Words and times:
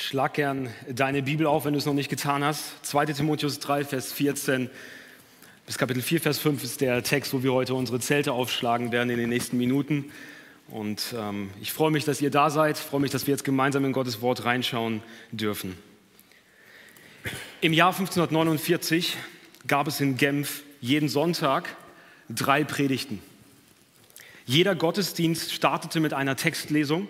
Schlag 0.00 0.34
gern 0.34 0.70
deine 0.88 1.24
Bibel 1.24 1.44
auf, 1.44 1.64
wenn 1.64 1.72
du 1.72 1.78
es 1.80 1.84
noch 1.84 1.92
nicht 1.92 2.08
getan 2.08 2.44
hast. 2.44 2.86
2 2.86 3.06
Timotheus 3.06 3.58
3, 3.58 3.84
Vers 3.84 4.12
14 4.12 4.70
bis 5.66 5.76
Kapitel 5.76 6.02
4, 6.02 6.20
Vers 6.20 6.38
5 6.38 6.62
ist 6.62 6.80
der 6.80 7.02
Text, 7.02 7.32
wo 7.34 7.42
wir 7.42 7.52
heute 7.52 7.74
unsere 7.74 7.98
Zelte 7.98 8.32
aufschlagen 8.32 8.92
werden 8.92 9.10
in 9.10 9.18
den 9.18 9.28
nächsten 9.28 9.58
Minuten. 9.58 10.12
Und 10.68 11.16
ähm, 11.18 11.50
ich 11.60 11.72
freue 11.72 11.90
mich, 11.90 12.04
dass 12.04 12.20
ihr 12.20 12.30
da 12.30 12.48
seid. 12.48 12.78
Ich 12.78 12.84
freue 12.84 13.00
mich, 13.00 13.10
dass 13.10 13.26
wir 13.26 13.32
jetzt 13.32 13.42
gemeinsam 13.42 13.84
in 13.84 13.92
Gottes 13.92 14.20
Wort 14.20 14.44
reinschauen 14.44 15.02
dürfen. 15.32 15.76
Im 17.60 17.72
Jahr 17.72 17.90
1549 17.90 19.16
gab 19.66 19.88
es 19.88 20.00
in 20.00 20.16
Genf 20.16 20.62
jeden 20.80 21.08
Sonntag 21.08 21.74
drei 22.28 22.62
Predigten. 22.62 23.20
Jeder 24.46 24.76
Gottesdienst 24.76 25.52
startete 25.52 25.98
mit 25.98 26.14
einer 26.14 26.36
Textlesung, 26.36 27.08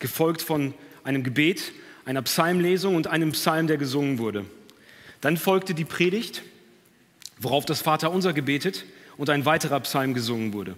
gefolgt 0.00 0.42
von 0.42 0.74
einem 1.02 1.22
Gebet 1.22 1.72
einer 2.10 2.22
Psalmlesung 2.22 2.96
und 2.96 3.06
einem 3.06 3.30
Psalm, 3.30 3.68
der 3.68 3.76
gesungen 3.76 4.18
wurde. 4.18 4.44
Dann 5.20 5.36
folgte 5.36 5.74
die 5.74 5.84
Predigt, 5.84 6.42
worauf 7.38 7.64
das 7.64 7.82
Vaterunser 7.82 8.32
gebetet 8.32 8.84
und 9.16 9.30
ein 9.30 9.44
weiterer 9.44 9.78
Psalm 9.78 10.12
gesungen 10.12 10.52
wurde. 10.52 10.74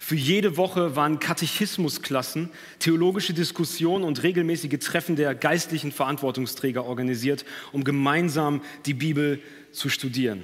Für 0.00 0.16
jede 0.16 0.56
Woche 0.56 0.96
waren 0.96 1.20
Katechismusklassen, 1.20 2.50
theologische 2.80 3.34
Diskussionen 3.34 4.02
und 4.02 4.24
regelmäßige 4.24 4.80
Treffen 4.80 5.14
der 5.14 5.36
geistlichen 5.36 5.92
Verantwortungsträger 5.92 6.84
organisiert, 6.84 7.44
um 7.70 7.84
gemeinsam 7.84 8.62
die 8.86 8.94
Bibel 8.94 9.40
zu 9.70 9.88
studieren. 9.88 10.42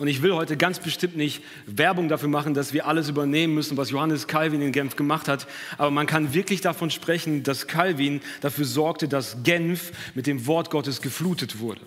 Und 0.00 0.08
ich 0.08 0.22
will 0.22 0.32
heute 0.32 0.56
ganz 0.56 0.78
bestimmt 0.78 1.18
nicht 1.18 1.44
Werbung 1.66 2.08
dafür 2.08 2.30
machen, 2.30 2.54
dass 2.54 2.72
wir 2.72 2.86
alles 2.86 3.10
übernehmen 3.10 3.54
müssen, 3.54 3.76
was 3.76 3.90
Johannes 3.90 4.26
Calvin 4.26 4.62
in 4.62 4.72
Genf 4.72 4.96
gemacht 4.96 5.28
hat. 5.28 5.46
Aber 5.76 5.90
man 5.90 6.06
kann 6.06 6.32
wirklich 6.32 6.62
davon 6.62 6.90
sprechen, 6.90 7.42
dass 7.42 7.66
Calvin 7.66 8.22
dafür 8.40 8.64
sorgte, 8.64 9.08
dass 9.08 9.42
Genf 9.42 9.92
mit 10.14 10.26
dem 10.26 10.46
Wort 10.46 10.70
Gottes 10.70 11.02
geflutet 11.02 11.60
wurde, 11.60 11.82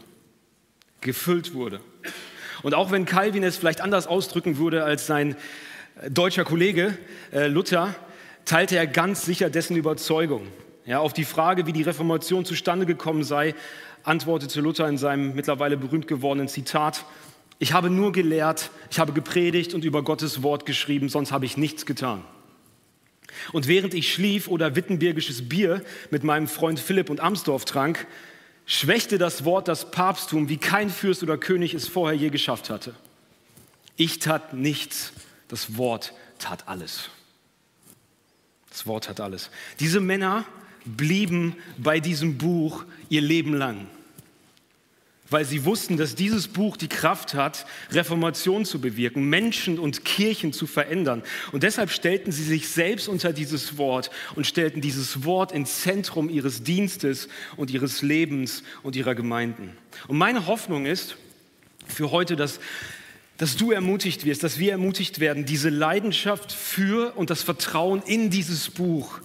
gefüllt 1.02 1.56
wurde. 1.56 1.80
Und 2.62 2.76
auch 2.76 2.92
wenn 2.92 3.06
Calvin 3.06 3.44
es 3.44 3.58
vielleicht 3.58 3.82
anders 3.82 4.06
ausdrücken 4.06 4.60
würde 4.60 4.84
als 4.84 5.08
sein 5.08 5.36
deutscher 6.08 6.44
Kollege 6.44 6.96
äh, 7.32 7.48
Luther, 7.48 7.96
teilte 8.46 8.76
er 8.76 8.86
ganz 8.86 9.26
sicher 9.26 9.50
dessen 9.50 9.76
Überzeugung. 9.76 10.50
Ja, 10.86 11.00
auf 11.00 11.14
die 11.14 11.26
Frage, 11.26 11.66
wie 11.66 11.74
die 11.74 11.82
Reformation 11.82 12.46
zustande 12.46 12.86
gekommen 12.86 13.24
sei, 13.24 13.56
antwortete 14.04 14.62
Luther 14.62 14.88
in 14.88 15.00
seinem 15.00 15.34
mittlerweile 15.34 15.78
berühmt 15.78 16.08
gewordenen 16.08 16.48
Zitat, 16.48 17.06
ich 17.60 17.74
habe 17.74 17.90
nur 17.90 18.12
gelehrt, 18.12 18.72
ich 18.92 19.00
habe 19.00 19.14
gepredigt 19.14 19.74
und 19.74 19.86
über 19.86 20.04
Gottes 20.04 20.44
Wort 20.44 20.66
geschrieben, 20.66 21.10
sonst 21.10 21.32
habe 21.32 21.46
ich 21.46 21.58
nichts 21.58 21.86
getan. 21.86 22.24
Und 23.52 23.68
während 23.68 23.94
ich 23.94 24.14
schlief 24.14 24.48
oder 24.48 24.76
wittenbergisches 24.76 25.50
Bier 25.50 25.84
mit 26.12 26.24
meinem 26.24 26.48
Freund 26.48 26.80
Philipp 26.80 27.10
und 27.10 27.20
Amsdorf 27.20 27.66
trank, 27.66 28.08
schwächte 28.66 29.18
das 29.18 29.46
Wort 29.46 29.68
das 29.68 29.92
Papsttum, 29.92 30.50
wie 30.50 30.58
kein 30.58 30.90
Fürst 30.90 31.24
oder 31.24 31.38
König 31.38 31.74
es 31.74 31.88
vorher 31.88 32.18
je 32.18 32.30
geschafft 32.30 32.70
hatte. 32.70 32.96
Ich 33.96 34.20
tat 34.20 34.54
nichts, 34.54 35.14
das 35.48 35.78
Wort 35.78 36.14
tat 36.40 36.68
alles. 36.68 37.10
Das 38.70 38.88
Wort 38.88 39.10
hat 39.10 39.20
alles. 39.20 39.52
Diese 39.80 40.00
Männer 40.00 40.46
blieben 40.86 41.56
bei 41.78 42.00
diesem 42.00 42.38
Buch 42.38 42.86
ihr 43.10 43.22
Leben 43.22 43.54
lang 43.54 43.88
weil 45.34 45.44
sie 45.44 45.66
wussten, 45.66 45.98
dass 45.98 46.16
dieses 46.16 46.48
Buch 46.48 46.78
die 46.78 46.88
Kraft 46.88 47.34
hat, 47.34 47.66
Reformation 47.92 48.64
zu 48.64 48.80
bewirken, 48.80 49.28
Menschen 49.28 49.80
und 49.80 50.06
Kirchen 50.06 50.54
zu 50.54 50.68
verändern. 50.68 51.24
Und 51.52 51.64
deshalb 51.64 51.90
stellten 51.90 52.32
sie 52.32 52.44
sich 52.44 52.70
selbst 52.70 53.10
unter 53.10 53.34
dieses 53.34 53.78
Wort 53.78 54.12
und 54.36 54.48
stellten 54.48 54.80
dieses 54.80 55.26
Wort 55.26 55.52
ins 55.52 55.82
Zentrum 55.82 56.30
ihres 56.30 56.64
Dienstes 56.64 57.28
und 57.58 57.72
ihres 57.72 58.02
Lebens 58.02 58.64
und 58.84 58.96
ihrer 58.96 59.16
Gemeinden. 59.16 59.76
Und 60.08 60.18
meine 60.18 60.48
Hoffnung 60.48 60.86
ist 60.86 61.18
für 61.88 62.12
heute, 62.12 62.36
dass 62.36 62.60
dass 63.38 63.58
du 63.58 63.72
ermutigt 63.72 64.26
wirst, 64.26 64.44
dass 64.44 64.60
wir 64.60 64.72
ermutigt 64.72 65.20
werden, 65.20 65.44
diese 65.44 65.70
Leidenschaft 65.70 66.52
für 66.52 67.18
und 67.18 67.32
das 67.32 67.42
Vertrauen 67.42 68.04
in 68.06 68.30
dieses 68.30 68.70
Buch 68.70 69.20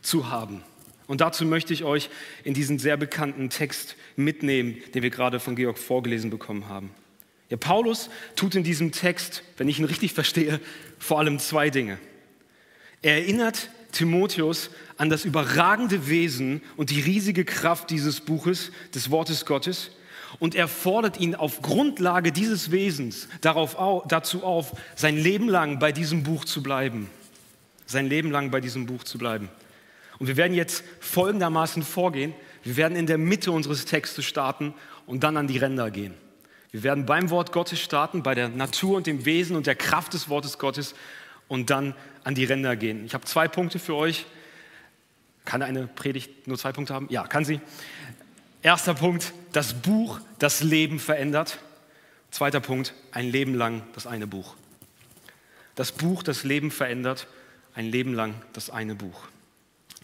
zu 0.00 0.30
haben. 0.30 0.62
Und 1.06 1.20
dazu 1.20 1.44
möchte 1.44 1.72
ich 1.72 1.84
euch 1.84 2.10
in 2.42 2.54
diesen 2.54 2.78
sehr 2.78 2.96
bekannten 2.96 3.50
Text 3.50 3.96
mitnehmen, 4.16 4.76
den 4.94 5.02
wir 5.02 5.10
gerade 5.10 5.38
von 5.38 5.56
Georg 5.56 5.78
vorgelesen 5.78 6.30
bekommen 6.30 6.68
haben. 6.68 6.90
Ja, 7.48 7.56
Paulus 7.56 8.10
tut 8.34 8.56
in 8.56 8.64
diesem 8.64 8.90
Text, 8.90 9.44
wenn 9.56 9.68
ich 9.68 9.78
ihn 9.78 9.84
richtig 9.84 10.12
verstehe, 10.12 10.60
vor 10.98 11.20
allem 11.20 11.38
zwei 11.38 11.70
Dinge. 11.70 11.98
Er 13.02 13.18
erinnert 13.18 13.70
Timotheus 13.92 14.70
an 14.96 15.10
das 15.10 15.24
überragende 15.24 16.08
Wesen 16.08 16.60
und 16.76 16.90
die 16.90 17.00
riesige 17.00 17.44
Kraft 17.44 17.90
dieses 17.90 18.20
Buches, 18.20 18.72
des 18.94 19.10
Wortes 19.10 19.46
Gottes. 19.46 19.92
Und 20.40 20.56
er 20.56 20.66
fordert 20.66 21.20
ihn 21.20 21.36
auf 21.36 21.62
Grundlage 21.62 22.32
dieses 22.32 22.72
Wesens 22.72 23.28
darauf, 23.42 23.76
dazu 24.08 24.42
auf, 24.42 24.72
sein 24.96 25.16
Leben 25.16 25.48
lang 25.48 25.78
bei 25.78 25.92
diesem 25.92 26.24
Buch 26.24 26.44
zu 26.44 26.64
bleiben. 26.64 27.08
Sein 27.86 28.08
Leben 28.08 28.32
lang 28.32 28.50
bei 28.50 28.60
diesem 28.60 28.86
Buch 28.86 29.04
zu 29.04 29.18
bleiben. 29.18 29.48
Und 30.18 30.26
wir 30.26 30.36
werden 30.36 30.54
jetzt 30.54 30.84
folgendermaßen 31.00 31.82
vorgehen. 31.82 32.34
Wir 32.62 32.76
werden 32.76 32.96
in 32.96 33.06
der 33.06 33.18
Mitte 33.18 33.52
unseres 33.52 33.84
Textes 33.84 34.24
starten 34.24 34.74
und 35.06 35.22
dann 35.24 35.36
an 35.36 35.46
die 35.46 35.58
Ränder 35.58 35.90
gehen. 35.90 36.14
Wir 36.72 36.82
werden 36.82 37.06
beim 37.06 37.30
Wort 37.30 37.52
Gottes 37.52 37.80
starten, 37.80 38.22
bei 38.22 38.34
der 38.34 38.48
Natur 38.48 38.96
und 38.96 39.06
dem 39.06 39.24
Wesen 39.24 39.56
und 39.56 39.66
der 39.66 39.76
Kraft 39.76 40.14
des 40.14 40.28
Wortes 40.28 40.58
Gottes 40.58 40.94
und 41.48 41.70
dann 41.70 41.94
an 42.24 42.34
die 42.34 42.44
Ränder 42.44 42.76
gehen. 42.76 43.04
Ich 43.04 43.14
habe 43.14 43.24
zwei 43.24 43.48
Punkte 43.48 43.78
für 43.78 43.94
euch. 43.94 44.26
Kann 45.44 45.62
eine 45.62 45.86
Predigt 45.86 46.48
nur 46.48 46.58
zwei 46.58 46.72
Punkte 46.72 46.92
haben? 46.92 47.06
Ja, 47.08 47.26
kann 47.26 47.44
sie. 47.44 47.60
Erster 48.62 48.94
Punkt, 48.94 49.32
das 49.52 49.74
Buch, 49.74 50.20
das 50.38 50.62
Leben 50.62 50.98
verändert. 50.98 51.58
Zweiter 52.32 52.60
Punkt, 52.60 52.94
ein 53.12 53.30
Leben 53.30 53.54
lang 53.54 53.82
das 53.94 54.06
eine 54.06 54.26
Buch. 54.26 54.56
Das 55.76 55.92
Buch, 55.92 56.22
das 56.22 56.42
Leben 56.42 56.70
verändert, 56.70 57.28
ein 57.74 57.86
Leben 57.86 58.12
lang 58.12 58.34
das 58.52 58.70
eine 58.70 58.94
Buch. 58.94 59.28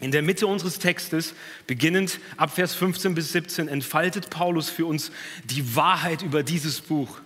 In 0.03 0.11
der 0.11 0.23
Mitte 0.23 0.49
unseres 0.49 0.81
Textes, 0.81 1.33
beginnend 1.69 2.19
ab 2.37 2.53
Vers 2.53 2.75
15 2.75 3.15
bis 3.15 3.31
17, 3.31 3.69
entfaltet 3.69 4.31
Paulus 4.31 4.69
für 4.69 4.85
uns 4.85 5.13
die 5.45 5.77
Wahrheit 5.77 6.23
über 6.23 6.43
dieses 6.43 6.81
Buch 6.81 7.21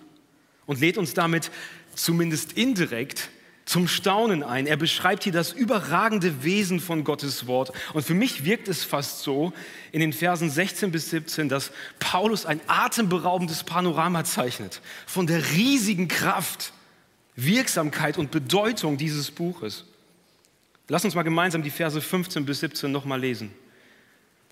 und 0.67 0.79
lädt 0.79 0.99
uns 0.99 1.15
damit 1.15 1.49
zumindest 1.95 2.53
indirekt 2.53 3.29
zum 3.65 3.87
Staunen 3.87 4.43
ein. 4.43 4.67
Er 4.67 4.77
beschreibt 4.77 5.23
hier 5.23 5.33
das 5.33 5.53
überragende 5.53 6.43
Wesen 6.43 6.79
von 6.79 7.03
Gottes 7.03 7.47
Wort. 7.47 7.73
Und 7.93 8.05
für 8.05 8.13
mich 8.13 8.45
wirkt 8.45 8.67
es 8.67 8.83
fast 8.83 9.23
so 9.23 9.53
in 9.91 9.99
den 9.99 10.13
Versen 10.13 10.51
16 10.51 10.91
bis 10.91 11.09
17, 11.09 11.49
dass 11.49 11.71
Paulus 11.97 12.45
ein 12.45 12.61
atemberaubendes 12.67 13.63
Panorama 13.63 14.23
zeichnet 14.23 14.81
von 15.07 15.25
der 15.25 15.51
riesigen 15.53 16.07
Kraft, 16.07 16.73
Wirksamkeit 17.35 18.19
und 18.19 18.29
Bedeutung 18.29 18.97
dieses 18.97 19.31
Buches. 19.31 19.83
Lass 20.89 21.03
uns 21.03 21.15
mal 21.15 21.23
gemeinsam 21.23 21.63
die 21.63 21.69
Verse 21.69 21.99
15 21.99 22.45
bis 22.45 22.61
17 22.61 22.91
nochmal 22.91 23.19
lesen. 23.19 23.51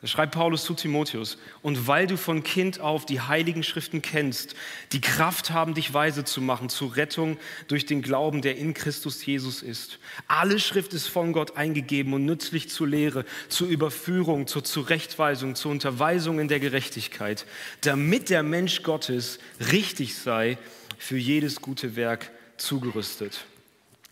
Da 0.01 0.07
schreibt 0.07 0.35
Paulus 0.35 0.65
zu 0.65 0.73
Timotheus, 0.73 1.37
und 1.61 1.87
weil 1.87 2.05
du 2.05 2.17
von 2.17 2.43
Kind 2.43 2.81
auf 2.81 3.05
die 3.05 3.21
heiligen 3.21 3.63
Schriften 3.63 4.01
kennst, 4.01 4.53
die 4.91 4.99
Kraft 4.99 5.51
haben, 5.51 5.73
dich 5.73 5.93
weise 5.93 6.25
zu 6.25 6.41
machen 6.41 6.67
zur 6.69 6.97
Rettung 6.97 7.37
durch 7.69 7.85
den 7.85 8.01
Glauben, 8.01 8.41
der 8.41 8.57
in 8.57 8.73
Christus 8.73 9.25
Jesus 9.25 9.63
ist. 9.63 9.99
Alle 10.27 10.59
Schrift 10.59 10.93
ist 10.93 11.07
von 11.07 11.31
Gott 11.31 11.55
eingegeben 11.55 12.13
und 12.13 12.25
nützlich 12.25 12.69
zur 12.69 12.87
Lehre, 12.87 13.25
zur 13.47 13.69
Überführung, 13.69 14.47
zur 14.47 14.65
Zurechtweisung, 14.65 15.55
zur 15.55 15.71
Unterweisung 15.71 16.39
in 16.39 16.49
der 16.49 16.59
Gerechtigkeit, 16.59 17.45
damit 17.81 18.29
der 18.29 18.43
Mensch 18.43 18.83
Gottes 18.83 19.39
richtig 19.71 20.15
sei, 20.15 20.57
für 20.97 21.17
jedes 21.17 21.61
gute 21.61 21.95
Werk 21.95 22.31
zugerüstet. 22.57 23.45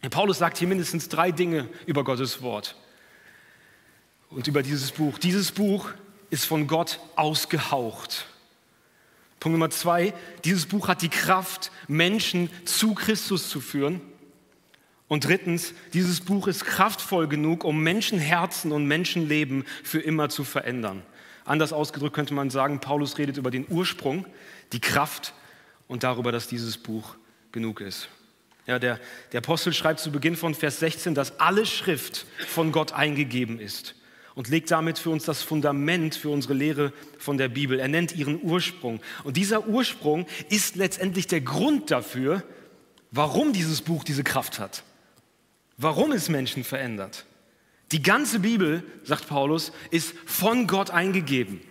Paulus 0.09 0.37
sagt 0.37 0.57
hier 0.57 0.67
mindestens 0.67 1.07
drei 1.09 1.31
Dinge 1.31 1.69
über 1.85 2.03
Gottes 2.03 2.41
Wort 2.41 2.75
und 4.29 4.47
über 4.47 4.63
dieses 4.63 4.91
Buch. 4.91 5.17
Dieses 5.17 5.51
Buch 5.51 5.89
ist 6.29 6.45
von 6.45 6.67
Gott 6.67 6.99
ausgehaucht. 7.15 8.27
Punkt 9.39 9.53
Nummer 9.53 9.69
zwei, 9.69 10.13
dieses 10.45 10.65
Buch 10.65 10.87
hat 10.87 11.01
die 11.01 11.09
Kraft, 11.09 11.71
Menschen 11.87 12.49
zu 12.65 12.93
Christus 12.93 13.49
zu 13.49 13.59
führen. 13.59 14.01
Und 15.07 15.25
drittens, 15.25 15.73
dieses 15.93 16.21
Buch 16.21 16.47
ist 16.47 16.65
kraftvoll 16.65 17.27
genug, 17.27 17.63
um 17.63 17.83
Menschenherzen 17.83 18.71
und 18.71 18.87
Menschenleben 18.87 19.65
für 19.83 19.99
immer 19.99 20.29
zu 20.29 20.43
verändern. 20.43 21.03
Anders 21.45 21.73
ausgedrückt 21.73 22.15
könnte 22.15 22.33
man 22.33 22.49
sagen, 22.49 22.79
Paulus 22.79 23.17
redet 23.17 23.37
über 23.37 23.51
den 23.51 23.67
Ursprung, 23.69 24.25
die 24.71 24.79
Kraft 24.79 25.33
und 25.87 26.03
darüber, 26.03 26.31
dass 26.31 26.47
dieses 26.47 26.77
Buch 26.77 27.15
genug 27.51 27.81
ist. 27.81 28.07
Ja, 28.65 28.79
der, 28.79 28.99
der 29.31 29.39
Apostel 29.39 29.73
schreibt 29.73 29.99
zu 29.99 30.11
Beginn 30.11 30.37
von 30.37 30.55
Vers 30.55 30.79
16, 30.79 31.15
dass 31.15 31.39
alle 31.39 31.65
Schrift 31.65 32.25
von 32.47 32.71
Gott 32.71 32.93
eingegeben 32.93 33.59
ist 33.59 33.95
und 34.35 34.47
legt 34.47 34.71
damit 34.71 34.97
für 34.97 35.09
uns 35.09 35.25
das 35.25 35.43
Fundament 35.43 36.15
für 36.15 36.29
unsere 36.29 36.53
Lehre 36.53 36.93
von 37.19 37.37
der 37.37 37.49
Bibel. 37.49 37.79
Er 37.79 37.89
nennt 37.89 38.15
ihren 38.15 38.41
Ursprung. 38.41 39.01
Und 39.23 39.37
dieser 39.37 39.67
Ursprung 39.67 40.25
ist 40.49 40.75
letztendlich 40.75 41.27
der 41.27 41.41
Grund 41.41 41.91
dafür, 41.91 42.43
warum 43.11 43.53
dieses 43.53 43.81
Buch 43.81 44.03
diese 44.03 44.23
Kraft 44.23 44.59
hat, 44.59 44.83
warum 45.77 46.11
es 46.13 46.29
Menschen 46.29 46.63
verändert. 46.63 47.25
Die 47.91 48.01
ganze 48.01 48.39
Bibel, 48.39 48.83
sagt 49.03 49.27
Paulus, 49.27 49.71
ist 49.91 50.15
von 50.25 50.67
Gott 50.67 50.89
eingegeben. 50.89 51.61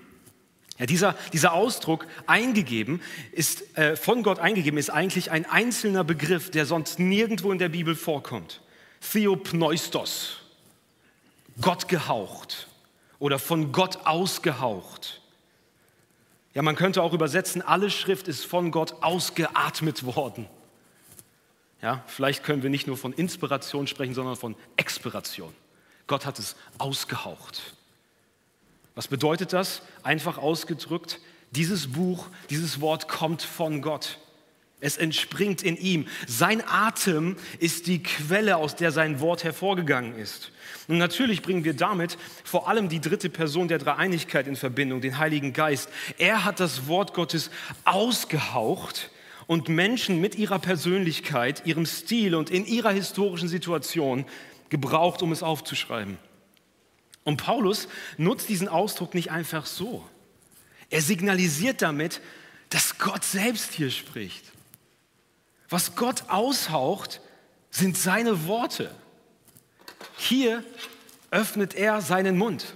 Ja, 0.83 0.87
dieser, 0.87 1.15
dieser 1.33 1.53
Ausdruck 1.53 2.09
eingegeben 2.27 3.01
ist, 3.31 3.79
äh, 3.79 3.95
von 3.95 4.25
Gott 4.25 4.41
eingegeben 4.41 4.81
ist 4.81 4.91
eigentlich 4.91 5.31
ein 5.31 5.47
einzelner 5.47 6.03
Begriff, 6.03 6.51
der 6.51 6.67
sonst 6.67 6.99
nirgendwo 6.99 7.53
in 7.53 7.59
der 7.59 7.69
Bibel 7.69 7.95
vorkommt. 7.95 8.61
Theopneustos, 9.01 10.41
Gott 11.61 11.87
gehaucht 11.87 12.67
oder 13.21 13.39
von 13.39 13.71
Gott 13.71 14.07
ausgehaucht. 14.07 15.21
Ja, 16.53 16.63
man 16.63 16.75
könnte 16.75 17.01
auch 17.01 17.13
übersetzen, 17.13 17.63
alle 17.63 17.89
Schrift 17.89 18.27
ist 18.27 18.45
von 18.45 18.73
Gott 18.73 19.05
ausgeatmet 19.05 20.05
worden. 20.05 20.49
Ja, 21.81 22.03
vielleicht 22.09 22.43
können 22.43 22.65
wir 22.65 22.71
nicht 22.71 22.89
nur 22.89 22.97
von 22.97 23.13
Inspiration 23.13 23.87
sprechen, 23.87 24.15
sondern 24.15 24.35
von 24.35 24.57
Expiration. 24.77 25.55
Gott 26.09 26.27
hat 26.27 26.41
es 26.41 26.57
ausgehaucht. 26.79 27.77
Was 28.95 29.09
bedeutet 29.09 29.53
das? 29.53 29.83
Einfach 30.03 30.39
ausgedrückt, 30.39 31.21
dieses 31.53 31.93
Buch, 31.93 32.29
dieses 32.51 32.81
Wort 32.81 33.09
kommt 33.09 33.43
von 33.43 33.83
Gott. 33.83 34.19
Es 34.81 34.97
entspringt 34.97 35.63
in 35.63 35.77
ihm. 35.77 36.09
Sein 36.27 36.61
Atem 36.67 37.37
ist 37.61 37.87
die 37.87 38.03
Quelle, 38.03 38.57
aus 38.57 38.75
der 38.75 38.91
sein 38.91 39.21
Wort 39.21 39.45
hervorgegangen 39.45 40.17
ist. 40.17 40.51
Und 40.89 40.99
natürlich 40.99 41.41
bringen 41.41 41.63
wir 41.63 41.75
damit 41.75 42.19
vor 42.43 42.69
allem 42.69 42.89
die 42.89 43.01
dritte 43.01 43.31
Person 43.31 43.69
der 43.69 43.79
Dreieinigkeit 43.79 44.49
in 44.49 44.57
Verbindung, 44.57 45.01
den 45.01 45.19
Heiligen 45.19 45.53
Geist. 45.53 45.89
Er 46.19 46.45
hat 46.45 46.59
das 46.59 46.89
Wort 46.89 47.15
Gottes 47.15 47.51
ausgehaucht 47.85 49.11
und 49.47 49.69
Menschen 49.69 50.21
mit 50.21 50.35
ihrer 50.35 50.59
Persönlichkeit, 50.59 51.65
ihrem 51.65 51.87
Stil 51.87 52.35
und 52.35 52.51
in 52.51 52.67
ihrer 52.67 52.91
historischen 52.91 53.49
Situation 53.49 54.25
gebraucht, 54.69 55.23
um 55.23 55.31
es 55.31 55.45
aufzuschreiben. 55.45 56.19
Und 57.25 57.37
Paulus 57.37 57.89
nutzt 58.17 58.49
diesen 58.49 58.69
Ausdruck 58.69 59.15
nicht 59.15 59.31
einfach 59.31 59.67
so. 59.67 60.09
Er 60.91 61.03
signalisiert 61.03 61.83
damit, 61.83 62.21
dass 62.69 62.99
Gott 62.99 63.25
selbst 63.25 63.73
hier 63.73 63.91
spricht. 63.91 64.45
Was 65.69 65.95
Gott 65.95 66.25
aushaucht, 66.29 67.21
sind 67.71 67.97
seine 67.97 68.47
Worte. 68.47 68.95
Hier 70.19 70.65
öffnet 71.31 71.75
er 71.75 72.03
seinen 72.03 72.37
Mund. 72.37 72.75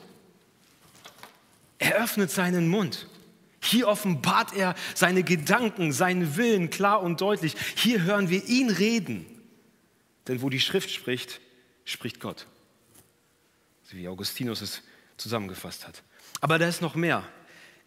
Er 1.78 1.96
öffnet 1.96 2.30
seinen 2.30 2.68
Mund. 2.68 3.06
Hier 3.60 3.88
offenbart 3.88 4.54
er 4.54 4.74
seine 4.94 5.24
Gedanken, 5.24 5.92
seinen 5.92 6.36
Willen 6.36 6.70
klar 6.70 7.02
und 7.02 7.20
deutlich. 7.20 7.54
Hier 7.74 8.02
hören 8.02 8.30
wir 8.30 8.44
ihn 8.46 8.70
reden. 8.70 9.26
Denn 10.28 10.40
wo 10.40 10.48
die 10.48 10.60
Schrift 10.60 10.90
spricht, 10.90 11.40
spricht 11.84 12.20
Gott 12.20 12.46
wie 13.94 14.08
Augustinus 14.08 14.60
es 14.60 14.82
zusammengefasst 15.16 15.86
hat. 15.86 16.02
Aber 16.40 16.58
da 16.58 16.66
ist 16.66 16.82
noch 16.82 16.94
mehr. 16.94 17.26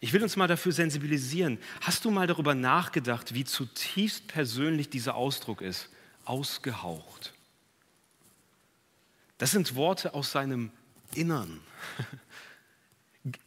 Ich 0.00 0.12
will 0.12 0.22
uns 0.22 0.36
mal 0.36 0.48
dafür 0.48 0.72
sensibilisieren. 0.72 1.58
Hast 1.82 2.04
du 2.04 2.10
mal 2.10 2.26
darüber 2.26 2.54
nachgedacht, 2.54 3.34
wie 3.34 3.44
zutiefst 3.44 4.28
persönlich 4.28 4.88
dieser 4.88 5.14
Ausdruck 5.14 5.60
ist? 5.60 5.90
Ausgehaucht. 6.24 7.34
Das 9.36 9.50
sind 9.50 9.74
Worte 9.74 10.14
aus 10.14 10.32
seinem 10.32 10.70
Innern. 11.14 11.60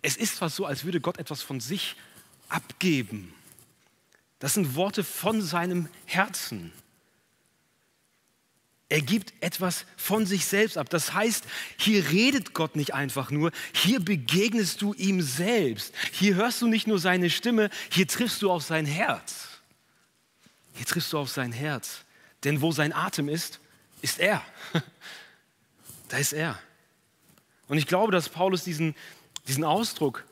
Es 0.01 0.17
ist 0.17 0.38
fast 0.38 0.55
so, 0.55 0.65
als 0.65 0.85
würde 0.85 1.01
Gott 1.01 1.17
etwas 1.17 1.41
von 1.41 1.59
sich 1.59 1.95
abgeben. 2.50 3.33
Das 4.38 4.53
sind 4.53 4.75
Worte 4.75 5.03
von 5.03 5.41
seinem 5.41 5.89
Herzen. 6.05 6.71
Er 8.94 9.01
gibt 9.01 9.34
etwas 9.40 9.88
von 9.98 10.28
sich 10.28 10.45
selbst 10.45 10.78
ab. 10.78 10.88
Das 10.88 11.16
heißt, 11.16 11.45
hier 11.78 12.12
redet 12.12 12.54
Gott 12.54 12.75
nicht 12.75 12.94
einfach 12.94 13.31
nur, 13.31 13.50
hier 13.74 14.00
begegnest 14.00 14.84
du 14.84 14.94
ihm 14.94 15.24
selbst. 15.24 15.95
Hier 16.12 16.36
hörst 16.36 16.62
du 16.62 16.68
nicht 16.68 16.86
nur 16.86 17.00
seine 17.00 17.31
Stimme, 17.31 17.72
hier 17.90 18.07
triffst 18.07 18.44
du 18.44 18.51
auf 18.51 18.62
sein 18.62 18.86
Herz. 18.86 19.48
Hier 20.75 20.86
triffst 20.86 21.12
du 21.12 21.18
auf 21.18 21.31
sein 21.31 21.51
Herz. 21.51 22.01
Denn 22.44 22.62
wo 22.62 22.72
sein 22.72 22.94
Atem 22.94 23.30
ist, 23.30 23.60
ist 24.04 24.19
er. 24.19 24.45
Da 26.10 26.18
ist 26.18 26.34
er. 26.34 26.60
Und 27.68 27.80
ich 27.80 27.88
glaube, 27.88 28.12
dass 28.12 28.30
Paulus 28.30 28.63
diesen, 28.63 28.94
diesen 29.48 29.63
Ausdruck 29.63 30.24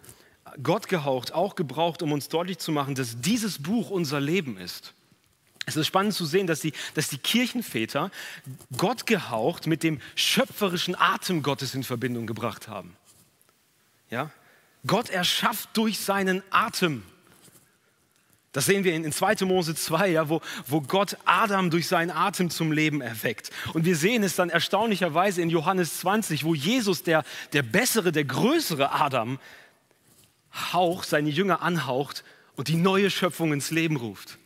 Gott 0.62 0.88
gehaucht 0.88 1.34
auch 1.34 1.56
gebraucht, 1.56 2.04
um 2.04 2.12
uns 2.12 2.30
deutlich 2.30 2.60
zu 2.60 2.72
machen, 2.72 2.94
dass 2.94 3.22
dieses 3.22 3.64
Buch 3.64 3.90
unser 3.90 4.19
Leben 4.19 4.60
ist. 4.60 4.94
Es 5.66 5.75
ist 5.75 5.88
spannend 5.88 6.13
zu 6.13 6.25
sehen, 6.25 6.48
dass 6.48 6.62
die, 6.62 6.74
dass 6.96 7.10
die 7.10 7.18
Kirchenväter 7.18 8.12
Gott 8.78 9.06
gehaucht 9.06 9.68
mit 9.68 9.84
dem 9.84 10.02
schöpferischen 10.16 10.96
Atem 10.96 11.44
Gottes 11.44 11.75
in 11.75 11.84
Verbindung 11.84 12.25
gebracht 12.25 12.68
haben. 12.68 12.96
Ja? 14.10 14.31
Gott 14.88 15.10
erschafft 15.10 15.69
durch 15.74 16.00
seinen 16.00 16.42
Atem. 16.50 17.04
Das 18.54 18.66
sehen 18.66 18.84
wir 18.84 18.96
in, 18.96 19.06
in 19.06 19.12
2. 19.12 19.46
Mose 19.46 19.75
2, 19.75 20.10
ja, 20.10 20.28
wo, 20.28 20.42
wo 20.68 20.81
Gott 20.81 21.16
Adam 21.25 21.69
durch 21.69 21.88
seinen 21.88 22.10
Atem 22.10 22.50
zum 22.50 22.72
Leben 22.72 23.00
erweckt. 23.00 23.52
Und 23.74 23.86
wir 23.86 23.96
sehen 23.96 24.24
es 24.24 24.36
dann 24.36 24.50
erstaunlicherweise 24.50 25.42
in 25.42 25.50
Johannes 25.50 26.00
20, 26.00 26.44
wo 26.44 26.56
Jesus, 26.56 27.04
der, 27.04 27.24
der 27.54 27.62
bessere, 27.62 28.12
der 28.12 28.25
größere 28.25 28.92
Adam, 28.92 29.40
haucht, 30.74 31.07
seine 31.07 31.30
Jünger 31.30 31.62
anhaucht 31.62 32.25
und 32.56 32.68
die 32.68 32.75
neue 32.75 33.10
Schöpfung 33.10 33.54
ins 33.54 33.72
Leben 33.72 33.96
ruft 33.96 34.38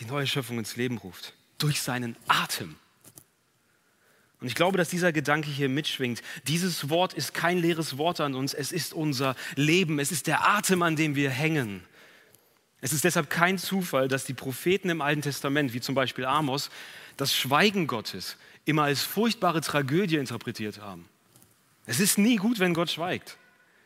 die 0.00 0.06
neue 0.06 0.26
Schöpfung 0.26 0.58
ins 0.58 0.76
Leben 0.76 0.98
ruft. 0.98 1.34
Durch 1.58 1.82
seinen 1.82 2.16
Atem. 2.26 2.76
Und 4.40 4.46
ich 4.46 4.54
glaube, 4.54 4.78
dass 4.78 4.88
dieser 4.88 5.12
Gedanke 5.12 5.50
hier 5.50 5.68
mitschwingt. 5.68 6.22
Dieses 6.46 6.88
Wort 6.88 7.12
ist 7.12 7.34
kein 7.34 7.58
leeres 7.58 7.98
Wort 7.98 8.20
an 8.20 8.34
uns, 8.34 8.54
es 8.54 8.72
ist 8.72 8.94
unser 8.94 9.36
Leben, 9.54 9.98
es 9.98 10.12
ist 10.12 10.26
der 10.26 10.48
Atem, 10.48 10.82
an 10.82 10.96
dem 10.96 11.14
wir 11.14 11.30
hängen. 11.30 11.82
Es 12.80 12.94
ist 12.94 13.04
deshalb 13.04 13.28
kein 13.28 13.58
Zufall, 13.58 14.08
dass 14.08 14.24
die 14.24 14.32
Propheten 14.32 14.88
im 14.88 15.02
Alten 15.02 15.20
Testament, 15.20 15.74
wie 15.74 15.80
zum 15.82 15.94
Beispiel 15.94 16.24
Amos, 16.24 16.70
das 17.18 17.36
Schweigen 17.36 17.86
Gottes 17.86 18.38
immer 18.64 18.84
als 18.84 19.02
furchtbare 19.02 19.60
Tragödie 19.60 20.16
interpretiert 20.16 20.80
haben. 20.80 21.06
Es 21.84 22.00
ist 22.00 22.16
nie 22.16 22.36
gut, 22.36 22.58
wenn 22.58 22.72
Gott 22.72 22.90
schweigt. 22.90 23.36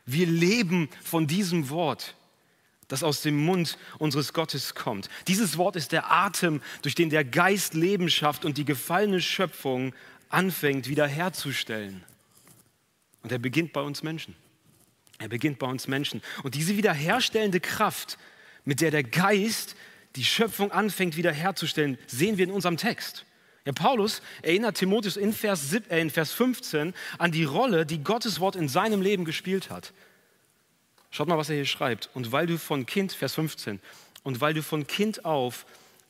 Wir 0.06 0.26
leben 0.26 0.88
von 1.02 1.26
diesem 1.26 1.70
Wort 1.70 2.14
das 2.94 3.02
aus 3.02 3.22
dem 3.22 3.44
Mund 3.44 3.76
unseres 3.98 4.32
Gottes 4.32 4.76
kommt. 4.76 5.08
Dieses 5.26 5.58
Wort 5.58 5.74
ist 5.74 5.90
der 5.90 6.12
Atem, 6.12 6.62
durch 6.82 6.94
den 6.94 7.10
der 7.10 7.24
Geist 7.24 7.74
Leben 7.74 8.08
schafft 8.08 8.44
und 8.44 8.56
die 8.56 8.64
gefallene 8.64 9.20
Schöpfung 9.20 9.92
anfängt 10.28 10.88
wiederherzustellen. 10.88 12.04
Und 13.24 13.32
er 13.32 13.40
beginnt 13.40 13.72
bei 13.72 13.80
uns 13.80 14.04
Menschen. 14.04 14.36
Er 15.18 15.26
beginnt 15.26 15.58
bei 15.58 15.66
uns 15.66 15.88
Menschen. 15.88 16.22
Und 16.44 16.54
diese 16.54 16.76
wiederherstellende 16.76 17.58
Kraft, 17.58 18.16
mit 18.64 18.80
der 18.80 18.92
der 18.92 19.02
Geist 19.02 19.74
die 20.14 20.24
Schöpfung 20.24 20.70
anfängt 20.70 21.16
wiederherzustellen, 21.16 21.98
sehen 22.06 22.38
wir 22.38 22.44
in 22.44 22.52
unserem 22.52 22.76
Text. 22.76 23.26
Ja, 23.64 23.72
Paulus 23.72 24.22
erinnert 24.42 24.76
Timotheus 24.76 25.16
in 25.16 25.32
Vers, 25.32 25.72
äh, 25.72 26.00
in 26.00 26.10
Vers 26.10 26.30
15 26.30 26.94
an 27.18 27.32
die 27.32 27.44
Rolle, 27.44 27.86
die 27.86 28.04
Gottes 28.04 28.38
Wort 28.38 28.54
in 28.54 28.68
seinem 28.68 29.02
Leben 29.02 29.24
gespielt 29.24 29.70
hat. 29.70 29.92
Schaut 31.14 31.28
mal, 31.28 31.38
was 31.38 31.48
er 31.48 31.54
hier 31.54 31.64
schreibt. 31.64 32.10
Und 32.12 32.32
weil 32.32 32.48
du 32.48 32.58
von 32.58 32.86
Kind, 32.86 33.12
Vers 33.12 33.34
15, 33.34 33.78
und 34.24 34.40
weil 34.40 34.52
du 34.52 34.64
von 34.64 34.88
Kind 34.88 35.24
auf 35.24 35.64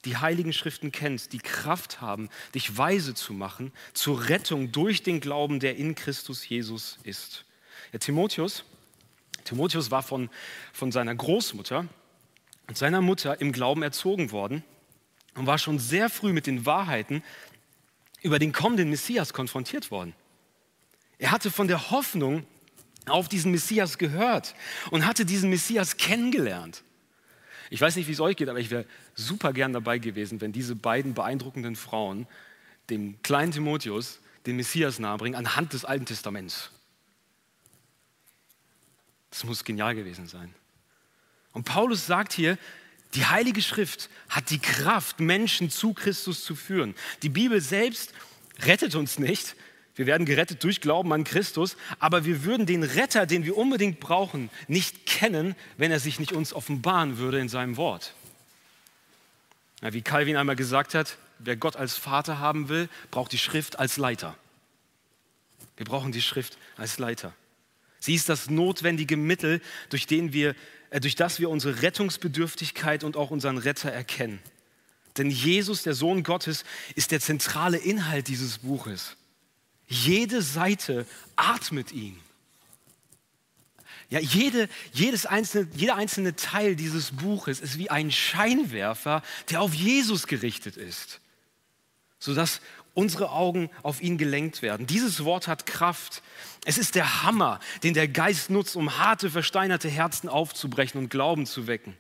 die 0.07 0.17
heiligen 0.17 0.55
Schriften 0.55 0.93
kennst, 0.93 1.35
die 1.35 1.41
Kraft 1.41 2.01
haben, 2.01 2.31
dich 2.55 2.79
weise 2.79 3.13
zu 3.13 3.35
machen 3.35 3.71
zur 3.93 4.31
Rettung 4.31 4.73
durch 4.73 5.03
den 5.03 5.21
Glauben, 5.21 5.61
der 5.61 5.77
in 5.77 5.95
Christus 5.95 6.49
Jesus 6.49 6.99
ist. 7.03 7.45
Ja, 7.93 7.99
Timotheus, 7.99 8.65
Timotheus 9.45 9.91
war 9.91 10.03
von, 10.03 10.31
von 10.73 10.91
seiner 10.91 11.15
Großmutter 11.15 11.87
und 12.67 12.79
seiner 12.79 13.03
Mutter 13.03 13.43
im 13.43 13.53
Glauben 13.53 13.83
erzogen 13.83 14.33
worden 14.33 14.65
und 15.35 15.47
war 15.47 15.59
schon 15.59 15.79
sehr 15.79 16.09
früh 16.09 16.33
mit 16.33 16.47
den 16.47 16.65
Wahrheiten 16.65 17.23
über 18.23 18.39
den 18.39 18.55
kommenden 18.55 18.89
Messias 18.89 19.35
konfrontiert 19.35 19.91
worden. 19.91 20.15
Er 21.19 21.31
hatte 21.31 21.51
von 21.51 21.69
der 21.69 21.91
Hoffnung 21.91 22.47
auf 23.07 23.29
diesen 23.29 23.51
Messias 23.51 23.99
gehört 23.99 24.55
und 24.91 25.07
hatte 25.07 25.25
diesen 25.25 25.51
Messias 25.51 25.97
kennengelernt. 25.97 26.83
Ich 27.71 27.81
weiß 27.81 27.97
nicht, 27.97 28.09
wie 28.09 28.13
es 28.13 28.21
euch 28.21 28.37
geht, 28.37 28.49
aber 28.49 28.61
ich 28.61 28.71
wäre 28.71 28.87
super 29.15 29.53
gern 29.53 29.73
dabei 29.73 29.99
gewesen, 29.99 30.41
wenn 30.41 30.53
diese 30.53 30.77
beiden 30.77 31.15
beeindruckenden 31.15 31.77
Frauen 31.77 32.27
dem 32.91 33.21
kleinen 33.23 33.53
Timotheus 33.53 34.21
den 34.47 34.57
Messias 34.57 34.99
nahebringen 34.99 35.39
anhand 35.39 35.73
des 35.73 35.85
Alten 35.85 36.07
Testaments. 36.07 36.71
Das 39.31 39.45
muss 39.45 39.65
genial 39.65 39.95
gewesen 39.95 40.27
sein. 40.27 40.55
Und 41.53 41.65
Paulus 41.65 42.07
sagt 42.07 42.33
hier, 42.33 42.59
die 43.15 43.27
Heilige 43.27 43.63
Schrift 43.63 44.11
hat 44.29 44.51
die 44.51 44.59
Kraft, 44.59 45.21
Menschen 45.21 45.71
zu 45.71 45.95
Christus 45.95 46.45
zu 46.45 46.55
führen. 46.55 46.95
Die 47.23 47.29
Bibel 47.29 47.61
selbst 47.61 48.13
rettet 48.61 48.95
uns 48.95 49.19
nicht, 49.19 49.57
wir 49.97 50.07
werden 50.07 50.27
gerettet 50.27 50.65
durch 50.65 50.81
Glauben 50.81 51.13
an 51.13 51.25
Christus, 51.25 51.77
aber 52.01 52.25
wir 52.25 52.45
würden 52.45 52.67
den 52.67 52.83
Retter, 52.83 53.27
den 53.27 53.45
wir 53.45 53.57
unbedingt 53.57 54.01
brauchen, 54.01 54.51
nicht 54.67 55.07
kennen, 55.07 55.55
wenn 55.77 55.93
er 55.93 56.01
sich 56.01 56.19
nicht 56.19 56.33
uns 56.33 56.53
offenbaren 56.53 57.19
würde 57.19 57.39
in 57.39 57.49
seinem 57.49 57.77
Wort. 57.77 58.15
Ja, 59.83 59.93
wie 59.93 60.03
Calvin 60.03 60.37
einmal 60.37 60.57
gesagt 60.57 60.95
hat, 60.95 61.17
wer 61.39 61.57
Gott 61.57 61.77
als 61.77 61.97
Vater 61.97 62.39
haben 62.39 62.69
will, 62.69 62.89
braucht 63.11 63.33
die 63.33 63.39
Schrift 63.39 63.79
als 63.79 63.97
Leiter. 63.97 64.37
Wir 65.77 65.87
brauchen 65.87 66.11
die 66.11 66.23
Schrift 66.23 66.59
als 66.77 66.99
Leiter. 66.99 67.33
Sie 68.01 68.15
ist 68.15 68.29
das 68.29 68.51
notwendige 68.51 69.17
Mittel, 69.17 69.61
durch, 69.91 70.07
den 70.07 70.33
wir, 70.33 70.55
äh, 70.91 71.01
durch 71.01 71.15
das 71.15 71.39
wir 71.39 71.51
unsere 71.51 71.83
Rettungsbedürftigkeit 71.83 73.05
und 73.05 73.17
auch 73.17 73.31
unseren 73.31 73.59
Retter 73.59 73.91
erkennen. 73.91 74.41
Denn 75.17 75.31
Jesus, 75.31 75.85
der 75.85 75.95
Sohn 75.95 76.23
Gottes, 76.23 76.65
ist 76.97 77.13
der 77.13 77.21
zentrale 77.21 77.79
Inhalt 77.79 78.29
dieses 78.29 78.59
Buches. 78.59 79.17
Jede 79.87 80.43
Seite 80.43 81.07
atmet 81.37 81.93
ihn. 81.93 82.19
Ja, 84.11 84.21
jede, 84.21 84.69
jedes 84.93 85.27
einzelne, 85.27 85.69
jeder 85.75 85.97
einzelne 85.97 86.37
Teil 86.37 86.77
dieses 86.77 87.13
Buches 87.13 87.61
ist 87.61 87.79
wie 87.79 87.91
ein 87.91 88.11
Scheinwerfer, 88.11 89.23
der 89.51 89.61
auf 89.61 89.75
Jesus 89.75 90.27
gerichtet 90.27 90.77
ist, 90.77 91.21
sodass 92.19 92.61
unsere 92.93 93.31
Augen 93.31 93.71
auf 93.83 94.01
ihn 94.01 94.19
gelenkt 94.19 94.63
werden. 94.63 94.87
Dieses 94.87 95.25
Wort 95.25 95.49
hat 95.49 95.67
Kraft. 95.67 96.23
Es 96.65 96.79
ist 96.79 96.95
der 96.95 97.23
Hammer, 97.25 97.61
den 97.83 97.95
der 97.95 98.07
Geist 98.07 98.51
nutzt, 98.51 98.77
um 98.77 98.99
harte, 98.99 99.31
versteinerte 99.31 99.89
Herzen 99.89 100.29
aufzubrechen 100.29 101.01
und 101.01 101.09
Glauben 101.11 101.45
zu 101.45 101.67
wecken. 101.67 101.97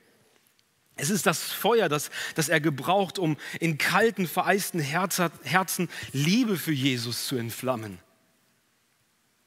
Es 0.96 1.10
ist 1.10 1.26
das 1.26 1.52
Feuer, 1.52 1.88
das, 1.88 2.10
das 2.34 2.48
er 2.48 2.60
gebraucht, 2.60 3.18
um 3.18 3.36
in 3.58 3.78
kalten, 3.78 4.28
vereisten 4.28 4.80
Herzen 4.80 5.88
Liebe 6.12 6.56
für 6.56 6.72
Jesus 6.72 7.26
zu 7.26 7.36
entflammen. 7.36 7.98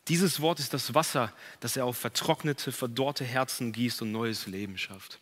Dieses 0.09 0.41
Wort 0.41 0.59
ist 0.59 0.73
das 0.73 0.93
Wasser, 0.93 1.33
das 1.59 1.75
er 1.75 1.85
auf 1.85 1.97
vertrocknete, 1.97 2.71
verdorrte 2.71 3.25
Herzen 3.25 3.71
gießt 3.71 4.01
und 4.01 4.11
neues 4.11 4.47
Leben 4.47 4.77
schafft. 4.77 5.19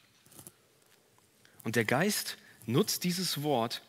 Und 1.63 1.75
der 1.75 1.85
Geist 1.85 2.37
nutzt 2.65 3.03
dieses 3.03 3.41
Wort, 3.41 3.81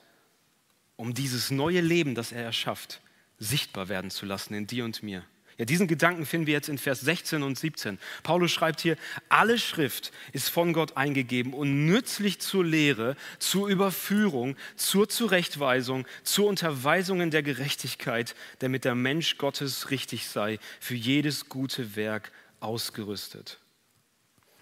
um 0.97 1.13
dieses 1.13 1.51
neue 1.51 1.81
Leben, 1.81 2.15
das 2.15 2.33
er 2.33 2.43
erschafft, 2.43 3.03
sichtbar 3.39 3.89
werden 3.89 4.11
zu 4.11 4.25
lassen 4.25 4.55
in 4.55 4.67
dir 4.67 4.85
und 4.85 5.03
mir. 5.03 5.25
Ja, 5.59 5.65
diesen 5.65 5.87
Gedanken 5.87 6.27
finden 6.27 6.47
wir 6.47 6.53
jetzt 6.53 6.69
in 6.69 6.77
Vers 6.77 7.01
16 7.01 7.43
und 7.43 7.59
17. 7.59 7.99
Paulus 8.23 8.53
schreibt 8.53 8.81
hier, 8.81 8.99
alle 9.31 9.59
Schrift 9.59 10.13
ist 10.33 10.51
von 10.51 10.75
Gott 10.75 10.99
eingegeben 10.99 11.55
und 11.55 11.87
nützlich 11.87 12.41
zur 12.41 12.63
Lehre, 12.63 13.17
zur 13.39 13.69
Überführung, 13.69 14.55
zur 14.77 15.09
Zurechtweisung, 15.09 16.07
zur 16.25 16.47
Unterweisung 16.49 17.23
in 17.23 17.31
der 17.31 17.43
Gerechtigkeit, 17.43 18.35
damit 18.59 18.85
der 18.85 18.95
Mensch 18.95 19.39
Gottes 19.39 19.91
richtig 19.91 20.29
sei, 20.29 20.59
für 20.79 20.95
jedes 20.95 21.49
gute 21.49 21.97
Werk 21.97 22.33
ausgerüstet. 22.61 23.59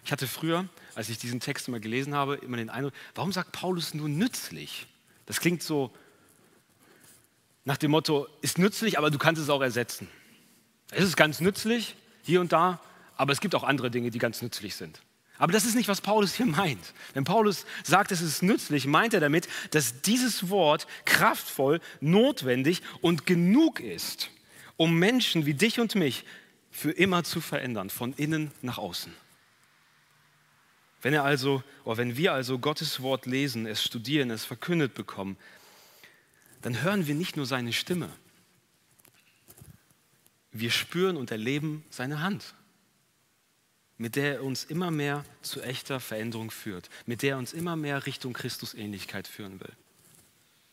Ich 0.04 0.12
hatte 0.12 0.28
früher, 0.28 0.68
als 0.94 1.08
ich 1.08 1.18
diesen 1.18 1.40
Text 1.40 1.66
immer 1.66 1.80
gelesen 1.80 2.14
habe, 2.14 2.36
immer 2.36 2.58
den 2.58 2.70
Eindruck, 2.70 2.92
warum 3.16 3.32
sagt 3.32 3.50
Paulus 3.50 3.94
nur 3.94 4.08
nützlich? 4.08 4.86
Das 5.26 5.40
klingt 5.40 5.62
so 5.62 5.92
nach 7.64 7.78
dem 7.78 7.90
Motto, 7.90 8.28
ist 8.42 8.58
nützlich, 8.58 8.96
aber 8.98 9.10
du 9.10 9.18
kannst 9.18 9.42
es 9.42 9.48
auch 9.48 9.62
ersetzen. 9.62 10.06
Es 10.90 11.04
ist 11.04 11.16
ganz 11.16 11.40
nützlich, 11.40 11.96
hier 12.22 12.40
und 12.40 12.52
da, 12.52 12.80
aber 13.16 13.32
es 13.32 13.40
gibt 13.40 13.54
auch 13.54 13.64
andere 13.64 13.90
Dinge, 13.90 14.10
die 14.10 14.18
ganz 14.18 14.42
nützlich 14.42 14.74
sind. 14.74 15.00
Aber 15.36 15.52
das 15.52 15.64
ist 15.64 15.74
nicht, 15.74 15.88
was 15.88 16.00
Paulus 16.00 16.34
hier 16.34 16.46
meint. 16.46 16.94
Wenn 17.12 17.24
Paulus 17.24 17.66
sagt, 17.82 18.12
es 18.12 18.20
ist 18.20 18.42
nützlich, 18.42 18.86
meint 18.86 19.14
er 19.14 19.20
damit, 19.20 19.48
dass 19.70 20.00
dieses 20.02 20.48
Wort 20.48 20.86
kraftvoll, 21.04 21.80
notwendig 22.00 22.82
und 23.00 23.26
genug 23.26 23.80
ist, 23.80 24.30
um 24.76 24.96
Menschen 24.98 25.44
wie 25.44 25.54
dich 25.54 25.80
und 25.80 25.96
mich 25.96 26.24
für 26.70 26.92
immer 26.92 27.24
zu 27.24 27.40
verändern, 27.40 27.90
von 27.90 28.12
innen 28.14 28.52
nach 28.62 28.78
außen. 28.78 29.12
Wenn 31.02 31.14
er 31.14 31.24
also, 31.24 31.62
oder 31.84 31.98
wenn 31.98 32.16
wir 32.16 32.32
also 32.32 32.58
Gottes 32.58 33.02
Wort 33.02 33.26
lesen, 33.26 33.66
es 33.66 33.82
studieren, 33.82 34.30
es 34.30 34.44
verkündet 34.44 34.94
bekommen, 34.94 35.36
dann 36.62 36.82
hören 36.82 37.06
wir 37.06 37.14
nicht 37.14 37.36
nur 37.36 37.44
seine 37.44 37.72
Stimme, 37.72 38.08
wir 40.54 40.70
spüren 40.70 41.16
und 41.16 41.30
erleben 41.30 41.84
seine 41.90 42.20
Hand, 42.20 42.54
mit 43.98 44.16
der 44.16 44.36
er 44.36 44.44
uns 44.44 44.64
immer 44.64 44.90
mehr 44.90 45.24
zu 45.42 45.60
echter 45.60 46.00
Veränderung 46.00 46.50
führt, 46.50 46.88
mit 47.06 47.22
der 47.22 47.32
er 47.32 47.38
uns 47.38 47.52
immer 47.52 47.76
mehr 47.76 48.06
Richtung 48.06 48.32
Christusähnlichkeit 48.32 49.28
führen 49.28 49.60
will. 49.60 49.72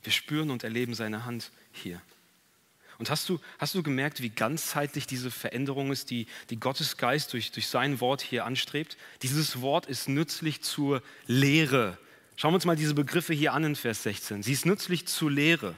Wir 0.03 0.13
spüren 0.13 0.51
und 0.51 0.63
erleben 0.63 0.93
seine 0.93 1.25
Hand 1.25 1.51
hier. 1.71 2.01
Und 2.99 3.09
hast 3.09 3.27
du, 3.29 3.39
hast 3.57 3.73
du 3.73 3.81
gemerkt, 3.81 4.21
wie 4.21 4.29
ganzheitlich 4.29 5.07
diese 5.07 5.31
Veränderung 5.31 5.91
ist, 5.91 6.11
die, 6.11 6.27
die 6.51 6.59
Gottes 6.59 6.97
Geist 6.97 7.33
durch, 7.33 7.51
durch 7.51 7.67
sein 7.67 7.99
Wort 7.99 8.21
hier 8.21 8.45
anstrebt? 8.45 8.95
Dieses 9.23 9.61
Wort 9.61 9.87
ist 9.87 10.07
nützlich 10.07 10.61
zur 10.61 11.01
Lehre. 11.25 11.97
Schauen 12.35 12.51
wir 12.51 12.55
uns 12.55 12.65
mal 12.65 12.75
diese 12.75 12.93
Begriffe 12.93 13.33
hier 13.33 13.53
an 13.53 13.63
in 13.63 13.75
Vers 13.75 14.03
16. 14.03 14.43
Sie 14.43 14.53
ist 14.53 14.67
nützlich 14.67 15.07
zur 15.07 15.31
Lehre. 15.31 15.75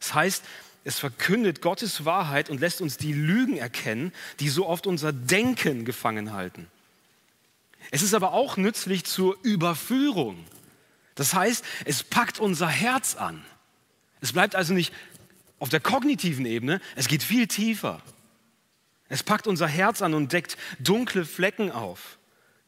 Das 0.00 0.14
heißt, 0.14 0.44
es 0.86 1.00
verkündet 1.00 1.62
Gottes 1.62 2.04
Wahrheit 2.04 2.48
und 2.48 2.60
lässt 2.60 2.80
uns 2.80 2.96
die 2.96 3.12
Lügen 3.12 3.56
erkennen, 3.56 4.12
die 4.38 4.48
so 4.48 4.68
oft 4.68 4.86
unser 4.86 5.12
Denken 5.12 5.84
gefangen 5.84 6.32
halten. 6.32 6.68
Es 7.90 8.02
ist 8.02 8.14
aber 8.14 8.32
auch 8.32 8.56
nützlich 8.56 9.02
zur 9.02 9.36
Überführung. 9.42 10.44
Das 11.16 11.34
heißt, 11.34 11.64
es 11.86 12.04
packt 12.04 12.38
unser 12.38 12.68
Herz 12.68 13.16
an. 13.16 13.44
Es 14.20 14.32
bleibt 14.32 14.54
also 14.54 14.74
nicht 14.74 14.94
auf 15.58 15.70
der 15.70 15.80
kognitiven 15.80 16.46
Ebene, 16.46 16.80
es 16.94 17.08
geht 17.08 17.24
viel 17.24 17.48
tiefer. 17.48 18.00
Es 19.08 19.24
packt 19.24 19.48
unser 19.48 19.66
Herz 19.66 20.02
an 20.02 20.14
und 20.14 20.32
deckt 20.32 20.56
dunkle 20.78 21.24
Flecken 21.24 21.72
auf. 21.72 22.16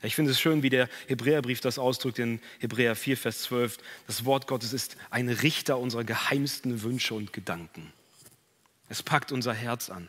Ich 0.02 0.16
finde 0.16 0.32
es 0.32 0.40
schön, 0.40 0.64
wie 0.64 0.70
der 0.70 0.88
Hebräerbrief 1.06 1.60
das 1.60 1.78
ausdrückt 1.78 2.18
in 2.18 2.40
Hebräer 2.58 2.96
4, 2.96 3.16
Vers 3.16 3.42
12. 3.42 3.78
Das 4.08 4.24
Wort 4.24 4.48
Gottes 4.48 4.72
ist 4.72 4.96
ein 5.10 5.28
Richter 5.28 5.78
unserer 5.78 6.02
geheimsten 6.02 6.82
Wünsche 6.82 7.14
und 7.14 7.32
Gedanken. 7.32 7.92
Es 8.88 9.02
packt 9.02 9.32
unser 9.32 9.52
Herz 9.52 9.90
an. 9.90 10.08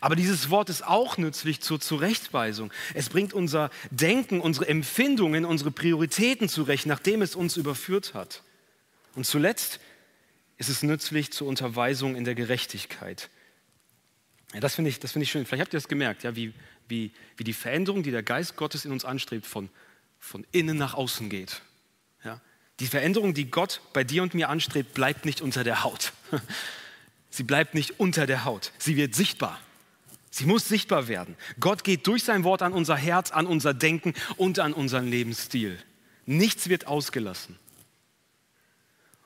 Aber 0.00 0.16
dieses 0.16 0.50
Wort 0.50 0.68
ist 0.68 0.84
auch 0.84 1.16
nützlich 1.16 1.60
zur 1.60 1.80
Zurechtweisung. 1.80 2.72
Es 2.94 3.08
bringt 3.08 3.32
unser 3.32 3.70
Denken, 3.90 4.40
unsere 4.40 4.68
Empfindungen, 4.68 5.44
unsere 5.44 5.70
Prioritäten 5.70 6.48
zurecht, 6.48 6.86
nachdem 6.86 7.22
es 7.22 7.34
uns 7.34 7.56
überführt 7.56 8.14
hat. 8.14 8.42
Und 9.14 9.26
zuletzt 9.26 9.80
ist 10.58 10.68
es 10.68 10.82
nützlich 10.82 11.32
zur 11.32 11.48
Unterweisung 11.48 12.14
in 12.16 12.24
der 12.24 12.34
Gerechtigkeit. 12.34 13.30
Ja, 14.52 14.60
das 14.60 14.74
finde 14.74 14.90
ich, 14.90 14.98
find 14.98 15.22
ich 15.22 15.30
schön. 15.30 15.46
Vielleicht 15.46 15.62
habt 15.62 15.74
ihr 15.74 15.78
das 15.78 15.88
gemerkt, 15.88 16.22
ja, 16.22 16.36
wie, 16.36 16.52
wie, 16.88 17.10
wie 17.36 17.44
die 17.44 17.54
Veränderung, 17.54 18.02
die 18.02 18.10
der 18.10 18.22
Geist 18.22 18.56
Gottes 18.56 18.84
in 18.84 18.92
uns 18.92 19.04
anstrebt, 19.04 19.46
von, 19.46 19.70
von 20.18 20.46
innen 20.52 20.76
nach 20.76 20.94
außen 20.94 21.30
geht. 21.30 21.62
Ja? 22.24 22.40
Die 22.80 22.86
Veränderung, 22.86 23.34
die 23.34 23.50
Gott 23.50 23.80
bei 23.92 24.04
dir 24.04 24.22
und 24.22 24.34
mir 24.34 24.50
anstrebt, 24.50 24.92
bleibt 24.94 25.24
nicht 25.24 25.40
unter 25.40 25.64
der 25.64 25.82
Haut. 25.84 26.12
Sie 27.32 27.44
bleibt 27.44 27.72
nicht 27.74 27.98
unter 27.98 28.26
der 28.26 28.44
Haut. 28.44 28.72
Sie 28.78 28.94
wird 28.96 29.14
sichtbar. 29.14 29.58
Sie 30.30 30.44
muss 30.44 30.68
sichtbar 30.68 31.08
werden. 31.08 31.34
Gott 31.58 31.82
geht 31.82 32.06
durch 32.06 32.24
sein 32.24 32.44
Wort 32.44 32.60
an 32.60 32.74
unser 32.74 32.96
Herz, 32.96 33.30
an 33.30 33.46
unser 33.46 33.72
Denken 33.72 34.12
und 34.36 34.58
an 34.58 34.74
unseren 34.74 35.08
Lebensstil. 35.08 35.78
Nichts 36.26 36.68
wird 36.68 36.86
ausgelassen. 36.86 37.58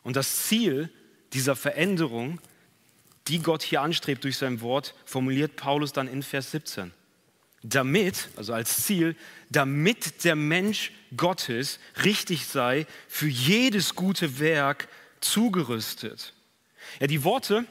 Und 0.05 0.15
das 0.15 0.47
Ziel 0.47 0.89
dieser 1.33 1.57
Veränderung, 1.57 2.41
die 3.27 3.41
Gott 3.41 3.65
hier 3.65 3.83
anstrebt 3.83 4.23
durch 4.23 4.37
sein 4.37 4.61
Wort, 4.61 4.95
formuliert 5.05 5.57
Paulus 5.57 5.93
dann 5.93 6.07
in 6.07 6.23
Vers 6.23 6.53
17. 6.53 6.93
Damit, 7.65 8.29
also 8.37 8.53
als 8.53 8.85
Ziel, 8.85 9.17
damit 9.51 10.23
der 10.23 10.37
Mensch 10.37 10.93
Gottes 11.17 11.81
richtig 12.05 12.47
sei, 12.47 12.87
für 13.09 13.27
jedes 13.27 13.97
gute 13.97 14.39
Werk 14.39 14.89
zugerüstet. 15.21 16.35
Ja, 17.01 17.09
die 17.09 17.25
Worte, 17.25 17.67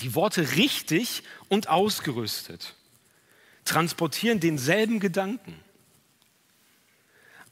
die 0.00 0.14
Worte 0.14 0.56
richtig 0.56 1.22
und 1.48 1.68
ausgerüstet 1.68 2.74
transportieren 3.64 4.40
denselben 4.40 5.00
Gedanken. 5.00 5.54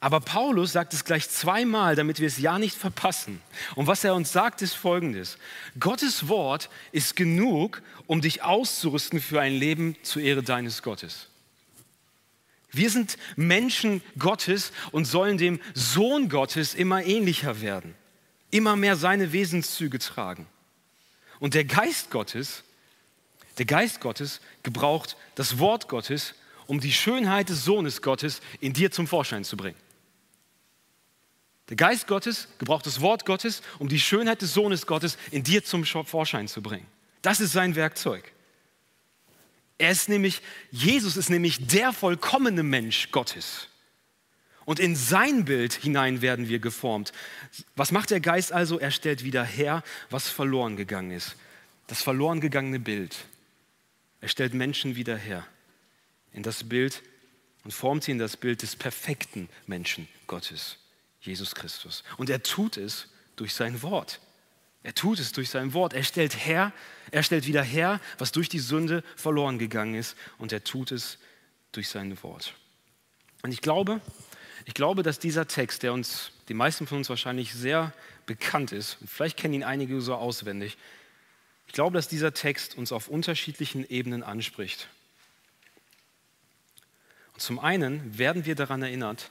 Aber 0.01 0.21
Paulus 0.21 0.73
sagt 0.73 0.93
es 0.93 1.05
gleich 1.05 1.29
zweimal, 1.29 1.97
damit 1.97 2.21
wir 2.21 2.29
es 2.29 2.39
ja 2.39 2.59
nicht 2.59 2.77
verpassen. 2.77 3.41
Und 3.75 3.89
was 3.89 4.05
er 4.05 4.15
uns 4.15 4.33
sagt, 4.33 4.63
ist 4.63 4.75
folgendes. 4.75 5.39
Gottes 5.81 6.29
Wort 6.29 6.71
ist 6.93 7.17
genug, 7.17 7.83
um 8.07 8.21
dich 8.21 8.43
auszurüsten 8.43 9.21
für 9.21 9.41
ein 9.41 9.55
Leben 9.55 9.97
zur 10.03 10.23
Ehre 10.23 10.43
deines 10.43 10.83
Gottes. 10.83 11.29
Wir 12.71 12.91
sind 12.91 13.17
Menschen 13.35 14.03
Gottes 14.19 14.73
und 14.93 15.05
sollen 15.05 15.37
dem 15.37 15.59
Sohn 15.75 16.29
Gottes 16.29 16.75
immer 16.75 17.03
ähnlicher 17.03 17.61
werden, 17.61 17.95
immer 18.51 18.77
mehr 18.77 18.95
seine 18.95 19.33
Wesenszüge 19.33 19.99
tragen. 19.99 20.47
Und 21.41 21.55
der 21.55 21.65
Geist 21.65 22.11
Gottes, 22.11 22.65
der 23.59 23.67
Geist 23.67 24.01
Gottes 24.01 24.41
gebraucht 24.63 25.17
das 25.35 25.59
Wort 25.59 25.89
Gottes, 25.89 26.35
um 26.67 26.81
die 26.81 26.93
Schönheit 26.93 27.49
des 27.49 27.65
Sohnes 27.65 28.03
Gottes 28.03 28.41
in 28.61 28.73
dir 28.73 28.91
zum 28.91 29.07
Vorschein 29.07 29.45
zu 29.45 29.57
bringen. 29.57 29.79
Der 31.69 31.77
Geist 31.77 32.07
Gottes 32.07 32.49
gebraucht 32.59 32.87
das 32.87 33.01
Wort 33.01 33.27
Gottes, 33.27 33.63
um 33.79 33.89
die 33.89 34.01
Schönheit 34.01 34.41
des 34.43 34.55
Sohnes 34.55 34.87
Gottes 34.87 35.19
in 35.31 35.43
dir 35.43 35.65
zum 35.65 35.85
Vorschein 35.85 36.49
zu 36.49 36.63
bringen. 36.63 36.87
Das 37.21 37.41
ist 37.41 37.53
sein 37.53 37.75
Werkzeug. 37.75 38.33
Er 39.77 39.91
ist 39.91 40.09
nämlich, 40.09 40.41
Jesus 40.71 41.17
ist 41.17 41.31
nämlich 41.31 41.67
der 41.67 41.93
vollkommene 41.93 42.63
Mensch 42.63 43.11
Gottes. 43.13 43.69
Und 44.69 44.81
in 44.81 44.97
sein 44.97 45.47
Bild 45.47 45.73
hinein 45.73 46.21
werden 46.21 46.51
wir 46.51 46.59
geformt. 46.59 47.15
Was 47.75 47.91
macht 47.91 48.11
der 48.11 48.21
Geist 48.21 48.53
also? 48.53 48.79
Er 48.79 48.91
stellt 48.91 49.25
wieder 49.25 49.43
her, 49.43 49.83
was 50.11 50.29
verloren 50.29 50.77
gegangen 50.77 51.11
ist. 51.11 51.37
Das 51.87 52.03
verloren 52.03 52.43
gegangene 52.43 52.79
Bild. 52.79 53.17
Er 54.21 54.29
stellt 54.29 54.53
Menschen 54.53 54.95
wieder 54.95 55.17
her 55.17 55.47
in 56.35 56.43
das 56.43 56.69
Bild 56.69 57.03
und 57.65 57.71
formt 57.71 58.05
sie 58.05 58.11
in 58.11 58.19
das 58.19 58.37
Bild 58.37 58.61
des 58.61 58.77
perfekten 58.77 59.49
Menschen 59.67 60.07
Gottes, 60.27 60.77
Jesus 61.23 61.55
Christus. 61.55 62.05
Und 62.19 62.29
er 62.29 62.43
tut 62.43 62.77
es 62.77 63.09
durch 63.37 63.55
sein 63.55 63.81
Wort. 63.81 64.21
Er 64.83 64.95
tut 64.95 65.19
es 65.19 65.33
durch 65.33 65.49
sein 65.49 65.73
Wort. 65.73 65.95
Er 65.95 66.05
stellt 66.05 66.45
her, 66.45 66.75
er 67.11 67.23
stellt 67.23 67.47
wieder 67.47 67.63
her, 67.63 68.03
was 68.19 68.33
durch 68.33 68.51
die 68.51 68.59
Sünde 68.59 69.03
verloren 69.17 69.59
gegangen 69.59 69.95
ist. 69.95 70.15
Und 70.37 70.53
er 70.53 70.63
tut 70.63 70.93
es 70.93 71.17
durch 71.73 71.89
sein 71.89 72.23
Wort. 72.23 72.53
Und 73.43 73.53
ich 73.53 73.63
glaube, 73.63 74.03
ich 74.69 74.75
glaube, 74.75 75.03
dass 75.03 75.19
dieser 75.19 75.49
Text, 75.49 75.83
der 75.83 75.95
uns, 75.95 76.31
die 76.51 76.55
meisten 76.55 76.87
von 76.87 76.99
uns 76.99 77.09
wahrscheinlich 77.09 77.55
sehr 77.55 77.95
bekannt 78.27 78.71
ist, 78.71 78.99
und 79.01 79.09
vielleicht 79.09 79.39
kennen 79.39 79.55
ihn 79.55 79.65
einige 79.65 79.99
so 80.03 80.15
auswendig, 80.15 80.77
ich 81.67 81.73
glaube, 81.73 81.97
dass 81.97 82.07
dieser 82.07 82.35
Text 82.35 82.77
uns 82.77 82.93
auf 82.93 83.09
unterschiedlichen 83.09 83.89
Ebenen 83.89 84.23
anspricht. 84.23 84.89
Und 87.33 87.41
zum 87.41 87.59
einen 87.59 88.19
werden 88.19 88.45
wir 88.45 88.57
daran 88.57 88.83
erinnert, 88.83 89.31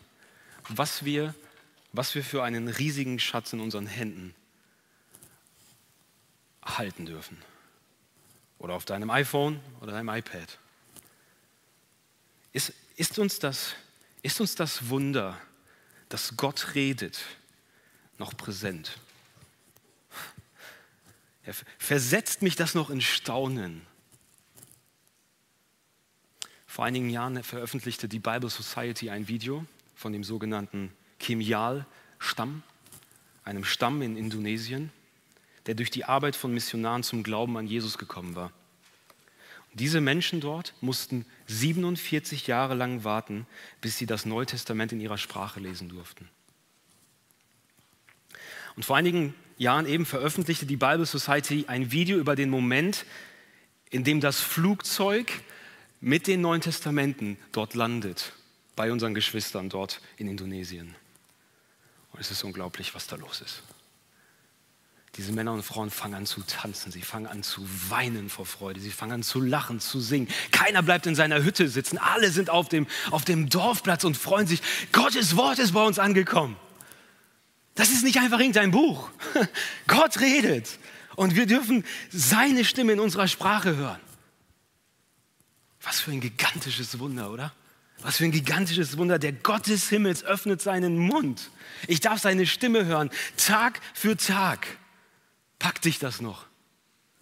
was 0.70 1.06
wir, 1.06 1.36
was 1.94 2.16
wir 2.16 2.24
für 2.24 2.44
einen 2.44 2.68
riesigen 2.68 3.20
Schatz 3.20 3.54
in 3.54 3.60
unseren 3.60 3.86
Händen 3.86 4.34
halten 6.66 7.06
dürfen. 7.06 7.38
Oder 8.58 8.74
auf 8.74 8.86
deinem 8.86 9.12
iPhone 9.12 9.60
oder 9.82 9.92
deinem 9.92 10.10
iPad. 10.10 10.58
Ist, 12.54 12.74
ist, 12.96 13.20
uns 13.20 13.38
das, 13.38 13.76
ist 14.28 14.40
uns 14.40 14.56
das 14.56 14.90
Wunder, 14.90 15.40
dass 16.10 16.38
Gott 16.38 16.76
redet, 16.76 17.20
noch 18.20 18.36
präsent? 18.38 19.00
Ja, 21.46 21.54
versetzt 21.78 22.42
mich 22.42 22.56
das 22.56 22.76
noch 22.76 22.90
in 22.90 23.02
Staunen? 23.02 23.82
Vor 26.66 26.86
einigen 26.86 27.10
Jahren 27.10 27.42
veröffentlichte 27.42 28.08
die 28.08 28.20
Bible 28.20 28.50
Society 28.50 29.10
ein 29.10 29.28
Video 29.28 29.66
von 29.96 30.14
dem 30.14 30.24
sogenannten 30.24 30.94
Kemial-Stamm, 31.20 32.64
einem 33.44 33.64
Stamm 33.64 34.02
in 34.02 34.18
Indonesien 34.18 34.92
der 35.68 35.76
durch 35.76 35.92
die 35.92 36.06
Arbeit 36.06 36.36
von 36.36 36.54
Missionaren 36.54 37.04
zum 37.04 37.24
Glauben 37.24 37.58
an 37.58 37.68
Jesus 37.68 37.98
gekommen 37.98 38.36
war. 38.36 38.52
Diese 39.78 40.02
Menschen 40.02 40.42
dort 40.42 40.74
mussten 40.82 41.26
47 41.46 42.48
Jahre 42.48 42.74
lang 42.74 43.04
warten, 43.04 43.46
bis 43.80 43.98
sie 43.98 44.08
das 44.08 44.26
Neue 44.26 44.48
Testament 44.48 44.92
in 44.92 45.00
ihrer 45.00 45.20
Sprache 45.20 45.60
lesen 45.60 45.88
durften. 45.88 46.28
Und 48.76 48.86
vor 48.86 48.98
einigen 48.98 49.36
Jahren 49.60 49.86
eben 49.86 50.08
veröffentlichte 50.08 50.66
die 50.66 50.78
Bible 50.78 51.06
Society 51.06 51.66
ein 51.68 51.92
Video 51.92 52.18
über 52.18 52.36
den 52.36 52.50
Moment, 52.50 53.06
in 53.92 54.04
dem 54.04 54.20
das 54.20 54.40
Flugzeug 54.40 55.32
mit 56.02 56.26
den 56.26 56.42
Neuen 56.42 56.62
Testamenten 56.62 57.38
dort 57.52 57.76
landet, 57.76 58.34
bei 58.76 58.92
unseren 58.92 59.14
Geschwistern 59.14 59.70
dort 59.70 60.02
in 60.18 60.28
Indonesien. 60.28 60.96
Und 62.14 62.20
es 62.20 62.32
ist 62.32 62.44
unglaublich, 62.44 62.96
was 62.96 63.06
da 63.06 63.16
los 63.16 63.42
ist. 63.42 63.62
Diese 65.18 65.32
Männer 65.32 65.52
und 65.54 65.64
Frauen 65.64 65.90
fangen 65.90 66.14
an 66.14 66.26
zu 66.28 66.42
tanzen, 66.42 66.92
sie 66.92 67.02
fangen 67.02 67.26
an 67.26 67.42
zu 67.42 67.68
weinen 67.90 68.30
vor 68.30 68.46
Freude, 68.46 68.80
sie 68.80 68.92
fangen 68.92 69.14
an 69.14 69.24
zu 69.24 69.42
lachen, 69.42 69.80
zu 69.80 70.00
singen. 70.00 70.28
Keiner 70.52 70.84
bleibt 70.84 71.08
in 71.08 71.16
seiner 71.16 71.44
Hütte 71.44 71.70
sitzen, 71.70 71.98
alle 71.98 72.30
sind 72.30 72.52
auf 72.52 72.70
dem, 72.70 72.86
auf 73.10 73.26
dem 73.26 73.50
Dorfplatz 73.50 74.04
und 74.04 74.16
freuen 74.16 74.46
sich, 74.46 74.62
Gottes 74.92 75.36
Wort 75.36 75.58
ist 75.58 75.72
bei 75.72 75.84
uns 75.84 75.98
angekommen. 75.98 76.56
Das 77.74 77.90
ist 77.90 78.04
nicht 78.04 78.20
einfach 78.20 78.40
irgendein 78.40 78.70
Buch. 78.70 79.10
Gott 79.88 80.20
redet 80.20 80.78
und 81.16 81.36
wir 81.36 81.48
dürfen 81.48 81.84
seine 82.12 82.64
Stimme 82.64 82.94
in 82.94 83.00
unserer 83.00 83.28
Sprache 83.28 83.76
hören. 83.76 84.00
Was 85.82 86.00
für 86.00 86.12
ein 86.12 86.22
gigantisches 86.22 87.00
Wunder, 87.00 87.32
oder? 87.32 87.54
Was 88.02 88.18
für 88.18 88.26
ein 88.26 88.32
gigantisches 88.32 88.98
Wunder. 88.98 89.18
Der 89.18 89.32
Gott 89.32 89.66
des 89.66 89.90
Himmels 89.90 90.24
öffnet 90.24 90.62
seinen 90.62 90.98
Mund. 90.98 91.50
Ich 91.88 92.02
darf 92.02 92.20
seine 92.20 92.46
Stimme 92.46 92.86
hören, 92.86 93.10
Tag 93.36 93.80
für 93.96 94.16
Tag. 94.16 94.68
Packt 95.60 95.86
dich 95.86 96.00
das 96.00 96.22
noch? 96.22 96.46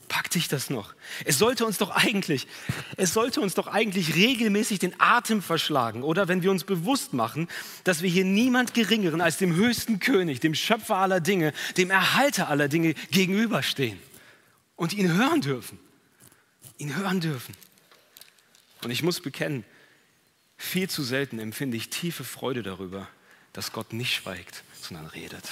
Packt 0.08 0.36
dich 0.36 0.48
das 0.48 0.70
noch? 0.70 0.94
Es 1.24 1.40
sollte 1.40 1.66
uns 1.66 1.78
doch 1.78 1.90
eigentlich, 1.90 2.48
es 2.96 3.14
sollte 3.14 3.42
uns 3.42 3.56
doch 3.56 3.68
eigentlich 3.68 4.16
regelmäßig 4.16 4.80
den 4.80 5.00
Atem 5.00 5.42
verschlagen, 5.42 6.04
oder 6.04 6.28
wenn 6.28 6.44
wir 6.44 6.52
uns 6.52 6.64
bewusst 6.64 7.14
machen, 7.14 7.48
dass 7.84 8.02
wir 8.02 8.10
hier 8.10 8.26
niemand 8.26 8.74
Geringeren 8.74 9.22
als 9.22 9.38
dem 9.38 9.56
höchsten 9.56 10.00
König, 10.00 10.40
dem 10.42 10.54
Schöpfer 10.54 10.98
aller 10.98 11.22
Dinge, 11.22 11.54
dem 11.78 11.90
Erhalter 11.90 12.50
aller 12.50 12.68
Dinge 12.68 12.94
gegenüberstehen 13.12 14.00
und 14.76 14.94
ihn 14.94 15.12
hören 15.12 15.42
dürfen. 15.42 15.80
Ihn 16.78 16.96
hören 16.96 17.22
dürfen. 17.22 17.56
Und 18.84 18.92
ich 18.92 19.02
muss 19.02 19.22
bekennen, 19.22 19.64
viel 20.58 20.90
zu 20.90 21.04
selten 21.04 21.40
empfinde 21.40 21.78
ich 21.78 21.90
tiefe 21.90 22.24
Freude 22.24 22.62
darüber, 22.64 23.08
dass 23.54 23.72
Gott 23.72 23.94
nicht 23.94 24.14
schweigt, 24.14 24.64
sondern 24.80 25.08
redet 25.08 25.46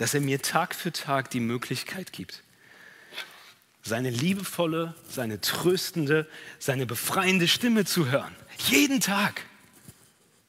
dass 0.00 0.14
er 0.14 0.22
mir 0.22 0.40
Tag 0.40 0.74
für 0.74 0.92
Tag 0.92 1.28
die 1.28 1.40
Möglichkeit 1.40 2.14
gibt, 2.14 2.42
seine 3.82 4.08
liebevolle, 4.08 4.94
seine 5.06 5.42
tröstende, 5.42 6.26
seine 6.58 6.86
befreiende 6.86 7.46
Stimme 7.46 7.84
zu 7.84 8.10
hören. 8.10 8.34
Jeden 8.70 9.00
Tag. 9.00 9.42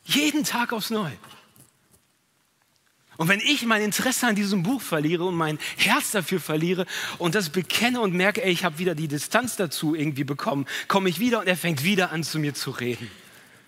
Jeden 0.06 0.46
Tag 0.46 0.72
aufs 0.72 0.90
Neue. 0.90 1.18
Und 3.18 3.28
wenn 3.28 3.42
ich 3.42 3.66
mein 3.66 3.82
Interesse 3.82 4.26
an 4.26 4.36
diesem 4.36 4.64
Buch 4.64 4.82
verliere 4.82 5.26
und 5.26 5.36
mein 5.36 5.60
Herz 5.76 6.12
dafür 6.12 6.40
verliere 6.40 6.86
und 7.18 7.36
das 7.36 7.50
bekenne 7.50 8.00
und 8.00 8.14
merke, 8.14 8.42
ey, 8.46 8.54
ich 8.54 8.64
habe 8.64 8.80
wieder 8.80 8.96
die 8.96 9.10
Distanz 9.10 9.58
dazu 9.58 9.96
irgendwie 9.96 10.24
bekommen, 10.24 10.66
komme 10.88 11.10
ich 11.10 11.20
wieder 11.20 11.42
und 11.42 11.48
er 11.48 11.58
fängt 11.58 11.84
wieder 11.84 12.14
an 12.14 12.24
zu 12.24 12.40
mir 12.40 12.54
zu 12.54 12.72
reden. 12.72 13.12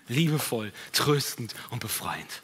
Liebevoll, 0.08 0.72
tröstend 0.94 1.54
und 1.72 1.82
befreiend. 1.82 2.42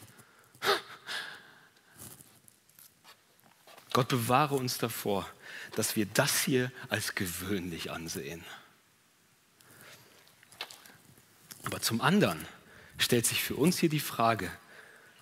Gott 3.92 4.08
bewahre 4.08 4.54
uns 4.54 4.78
davor, 4.78 5.26
dass 5.74 5.96
wir 5.96 6.06
das 6.06 6.42
hier 6.42 6.70
als 6.88 7.14
gewöhnlich 7.14 7.90
ansehen. 7.90 8.44
Aber 11.64 11.80
zum 11.80 12.00
anderen 12.00 12.46
stellt 12.98 13.26
sich 13.26 13.42
für 13.42 13.56
uns 13.56 13.78
hier 13.78 13.88
die 13.88 14.00
Frage, 14.00 14.50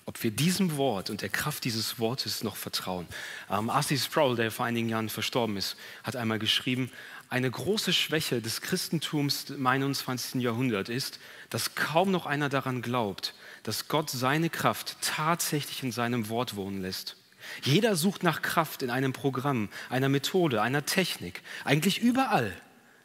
ob 0.09 0.23
wir 0.23 0.31
diesem 0.31 0.79
Wort 0.79 1.11
und 1.11 1.21
der 1.21 1.29
Kraft 1.29 1.65
dieses 1.65 1.99
Wortes 1.99 2.43
noch 2.43 2.57
vertrauen. 2.57 3.07
Ähm, 3.51 3.69
R.C. 3.69 3.99
Sproul, 3.99 4.37
der 4.37 4.51
vor 4.51 4.65
einigen 4.65 4.89
Jahren 4.89 5.11
verstorben 5.11 5.59
ist, 5.59 5.77
hat 6.03 6.17
einmal 6.17 6.39
geschrieben, 6.39 6.91
eine 7.29 7.51
große 7.51 7.93
Schwäche 7.93 8.41
des 8.41 8.63
Christentums 8.63 9.51
im 9.51 9.67
21. 9.67 10.41
Jahrhundert 10.41 10.89
ist, 10.89 11.21
dass 11.51 11.75
kaum 11.75 12.11
noch 12.11 12.25
einer 12.25 12.49
daran 12.49 12.81
glaubt, 12.81 13.35
dass 13.65 13.89
Gott 13.89 14.09
seine 14.09 14.49
Kraft 14.49 14.97
tatsächlich 15.03 15.83
in 15.83 15.93
seinem 15.93 16.31
Wort 16.31 16.57
wohnen 16.57 16.81
lässt. 16.81 17.18
Jeder 17.63 17.97
sucht 17.97 18.23
nach 18.23 18.43
Kraft 18.43 18.83
in 18.83 18.91
einem 18.91 19.13
Programm, 19.13 19.69
einer 19.91 20.09
Methode, 20.09 20.63
einer 20.63 20.87
Technik, 20.87 21.43
eigentlich 21.65 22.01
überall. 22.01 22.53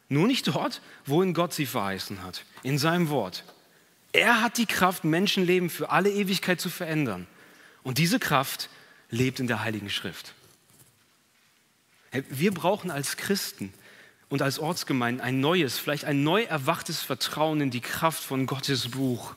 Nur 0.09 0.27
nicht 0.27 0.47
dort, 0.47 0.81
wohin 1.05 1.33
Gott 1.33 1.53
sie 1.53 1.65
verheißen 1.65 2.23
hat, 2.23 2.45
in 2.61 2.77
seinem 2.77 3.09
Wort. 3.09 3.43
Er 4.11 4.41
hat 4.41 4.57
die 4.57 4.67
Kraft, 4.67 5.03
Menschenleben 5.03 5.69
für 5.69 5.89
alle 5.89 6.11
Ewigkeit 6.11 6.61
zu 6.61 6.69
verändern. 6.69 7.27
Und 7.81 7.97
diese 7.97 8.19
Kraft 8.19 8.69
lebt 9.09 9.39
in 9.39 9.47
der 9.47 9.63
Heiligen 9.63 9.89
Schrift. 9.89 10.33
Wir 12.29 12.53
brauchen 12.53 12.91
als 12.91 13.17
Christen 13.17 13.73
und 14.29 14.41
als 14.41 14.59
Ortsgemeinden 14.59 15.21
ein 15.21 15.39
neues, 15.39 15.79
vielleicht 15.79 16.05
ein 16.05 16.23
neu 16.23 16.43
erwachtes 16.43 17.01
Vertrauen 17.01 17.61
in 17.61 17.71
die 17.71 17.81
Kraft 17.81 18.23
von 18.23 18.45
Gottes 18.45 18.89
Buch. 18.89 19.35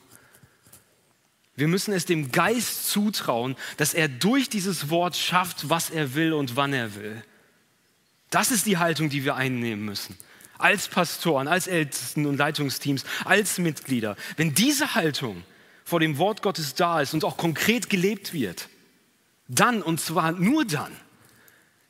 Wir 1.57 1.67
müssen 1.67 1.91
es 1.91 2.05
dem 2.05 2.31
Geist 2.31 2.87
zutrauen, 2.87 3.55
dass 3.77 3.95
er 3.95 4.07
durch 4.07 4.47
dieses 4.47 4.89
Wort 4.89 5.17
schafft, 5.17 5.69
was 5.69 5.89
er 5.89 6.13
will 6.13 6.33
und 6.33 6.55
wann 6.55 6.71
er 6.71 6.95
will. 6.95 7.23
Das 8.29 8.51
ist 8.51 8.67
die 8.67 8.77
Haltung, 8.77 9.09
die 9.09 9.25
wir 9.25 9.35
einnehmen 9.35 9.83
müssen. 9.83 10.15
Als 10.59 10.87
Pastoren, 10.87 11.47
als 11.47 11.65
Ältesten 11.65 12.27
und 12.27 12.37
Leitungsteams, 12.37 13.05
als 13.25 13.57
Mitglieder. 13.57 14.15
Wenn 14.37 14.53
diese 14.53 14.93
Haltung 14.93 15.43
vor 15.83 15.99
dem 15.99 16.19
Wort 16.19 16.43
Gottes 16.43 16.75
da 16.75 17.01
ist 17.01 17.15
und 17.15 17.25
auch 17.25 17.37
konkret 17.37 17.89
gelebt 17.89 18.33
wird, 18.33 18.69
dann, 19.47 19.81
und 19.81 19.99
zwar 19.99 20.33
nur 20.33 20.63
dann, 20.63 20.95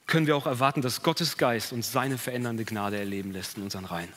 können 0.06 0.28
wir 0.28 0.38
auch 0.38 0.46
erwarten, 0.46 0.82
dass 0.82 1.04
Gottes 1.04 1.38
Geist 1.38 1.74
uns 1.74 1.92
seine 1.92 2.18
verändernde 2.18 2.64
Gnade 2.64 2.98
erleben 2.98 3.34
lässt 3.34 3.58
in 3.58 3.64
unseren 3.64 3.84
Reihen. 3.84 4.14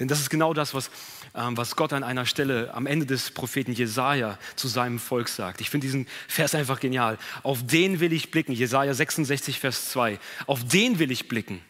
Denn 0.00 0.08
das 0.08 0.18
ist 0.20 0.28
genau 0.28 0.54
das, 0.54 0.74
was, 0.74 0.90
ähm, 1.34 1.56
was 1.56 1.76
Gott 1.76 1.92
an 1.92 2.02
einer 2.02 2.26
Stelle 2.26 2.74
am 2.74 2.86
Ende 2.86 3.06
des 3.06 3.30
Propheten 3.30 3.72
Jesaja 3.72 4.38
zu 4.56 4.66
seinem 4.66 4.98
Volk 4.98 5.28
sagt. 5.28 5.60
Ich 5.60 5.70
finde 5.70 5.86
diesen 5.86 6.08
Vers 6.26 6.54
einfach 6.54 6.80
genial. 6.80 7.16
Auf 7.44 7.64
den 7.64 8.00
will 8.00 8.12
ich 8.12 8.32
blicken. 8.32 8.52
Jesaja 8.52 8.92
66, 8.92 9.60
Vers 9.60 9.90
2. 9.90 10.18
Auf 10.46 10.64
den 10.64 10.98
will 10.98 11.12
ich 11.12 11.28
blicken. 11.28 11.60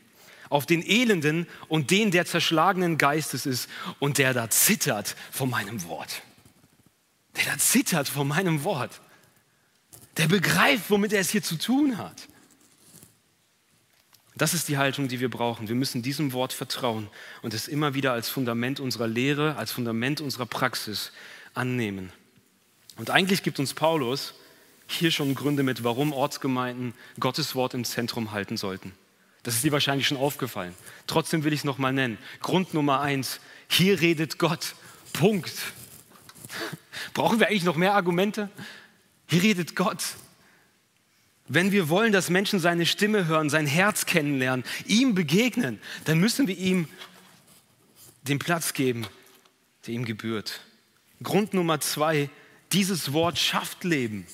Auf 0.49 0.65
den 0.65 0.83
Elenden 0.83 1.47
und 1.69 1.91
den, 1.91 2.11
der 2.11 2.25
zerschlagenen 2.25 2.97
Geistes 2.97 3.45
ist 3.45 3.69
und 3.99 4.17
der 4.17 4.33
da 4.33 4.49
zittert 4.49 5.17
vor 5.31 5.47
meinem 5.47 5.85
Wort. 5.85 6.23
Der 7.37 7.45
da 7.45 7.59
zittert 7.59 8.09
vor 8.09 8.25
meinem 8.25 8.65
Wort. 8.65 9.03
Der 10.17 10.29
begreift, 10.29 10.85
womit 10.89 11.13
er 11.13 11.21
es 11.21 11.31
hier 11.31 11.43
zu 11.43 11.59
tun 11.59 11.99
hat. 11.99 12.29
Das 14.37 14.53
ist 14.53 14.69
die 14.69 14.79
Haltung, 14.79 15.07
die 15.09 15.21
wir 15.21 15.31
brauchen. 15.31 15.69
Wir 15.69 15.77
müssen 15.77 16.03
diesem 16.03 16.33
Wort 16.33 16.53
vertrauen 16.53 17.09
und 17.43 17.55
es 17.55 17.69
immer 17.69 17.95
wieder 17.95 18.13
als 18.13 18.29
Fundament 18.29 18.81
unserer 18.81 19.07
Lehre, 19.07 19.57
als 19.57 19.71
Fundament 19.71 20.21
unserer 20.21 20.47
Praxis 20.47 21.13
annehmen. 21.55 22.13
Und 22.97 23.11
eigentlich 23.11 23.43
gibt 23.43 23.61
uns 23.61 23.75
Paulus 23.75 24.35
hier 24.87 25.11
schon 25.11 25.35
Gründe 25.35 25.63
mit, 25.63 25.85
warum 25.85 26.13
Ortsgemeinden 26.13 26.95
Gottes 27.21 27.55
Wort 27.55 27.75
im 27.75 27.85
Zentrum 27.85 28.33
halten 28.33 28.57
sollten. 28.57 28.93
Das 29.45 29.55
ist 29.55 29.65
dir 29.65 29.73
wahrscheinlich 29.73 30.09
schon 30.09 30.17
aufgefallen. 30.17 30.75
Trotzdem 31.07 31.45
will 31.45 31.53
ich 31.53 31.61
es 31.61 31.65
nochmal 31.65 31.93
nennen. 31.93 32.19
Grund 32.41 32.75
Nummer 32.75 33.01
eins, 33.01 33.41
hier 33.69 34.01
redet 34.01 34.39
Gott. 34.39 34.75
Punkt. 35.13 35.53
Brauchen 37.15 37.39
wir 37.39 37.49
eigentlich 37.49 37.65
noch 37.65 37.77
mehr 37.77 37.95
Argumente? 37.95 38.51
Hier 39.29 39.43
redet 39.43 39.77
Gott. 39.77 40.03
Wenn 41.47 41.73
wir 41.73 41.89
wollen, 41.89 42.13
dass 42.13 42.31
Menschen 42.31 42.59
seine 42.59 42.87
Stimme 42.87 43.27
hören, 43.27 43.51
sein 43.51 43.67
Herz 43.67 44.07
kennenlernen, 44.07 44.65
ihm 44.87 45.15
begegnen, 45.15 45.79
dann 46.07 46.19
müssen 46.19 46.47
wir 46.47 46.57
ihm 46.57 46.89
den 48.23 48.39
Platz 48.39 48.73
geben, 48.73 49.07
der 49.87 49.95
ihm 49.95 50.05
gebührt. 50.07 50.63
Grund 51.23 51.53
Nummer 51.53 51.81
zwei, 51.81 52.31
dieses 52.73 53.13
Wort 53.13 53.39
schafft 53.39 53.85
Leben. 53.85 54.27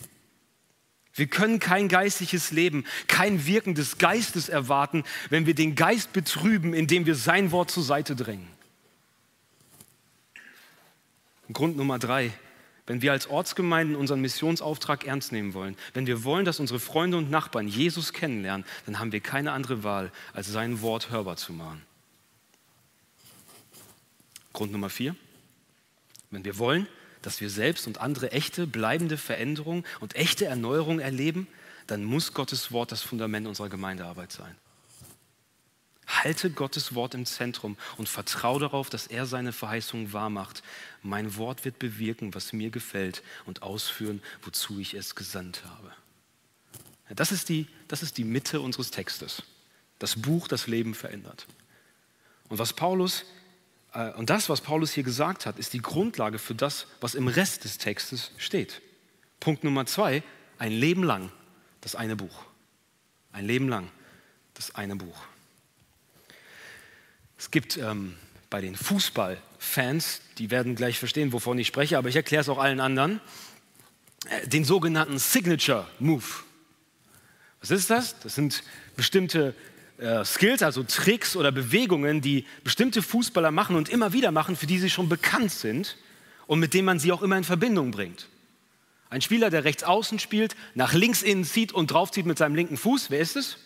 Wir 1.12 1.26
können 1.26 1.58
kein 1.58 1.88
geistliches 1.88 2.52
Leben, 2.52 2.84
kein 3.08 3.44
Wirken 3.44 3.74
des 3.74 3.98
Geistes 3.98 4.48
erwarten, 4.48 5.02
wenn 5.28 5.44
wir 5.46 5.54
den 5.54 5.74
Geist 5.74 6.12
betrüben, 6.12 6.72
indem 6.72 7.04
wir 7.06 7.16
sein 7.16 7.50
Wort 7.50 7.70
zur 7.70 7.82
Seite 7.82 8.14
drängen. 8.14 8.48
Grund 11.52 11.76
Nummer 11.76 11.98
drei, 11.98 12.32
wenn 12.90 13.02
wir 13.02 13.12
als 13.12 13.28
Ortsgemeinden 13.28 13.94
unseren 13.94 14.20
Missionsauftrag 14.20 15.06
ernst 15.06 15.30
nehmen 15.30 15.54
wollen, 15.54 15.76
wenn 15.94 16.08
wir 16.08 16.24
wollen, 16.24 16.44
dass 16.44 16.58
unsere 16.58 16.80
Freunde 16.80 17.18
und 17.18 17.30
Nachbarn 17.30 17.68
Jesus 17.68 18.12
kennenlernen, 18.12 18.66
dann 18.84 18.98
haben 18.98 19.12
wir 19.12 19.20
keine 19.20 19.52
andere 19.52 19.84
Wahl, 19.84 20.10
als 20.32 20.48
sein 20.48 20.82
Wort 20.82 21.08
hörbar 21.08 21.36
zu 21.36 21.52
machen. 21.52 21.82
Grund 24.52 24.72
Nummer 24.72 24.90
vier, 24.90 25.14
wenn 26.32 26.44
wir 26.44 26.58
wollen, 26.58 26.88
dass 27.22 27.40
wir 27.40 27.48
selbst 27.48 27.86
und 27.86 28.00
andere 28.00 28.32
echte, 28.32 28.66
bleibende 28.66 29.18
Veränderung 29.18 29.84
und 30.00 30.16
echte 30.16 30.46
Erneuerung 30.46 30.98
erleben, 30.98 31.46
dann 31.86 32.02
muss 32.02 32.34
Gottes 32.34 32.72
Wort 32.72 32.90
das 32.90 33.02
Fundament 33.02 33.46
unserer 33.46 33.68
Gemeindearbeit 33.68 34.32
sein. 34.32 34.56
Halte 36.10 36.50
Gottes 36.50 36.94
Wort 36.94 37.14
im 37.14 37.24
Zentrum 37.24 37.76
und 37.96 38.08
vertraue 38.08 38.58
darauf, 38.58 38.90
dass 38.90 39.06
er 39.06 39.26
seine 39.26 39.52
Verheißungen 39.52 40.12
wahrmacht. 40.12 40.62
Mein 41.02 41.36
Wort 41.36 41.64
wird 41.64 41.78
bewirken, 41.78 42.34
was 42.34 42.52
mir 42.52 42.70
gefällt 42.70 43.22
und 43.46 43.62
ausführen, 43.62 44.20
wozu 44.42 44.80
ich 44.80 44.94
es 44.94 45.14
gesandt 45.14 45.62
habe. 45.64 45.92
Das 47.14 47.32
ist 47.32 47.48
die, 47.48 47.66
das 47.88 48.02
ist 48.02 48.18
die 48.18 48.24
Mitte 48.24 48.60
unseres 48.60 48.90
Textes. 48.90 49.42
Das 49.98 50.20
Buch, 50.20 50.48
das 50.48 50.66
Leben 50.66 50.94
verändert. 50.94 51.46
Und 52.48 52.58
was 52.58 52.72
Paulus 52.72 53.24
äh, 53.92 54.12
und 54.12 54.30
das, 54.30 54.48
was 54.48 54.60
Paulus 54.60 54.92
hier 54.92 55.04
gesagt 55.04 55.46
hat, 55.46 55.58
ist 55.58 55.72
die 55.72 55.82
Grundlage 55.82 56.38
für 56.38 56.54
das, 56.54 56.86
was 57.00 57.14
im 57.14 57.28
Rest 57.28 57.64
des 57.64 57.78
Textes 57.78 58.32
steht. 58.36 58.80
Punkt 59.38 59.64
Nummer 59.64 59.86
zwei: 59.86 60.22
Ein 60.58 60.72
Leben 60.72 61.02
lang 61.02 61.30
das 61.80 61.94
eine 61.94 62.16
Buch. 62.16 62.44
Ein 63.32 63.46
Leben 63.46 63.68
lang 63.68 63.90
das 64.54 64.74
eine 64.74 64.96
Buch. 64.96 65.29
Es 67.40 67.50
gibt 67.50 67.78
ähm, 67.78 68.16
bei 68.50 68.60
den 68.60 68.76
Fußballfans, 68.76 70.20
die 70.36 70.50
werden 70.50 70.74
gleich 70.74 70.98
verstehen, 70.98 71.32
wovon 71.32 71.58
ich 71.58 71.68
spreche, 71.68 71.96
aber 71.96 72.10
ich 72.10 72.16
erkläre 72.16 72.42
es 72.42 72.50
auch 72.50 72.58
allen 72.58 72.80
anderen, 72.80 73.18
äh, 74.28 74.46
den 74.46 74.62
sogenannten 74.62 75.18
Signature 75.18 75.86
Move. 76.00 76.22
Was 77.60 77.70
ist 77.70 77.88
das? 77.88 78.20
Das 78.20 78.34
sind 78.34 78.62
bestimmte 78.94 79.54
äh, 79.96 80.22
Skills, 80.22 80.62
also 80.62 80.82
Tricks 80.82 81.34
oder 81.34 81.50
Bewegungen, 81.50 82.20
die 82.20 82.44
bestimmte 82.62 83.00
Fußballer 83.00 83.50
machen 83.50 83.74
und 83.74 83.88
immer 83.88 84.12
wieder 84.12 84.32
machen, 84.32 84.54
für 84.54 84.66
die 84.66 84.78
sie 84.78 84.90
schon 84.90 85.08
bekannt 85.08 85.50
sind 85.50 85.96
und 86.46 86.60
mit 86.60 86.74
denen 86.74 86.84
man 86.84 86.98
sie 86.98 87.10
auch 87.10 87.22
immer 87.22 87.38
in 87.38 87.44
Verbindung 87.44 87.90
bringt. 87.90 88.28
Ein 89.08 89.22
Spieler, 89.22 89.48
der 89.48 89.64
rechts 89.64 89.82
außen 89.82 90.18
spielt, 90.18 90.56
nach 90.74 90.92
links 90.92 91.22
innen 91.22 91.46
zieht 91.46 91.72
und 91.72 91.90
draufzieht 91.90 92.26
mit 92.26 92.36
seinem 92.36 92.54
linken 92.54 92.76
Fuß, 92.76 93.08
wer 93.08 93.20
ist 93.20 93.36
es? 93.36 93.56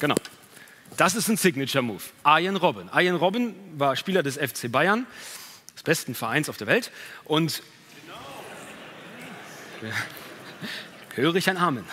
Genau, 0.00 0.16
das 0.96 1.14
ist 1.14 1.28
ein 1.28 1.36
Signature 1.36 1.82
Move. 1.82 2.02
Arjen 2.22 2.56
Robben. 2.56 2.88
Arjen 2.88 3.16
Robben 3.16 3.54
war 3.76 3.96
Spieler 3.96 4.22
des 4.22 4.36
FC 4.36 4.70
Bayern, 4.70 5.06
des 5.74 5.82
besten 5.82 6.14
Vereins 6.14 6.48
auf 6.48 6.56
der 6.56 6.66
Welt. 6.66 6.90
Und 7.24 7.62
ja, 9.82 9.88
höre 11.14 11.34
ich 11.34 11.48
ein 11.48 11.56
Amen. 11.56 11.84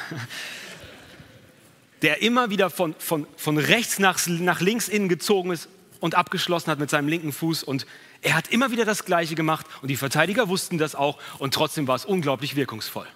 Der 2.01 2.21
immer 2.21 2.49
wieder 2.49 2.69
von, 2.69 2.95
von, 2.97 3.27
von 3.37 3.57
rechts 3.57 3.99
nach, 3.99 4.19
nach 4.27 4.61
links 4.61 4.87
innen 4.87 5.09
gezogen 5.09 5.51
ist 5.51 5.69
und 5.99 6.15
abgeschlossen 6.15 6.69
hat 6.69 6.79
mit 6.79 6.89
seinem 6.89 7.07
linken 7.07 7.31
Fuß. 7.31 7.63
Und 7.63 7.85
er 8.21 8.35
hat 8.35 8.49
immer 8.49 8.71
wieder 8.71 8.85
das 8.85 9.05
Gleiche 9.05 9.35
gemacht 9.35 9.65
und 9.81 9.87
die 9.87 9.95
Verteidiger 9.95 10.49
wussten 10.49 10.77
das 10.77 10.95
auch 10.95 11.17
und 11.39 11.53
trotzdem 11.53 11.87
war 11.87 11.95
es 11.95 12.05
unglaublich 12.05 12.55
wirkungsvoll. 12.55 13.07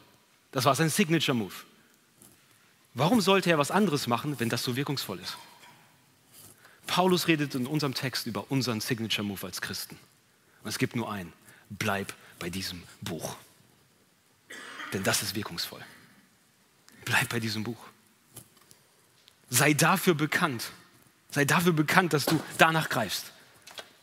Das 0.51 0.65
war 0.65 0.75
sein 0.75 0.89
Signature 0.89 1.35
Move. 1.35 1.53
Warum 2.93 3.21
sollte 3.21 3.49
er 3.49 3.57
was 3.57 3.71
anderes 3.71 4.07
machen, 4.07 4.39
wenn 4.39 4.49
das 4.49 4.63
so 4.63 4.75
wirkungsvoll 4.75 5.19
ist? 5.19 5.37
Paulus 6.87 7.27
redet 7.27 7.53
in 7.55 7.67
unserem 7.67 7.93
Text 7.93 8.25
über 8.25 8.49
unseren 8.49 8.81
Signature 8.81 9.25
Move 9.25 9.45
als 9.45 9.61
Christen. 9.61 9.97
Und 10.63 10.69
es 10.69 10.79
gibt 10.79 10.95
nur 10.95 11.11
einen. 11.11 11.33
Bleib 11.69 12.13
bei 12.39 12.49
diesem 12.49 12.83
Buch. 13.01 13.35
Denn 14.93 15.03
das 15.03 15.21
ist 15.21 15.35
wirkungsvoll. 15.35 15.83
Bleib 17.05 17.29
bei 17.29 17.39
diesem 17.39 17.63
Buch. 17.63 17.77
Sei 19.49 19.73
dafür 19.73 20.13
bekannt. 20.13 20.71
Sei 21.29 21.45
dafür 21.45 21.73
bekannt, 21.73 22.13
dass 22.13 22.25
du 22.25 22.41
danach 22.57 22.89
greifst. 22.89 23.31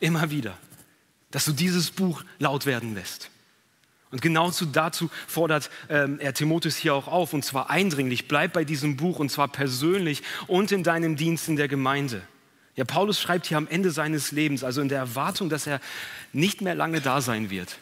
Immer 0.00 0.30
wieder. 0.30 0.56
Dass 1.30 1.44
du 1.46 1.52
dieses 1.52 1.90
Buch 1.90 2.22
laut 2.38 2.66
werden 2.66 2.94
lässt. 2.94 3.30
Und 4.10 4.22
genau 4.22 4.50
dazu 4.72 5.10
fordert 5.26 5.70
ähm, 5.88 6.20
er 6.20 6.34
Timotheus 6.34 6.76
hier 6.76 6.94
auch 6.94 7.08
auf, 7.08 7.32
und 7.32 7.44
zwar 7.44 7.68
eindringlich. 7.68 8.28
Bleib 8.28 8.52
bei 8.52 8.64
diesem 8.64 8.96
Buch, 8.96 9.18
und 9.18 9.30
zwar 9.30 9.48
persönlich 9.48 10.22
und 10.46 10.70
in 10.70 10.84
deinem 10.84 11.16
Dienst 11.16 11.48
in 11.48 11.56
der 11.56 11.66
Gemeinde. 11.66 12.22
Ja, 12.76 12.84
Paulus 12.84 13.20
schreibt 13.20 13.46
hier 13.46 13.56
am 13.56 13.68
Ende 13.68 13.90
seines 13.90 14.32
Lebens, 14.32 14.64
also 14.64 14.80
in 14.80 14.88
der 14.88 14.98
Erwartung, 14.98 15.48
dass 15.48 15.66
er 15.66 15.80
nicht 16.32 16.60
mehr 16.60 16.74
lange 16.74 17.00
da 17.00 17.20
sein 17.20 17.50
wird. 17.50 17.78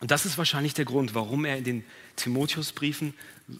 Und 0.00 0.10
das 0.10 0.24
ist 0.24 0.38
wahrscheinlich 0.38 0.74
der 0.74 0.84
Grund, 0.84 1.14
warum 1.14 1.44
er 1.44 1.58
in 1.58 1.64
den 1.64 1.84
Timotheusbriefen 2.16 3.14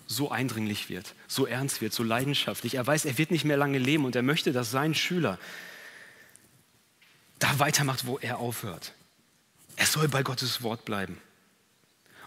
so 0.06 0.30
eindringlich 0.30 0.88
wird, 0.88 1.14
so 1.26 1.46
ernst 1.46 1.80
wird, 1.80 1.92
so 1.92 2.02
leidenschaftlich. 2.02 2.74
Er 2.74 2.87
weiß, 2.87 3.04
er 3.04 3.18
wird 3.18 3.30
nicht 3.30 3.44
mehr 3.44 3.56
lange 3.56 3.78
leben 3.78 4.04
und 4.04 4.14
er 4.16 4.22
möchte, 4.22 4.52
dass 4.52 4.70
sein 4.70 4.94
Schüler 4.94 5.38
da 7.38 7.58
weitermacht, 7.58 8.06
wo 8.06 8.18
er 8.18 8.38
aufhört. 8.38 8.92
Er 9.76 9.87
soll 9.87 10.08
bei 10.08 10.22
Gottes 10.22 10.62
Wort 10.62 10.84
bleiben. 10.84 11.18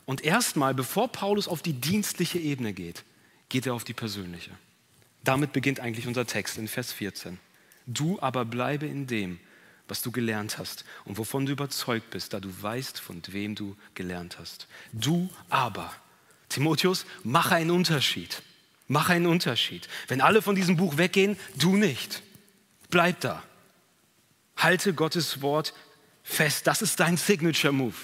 Und 0.06 0.24
erstmal, 0.24 0.74
bevor 0.74 1.12
Paulus 1.12 1.48
auf 1.48 1.62
die 1.62 1.74
dienstliche 1.74 2.40
Ebene 2.40 2.74
geht, 2.74 3.04
geht 3.50 3.66
er 3.66 3.74
auf 3.74 3.84
die 3.84 3.94
persönliche. 3.94 4.52
Damit 5.24 5.54
beginnt 5.54 5.80
eigentlich 5.80 6.08
unser 6.08 6.26
Text 6.26 6.58
in 6.58 6.68
Vers 6.68 6.92
14. 6.94 7.40
Du 7.88 8.20
aber 8.22 8.46
bleibe 8.46 8.86
in 8.86 9.08
dem, 9.08 9.40
was 9.88 10.02
du 10.02 10.12
gelernt 10.12 10.58
hast 10.58 10.86
und 11.06 11.18
wovon 11.18 11.46
du 11.46 11.52
überzeugt 11.52 12.12
bist, 12.12 12.34
da 12.34 12.40
du 12.40 12.50
weißt, 12.62 13.00
von 13.00 13.22
wem 13.28 13.56
du 13.56 13.76
gelernt 13.94 14.40
hast. 14.40 14.68
Du 14.94 15.30
aber, 15.50 15.94
Timotheus, 16.50 17.06
mach 17.24 17.52
einen 17.52 17.72
Unterschied. 17.72 18.42
Mach 18.88 19.10
einen 19.10 19.26
Unterschied. 19.26 19.88
Wenn 20.08 20.22
alle 20.22 20.42
von 20.42 20.56
diesem 20.56 20.76
Buch 20.76 20.98
weggehen, 20.98 21.38
du 21.56 21.78
nicht. 21.78 22.22
Bleib 22.90 23.22
da. 23.22 23.42
Halte 24.58 24.94
Gottes 24.94 25.42
Wort 25.42 25.74
fest. 26.24 26.68
Das 26.68 26.82
ist 26.82 27.00
dein 27.00 27.16
Signature 27.16 27.74
Move. 27.74 27.96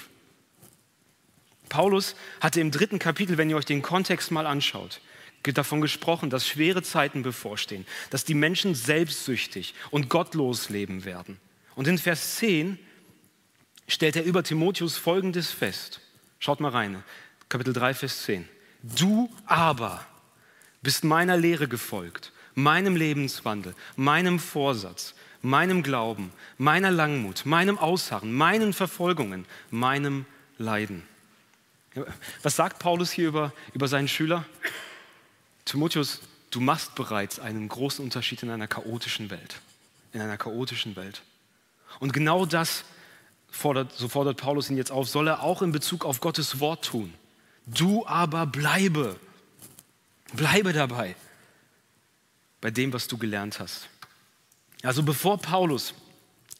Paulus 1.68 2.16
hatte 2.40 2.60
im 2.60 2.70
dritten 2.70 2.98
Kapitel, 2.98 3.36
wenn 3.36 3.50
ihr 3.50 3.56
euch 3.56 3.66
den 3.66 3.82
Kontext 3.82 4.30
mal 4.30 4.46
anschaut, 4.46 5.00
davon 5.42 5.80
gesprochen, 5.80 6.30
dass 6.30 6.46
schwere 6.46 6.82
Zeiten 6.82 7.22
bevorstehen, 7.22 7.86
dass 8.10 8.24
die 8.24 8.34
Menschen 8.34 8.74
selbstsüchtig 8.74 9.74
und 9.90 10.08
gottlos 10.08 10.68
leben 10.68 11.04
werden. 11.04 11.38
Und 11.74 11.88
in 11.88 11.98
Vers 11.98 12.36
10 12.36 12.78
stellt 13.86 14.16
er 14.16 14.24
über 14.24 14.42
Timotheus 14.42 14.96
Folgendes 14.96 15.50
fest. 15.50 16.00
Schaut 16.38 16.60
mal 16.60 16.70
rein, 16.70 17.02
Kapitel 17.48 17.72
3, 17.72 17.94
Vers 17.94 18.24
10. 18.24 18.48
Du 18.82 19.30
aber 19.46 20.04
bist 20.82 21.04
meiner 21.04 21.36
Lehre 21.36 21.66
gefolgt, 21.66 22.32
meinem 22.54 22.94
Lebenswandel, 22.96 23.74
meinem 23.96 24.38
Vorsatz, 24.38 25.14
meinem 25.42 25.82
Glauben, 25.82 26.32
meiner 26.58 26.90
Langmut, 26.90 27.46
meinem 27.46 27.78
Ausharren, 27.78 28.32
meinen 28.32 28.72
Verfolgungen, 28.72 29.46
meinem 29.70 30.26
Leiden. 30.58 31.04
Was 32.42 32.56
sagt 32.56 32.78
Paulus 32.78 33.10
hier 33.10 33.28
über, 33.28 33.52
über 33.72 33.88
seinen 33.88 34.08
Schüler? 34.08 34.44
Timotheus, 35.68 36.20
du 36.50 36.60
machst 36.60 36.94
bereits 36.94 37.38
einen 37.38 37.68
großen 37.68 38.02
Unterschied 38.02 38.42
in 38.42 38.50
einer 38.50 38.66
chaotischen 38.66 39.28
Welt. 39.28 39.60
In 40.12 40.22
einer 40.22 40.38
chaotischen 40.38 40.96
Welt. 40.96 41.20
Und 42.00 42.14
genau 42.14 42.46
das 42.46 42.84
fordert, 43.50 43.92
so 43.92 44.08
fordert 44.08 44.38
Paulus 44.38 44.70
ihn 44.70 44.78
jetzt 44.78 44.90
auf, 44.90 45.08
soll 45.08 45.28
er 45.28 45.42
auch 45.42 45.60
in 45.60 45.70
Bezug 45.72 46.06
auf 46.06 46.20
Gottes 46.20 46.58
Wort 46.60 46.86
tun. 46.86 47.12
Du 47.66 48.06
aber 48.06 48.46
bleibe. 48.46 49.20
Bleibe 50.32 50.72
dabei. 50.72 51.16
bei 52.60 52.70
dem, 52.70 52.92
was 52.92 53.06
du 53.06 53.18
gelernt 53.18 53.60
hast. 53.60 53.88
Also 54.82 55.02
bevor 55.02 55.38
Paulus 55.38 55.94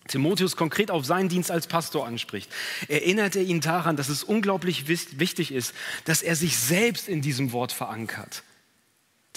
Timotheus 0.07 0.57
konkret 0.57 0.91
auf 0.91 1.05
seinen 1.05 1.29
Dienst 1.29 1.51
als 1.51 1.67
Pastor 1.67 2.07
anspricht, 2.07 2.51
erinnert 2.89 3.37
er 3.37 3.43
ihn 3.43 3.61
daran, 3.61 3.97
dass 3.97 4.09
es 4.09 4.23
unglaublich 4.23 4.87
wichtig 4.87 5.53
ist, 5.53 5.75
dass 6.05 6.23
er 6.23 6.37
sich 6.37 6.59
selbst 6.59 7.09
in 7.09 7.21
diesem 7.21 7.53
Wort 7.53 7.73
verankert. 7.73 8.43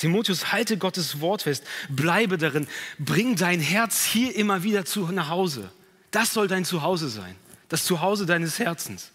Timotheus, 0.01 0.51
halte 0.51 0.79
Gottes 0.79 1.21
Wort 1.21 1.43
fest, 1.43 1.63
bleibe 1.87 2.39
darin, 2.39 2.67
bring 2.97 3.35
dein 3.35 3.59
Herz 3.59 4.03
hier 4.03 4.35
immer 4.35 4.63
wieder 4.63 4.83
zu 4.83 5.01
nach 5.11 5.29
Hause. 5.29 5.71
Das 6.09 6.33
soll 6.33 6.47
dein 6.47 6.65
Zuhause 6.65 7.07
sein, 7.07 7.35
das 7.69 7.85
Zuhause 7.85 8.25
deines 8.25 8.57
Herzens. 8.57 9.11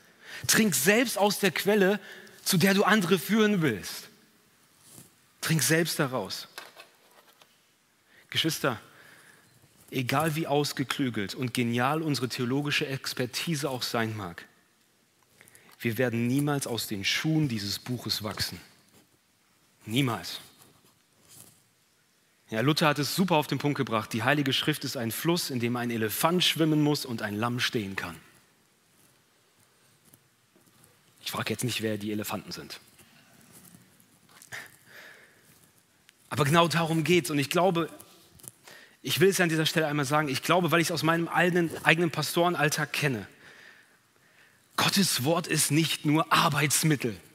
Trink 0.46 0.77
selbst 0.77 1.18
aus 1.18 1.40
der 1.40 1.51
Quelle, 1.51 1.99
zu 2.44 2.57
der 2.57 2.72
du 2.72 2.85
andere 2.85 3.18
führen 3.18 3.62
willst. 3.62 4.11
Trink 5.40 5.61
selbst 5.64 5.99
daraus. 5.99 6.46
Geschwister, 8.31 8.81
egal 9.90 10.37
wie 10.37 10.46
ausgeklügelt 10.46 11.35
und 11.35 11.53
genial 11.53 12.01
unsere 12.01 12.29
theologische 12.29 12.87
Expertise 12.87 13.68
auch 13.68 13.83
sein 13.83 14.16
mag, 14.16 14.44
wir 15.81 15.99
werden 15.99 16.29
niemals 16.29 16.68
aus 16.68 16.87
den 16.87 17.05
Schuhen 17.05 17.49
dieses 17.49 17.81
Buches 17.81 18.22
wachsen. 18.22 18.61
Niemals. 19.85 20.38
Ja, 22.48 22.61
Luther 22.61 22.87
hat 22.87 22.98
es 22.98 23.16
super 23.16 23.37
auf 23.37 23.48
den 23.48 23.59
Punkt 23.59 23.76
gebracht. 23.76 24.12
Die 24.12 24.22
Heilige 24.22 24.52
Schrift 24.52 24.85
ist 24.85 24.96
ein 24.96 25.11
Fluss, 25.11 25.50
in 25.50 25.59
dem 25.59 25.76
ein 25.76 25.90
Elefant 25.90 26.44
schwimmen 26.44 26.80
muss 26.80 27.04
und 27.04 27.22
ein 27.22 27.35
Lamm 27.35 27.59
stehen 27.59 27.96
kann. 27.96 28.16
Ich 31.24 31.32
frage 31.32 31.50
jetzt 31.50 31.64
nicht, 31.64 31.82
wer 31.82 31.98
die 31.98 32.12
Elefanten 32.12 32.52
sind. 32.52 32.78
Aber 36.28 36.44
genau 36.44 36.68
darum 36.68 37.02
geht 37.02 37.24
es. 37.24 37.30
Und 37.32 37.40
ich 37.40 37.50
glaube, 37.50 37.90
ich 39.02 39.18
will 39.18 39.30
es 39.30 39.40
an 39.40 39.48
dieser 39.48 39.66
Stelle 39.66 39.88
einmal 39.88 40.04
sagen, 40.04 40.28
ich 40.28 40.42
glaube, 40.42 40.70
weil 40.70 40.80
ich 40.80 40.88
es 40.88 40.92
aus 40.92 41.02
meinem 41.02 41.26
eigenen, 41.26 41.70
eigenen 41.85 42.12
Pastorenalltag 42.12 42.92
kenne. 42.92 43.26
Gottes 44.76 45.24
Wort 45.24 45.48
ist 45.48 45.72
nicht 45.72 46.04
nur 46.04 46.32
Arbeitsmittel. 46.32 47.16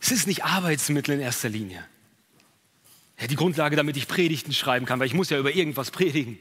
Es 0.00 0.12
ist 0.12 0.26
nicht 0.26 0.44
Arbeitsmittel 0.44 1.14
in 1.14 1.20
erster 1.20 1.48
Linie. 1.48 1.82
Ja, 3.20 3.26
die 3.26 3.36
Grundlage, 3.36 3.76
damit 3.76 3.96
ich 3.96 4.08
Predigten 4.08 4.52
schreiben 4.52 4.86
kann, 4.86 4.98
weil 4.98 5.06
ich 5.06 5.14
muss 5.14 5.30
ja 5.30 5.38
über 5.38 5.54
irgendwas 5.54 5.90
predigen. 5.90 6.38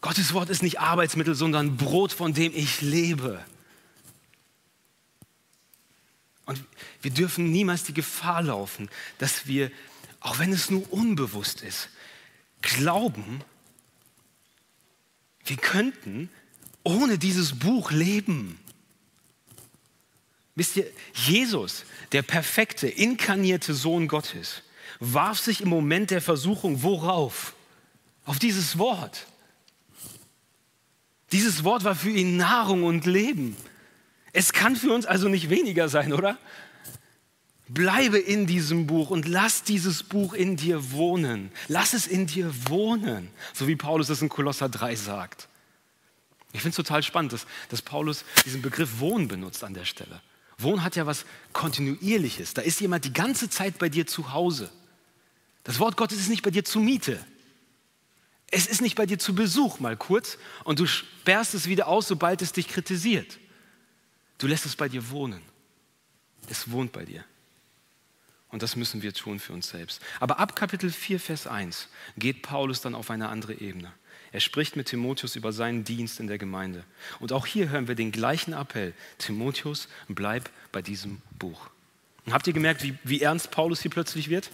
Gottes 0.00 0.32
Wort 0.32 0.50
ist 0.50 0.62
nicht 0.62 0.80
Arbeitsmittel, 0.80 1.34
sondern 1.34 1.76
Brot, 1.76 2.12
von 2.12 2.32
dem 2.32 2.52
ich 2.54 2.80
lebe. 2.80 3.44
Und 6.46 6.62
wir 7.02 7.10
dürfen 7.10 7.50
niemals 7.50 7.84
die 7.84 7.94
Gefahr 7.94 8.42
laufen, 8.42 8.88
dass 9.18 9.46
wir 9.46 9.70
auch 10.20 10.38
wenn 10.38 10.52
es 10.52 10.70
nur 10.70 10.90
unbewusst 10.92 11.62
ist, 11.62 11.88
glauben, 12.60 13.42
wir 15.46 15.56
könnten 15.56 16.28
ohne 16.84 17.18
dieses 17.18 17.58
Buch 17.58 17.90
leben. 17.90 18.58
Wisst 20.54 20.76
ihr, 20.76 20.86
Jesus, 21.14 21.84
der 22.12 22.22
perfekte, 22.22 22.86
inkarnierte 22.86 23.72
Sohn 23.72 24.08
Gottes, 24.08 24.62
warf 25.00 25.38
sich 25.38 25.62
im 25.62 25.68
Moment 25.68 26.10
der 26.10 26.20
Versuchung 26.20 26.82
worauf? 26.82 27.54
Auf 28.26 28.38
dieses 28.38 28.78
Wort. 28.78 29.26
Dieses 31.32 31.64
Wort 31.64 31.84
war 31.84 31.94
für 31.94 32.10
ihn 32.10 32.36
Nahrung 32.36 32.84
und 32.84 33.06
Leben. 33.06 33.56
Es 34.32 34.52
kann 34.52 34.76
für 34.76 34.92
uns 34.92 35.06
also 35.06 35.28
nicht 35.28 35.50
weniger 35.50 35.88
sein, 35.88 36.12
oder? 36.12 36.38
Bleibe 37.68 38.18
in 38.18 38.46
diesem 38.46 38.86
Buch 38.86 39.10
und 39.10 39.28
lass 39.28 39.62
dieses 39.62 40.02
Buch 40.02 40.34
in 40.34 40.56
dir 40.56 40.92
wohnen. 40.92 41.52
Lass 41.68 41.92
es 41.92 42.06
in 42.06 42.26
dir 42.26 42.52
wohnen, 42.68 43.30
so 43.54 43.68
wie 43.68 43.76
Paulus 43.76 44.08
es 44.08 44.22
in 44.22 44.28
Kolosser 44.28 44.68
3 44.68 44.96
sagt. 44.96 45.48
Ich 46.52 46.62
finde 46.62 46.70
es 46.70 46.76
total 46.76 47.02
spannend, 47.04 47.32
dass, 47.32 47.46
dass 47.68 47.80
Paulus 47.80 48.24
diesen 48.44 48.60
Begriff 48.60 48.98
Wohnen 48.98 49.28
benutzt 49.28 49.62
an 49.62 49.72
der 49.72 49.84
Stelle. 49.84 50.20
Wohnen 50.58 50.82
hat 50.82 50.96
ja 50.96 51.06
was 51.06 51.24
Kontinuierliches. 51.52 52.54
Da 52.54 52.62
ist 52.62 52.80
jemand 52.80 53.04
die 53.04 53.12
ganze 53.12 53.48
Zeit 53.48 53.78
bei 53.78 53.88
dir 53.88 54.06
zu 54.06 54.32
Hause. 54.32 54.68
Das 55.64 55.78
Wort 55.78 55.96
Gottes 55.96 56.18
ist 56.18 56.28
nicht 56.28 56.42
bei 56.42 56.50
dir 56.50 56.64
zu 56.64 56.80
Miete. 56.80 57.24
Es 58.50 58.66
ist 58.66 58.80
nicht 58.80 58.96
bei 58.96 59.06
dir 59.06 59.18
zu 59.18 59.34
Besuch 59.34 59.78
mal 59.78 59.96
kurz 59.96 60.38
und 60.64 60.78
du 60.78 60.86
sperrst 60.86 61.54
es 61.54 61.68
wieder 61.68 61.86
aus, 61.86 62.08
sobald 62.08 62.42
es 62.42 62.52
dich 62.52 62.68
kritisiert. 62.68 63.38
Du 64.38 64.46
lässt 64.46 64.66
es 64.66 64.74
bei 64.74 64.88
dir 64.88 65.10
wohnen. 65.10 65.42
Es 66.48 66.70
wohnt 66.70 66.92
bei 66.92 67.04
dir. 67.04 67.24
Und 68.48 68.62
das 68.62 68.74
müssen 68.74 69.02
wir 69.02 69.12
tun 69.12 69.38
für 69.38 69.52
uns 69.52 69.68
selbst. 69.68 70.02
Aber 70.18 70.40
ab 70.40 70.56
Kapitel 70.56 70.90
4, 70.90 71.20
Vers 71.20 71.46
1 71.46 71.88
geht 72.16 72.42
Paulus 72.42 72.80
dann 72.80 72.96
auf 72.96 73.10
eine 73.10 73.28
andere 73.28 73.54
Ebene. 73.54 73.92
Er 74.32 74.40
spricht 74.40 74.76
mit 74.76 74.88
Timotheus 74.88 75.36
über 75.36 75.52
seinen 75.52 75.84
Dienst 75.84 76.18
in 76.18 76.26
der 76.26 76.38
Gemeinde. 76.38 76.84
Und 77.20 77.32
auch 77.32 77.46
hier 77.46 77.68
hören 77.68 77.86
wir 77.86 77.94
den 77.94 78.10
gleichen 78.10 78.52
Appell. 78.52 78.94
Timotheus, 79.18 79.88
bleib 80.08 80.50
bei 80.72 80.82
diesem 80.82 81.20
Buch. 81.38 81.70
Und 82.26 82.32
habt 82.32 82.46
ihr 82.46 82.52
gemerkt, 82.52 82.82
wie, 82.82 82.96
wie 83.04 83.22
ernst 83.22 83.50
Paulus 83.50 83.82
hier 83.82 83.90
plötzlich 83.90 84.28
wird? 84.28 84.50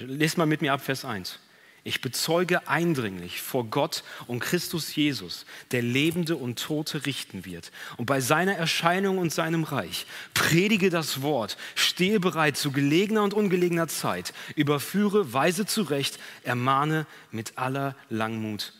Lest 0.00 0.38
mal 0.38 0.46
mit 0.46 0.62
mir 0.62 0.72
ab 0.72 0.80
Vers 0.80 1.04
1. 1.04 1.38
Ich 1.82 2.00
bezeuge 2.02 2.68
eindringlich 2.68 3.40
vor 3.40 3.64
Gott 3.64 4.04
und 4.26 4.40
Christus 4.40 4.94
Jesus, 4.94 5.46
der 5.70 5.80
Lebende 5.80 6.36
und 6.36 6.58
Tote 6.58 7.06
richten 7.06 7.46
wird. 7.46 7.70
Und 7.96 8.06
bei 8.06 8.20
seiner 8.20 8.54
Erscheinung 8.54 9.16
und 9.16 9.32
seinem 9.32 9.64
Reich 9.64 10.06
predige 10.34 10.90
das 10.90 11.22
Wort, 11.22 11.56
stehe 11.74 12.20
bereit 12.20 12.58
zu 12.58 12.70
gelegener 12.70 13.22
und 13.22 13.32
ungelegener 13.32 13.88
Zeit, 13.88 14.34
überführe, 14.56 15.32
weise 15.32 15.64
zurecht, 15.64 16.18
ermahne 16.42 17.06
mit 17.30 17.56
aller 17.56 17.96
Langmut 18.10 18.74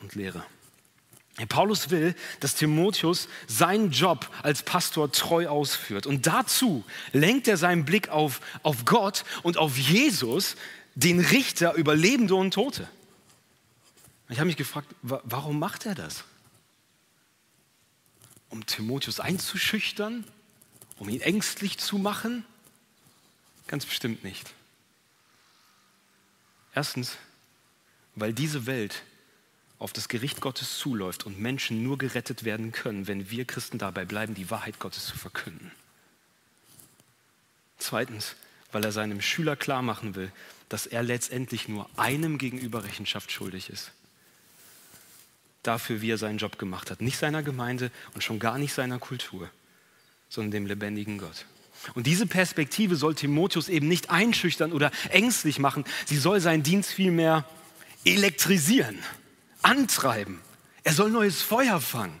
und 0.00 0.16
Lehre. 0.16 0.44
Paulus 1.46 1.90
will, 1.90 2.14
dass 2.40 2.54
Timotheus 2.54 3.28
seinen 3.46 3.90
Job 3.90 4.28
als 4.42 4.62
Pastor 4.62 5.10
treu 5.12 5.48
ausführt. 5.48 6.06
Und 6.06 6.26
dazu 6.26 6.84
lenkt 7.12 7.48
er 7.48 7.56
seinen 7.56 7.84
Blick 7.84 8.08
auf, 8.08 8.40
auf 8.62 8.84
Gott 8.84 9.24
und 9.42 9.56
auf 9.56 9.76
Jesus, 9.76 10.56
den 10.94 11.20
Richter 11.20 11.74
über 11.74 11.94
Lebende 11.94 12.34
und 12.34 12.52
Tote. 12.52 12.88
Ich 14.28 14.38
habe 14.38 14.46
mich 14.46 14.56
gefragt, 14.56 14.88
warum 15.02 15.58
macht 15.58 15.86
er 15.86 15.94
das? 15.94 16.24
Um 18.48 18.66
Timotheus 18.66 19.20
einzuschüchtern? 19.20 20.24
Um 20.98 21.08
ihn 21.08 21.20
ängstlich 21.20 21.78
zu 21.78 21.98
machen? 21.98 22.44
Ganz 23.66 23.86
bestimmt 23.86 24.22
nicht. 24.22 24.52
Erstens, 26.74 27.16
weil 28.14 28.32
diese 28.32 28.66
Welt 28.66 29.02
auf 29.80 29.92
das 29.92 30.08
Gericht 30.08 30.40
Gottes 30.40 30.78
zuläuft 30.78 31.26
und 31.26 31.40
Menschen 31.40 31.82
nur 31.82 31.98
gerettet 31.98 32.44
werden 32.44 32.70
können, 32.70 33.08
wenn 33.08 33.30
wir 33.30 33.46
Christen 33.46 33.78
dabei 33.78 34.04
bleiben, 34.04 34.34
die 34.34 34.50
Wahrheit 34.50 34.78
Gottes 34.78 35.06
zu 35.06 35.18
verkünden. 35.18 35.72
Zweitens, 37.78 38.36
weil 38.72 38.84
er 38.84 38.92
seinem 38.92 39.22
Schüler 39.22 39.56
klar 39.56 39.82
machen 39.82 40.14
will, 40.14 40.30
dass 40.68 40.86
er 40.86 41.02
letztendlich 41.02 41.66
nur 41.66 41.88
einem 41.96 42.36
gegenüber 42.36 42.84
Rechenschaft 42.84 43.32
schuldig 43.32 43.70
ist. 43.70 43.90
Dafür, 45.62 46.02
wie 46.02 46.10
er 46.10 46.18
seinen 46.18 46.38
Job 46.38 46.58
gemacht 46.58 46.90
hat. 46.90 47.00
Nicht 47.00 47.18
seiner 47.18 47.42
Gemeinde 47.42 47.90
und 48.14 48.22
schon 48.22 48.38
gar 48.38 48.58
nicht 48.58 48.74
seiner 48.74 48.98
Kultur, 48.98 49.50
sondern 50.28 50.52
dem 50.52 50.66
lebendigen 50.66 51.18
Gott. 51.18 51.46
Und 51.94 52.06
diese 52.06 52.26
Perspektive 52.26 52.96
soll 52.96 53.14
Timotheus 53.14 53.70
eben 53.70 53.88
nicht 53.88 54.10
einschüchtern 54.10 54.72
oder 54.72 54.90
ängstlich 55.08 55.58
machen. 55.58 55.84
Sie 56.04 56.18
soll 56.18 56.40
seinen 56.40 56.62
Dienst 56.62 56.92
vielmehr 56.92 57.46
elektrisieren, 58.04 58.98
antreiben. 59.62 60.40
Er 60.82 60.92
soll 60.92 61.10
neues 61.10 61.42
Feuer 61.42 61.80
fangen, 61.80 62.18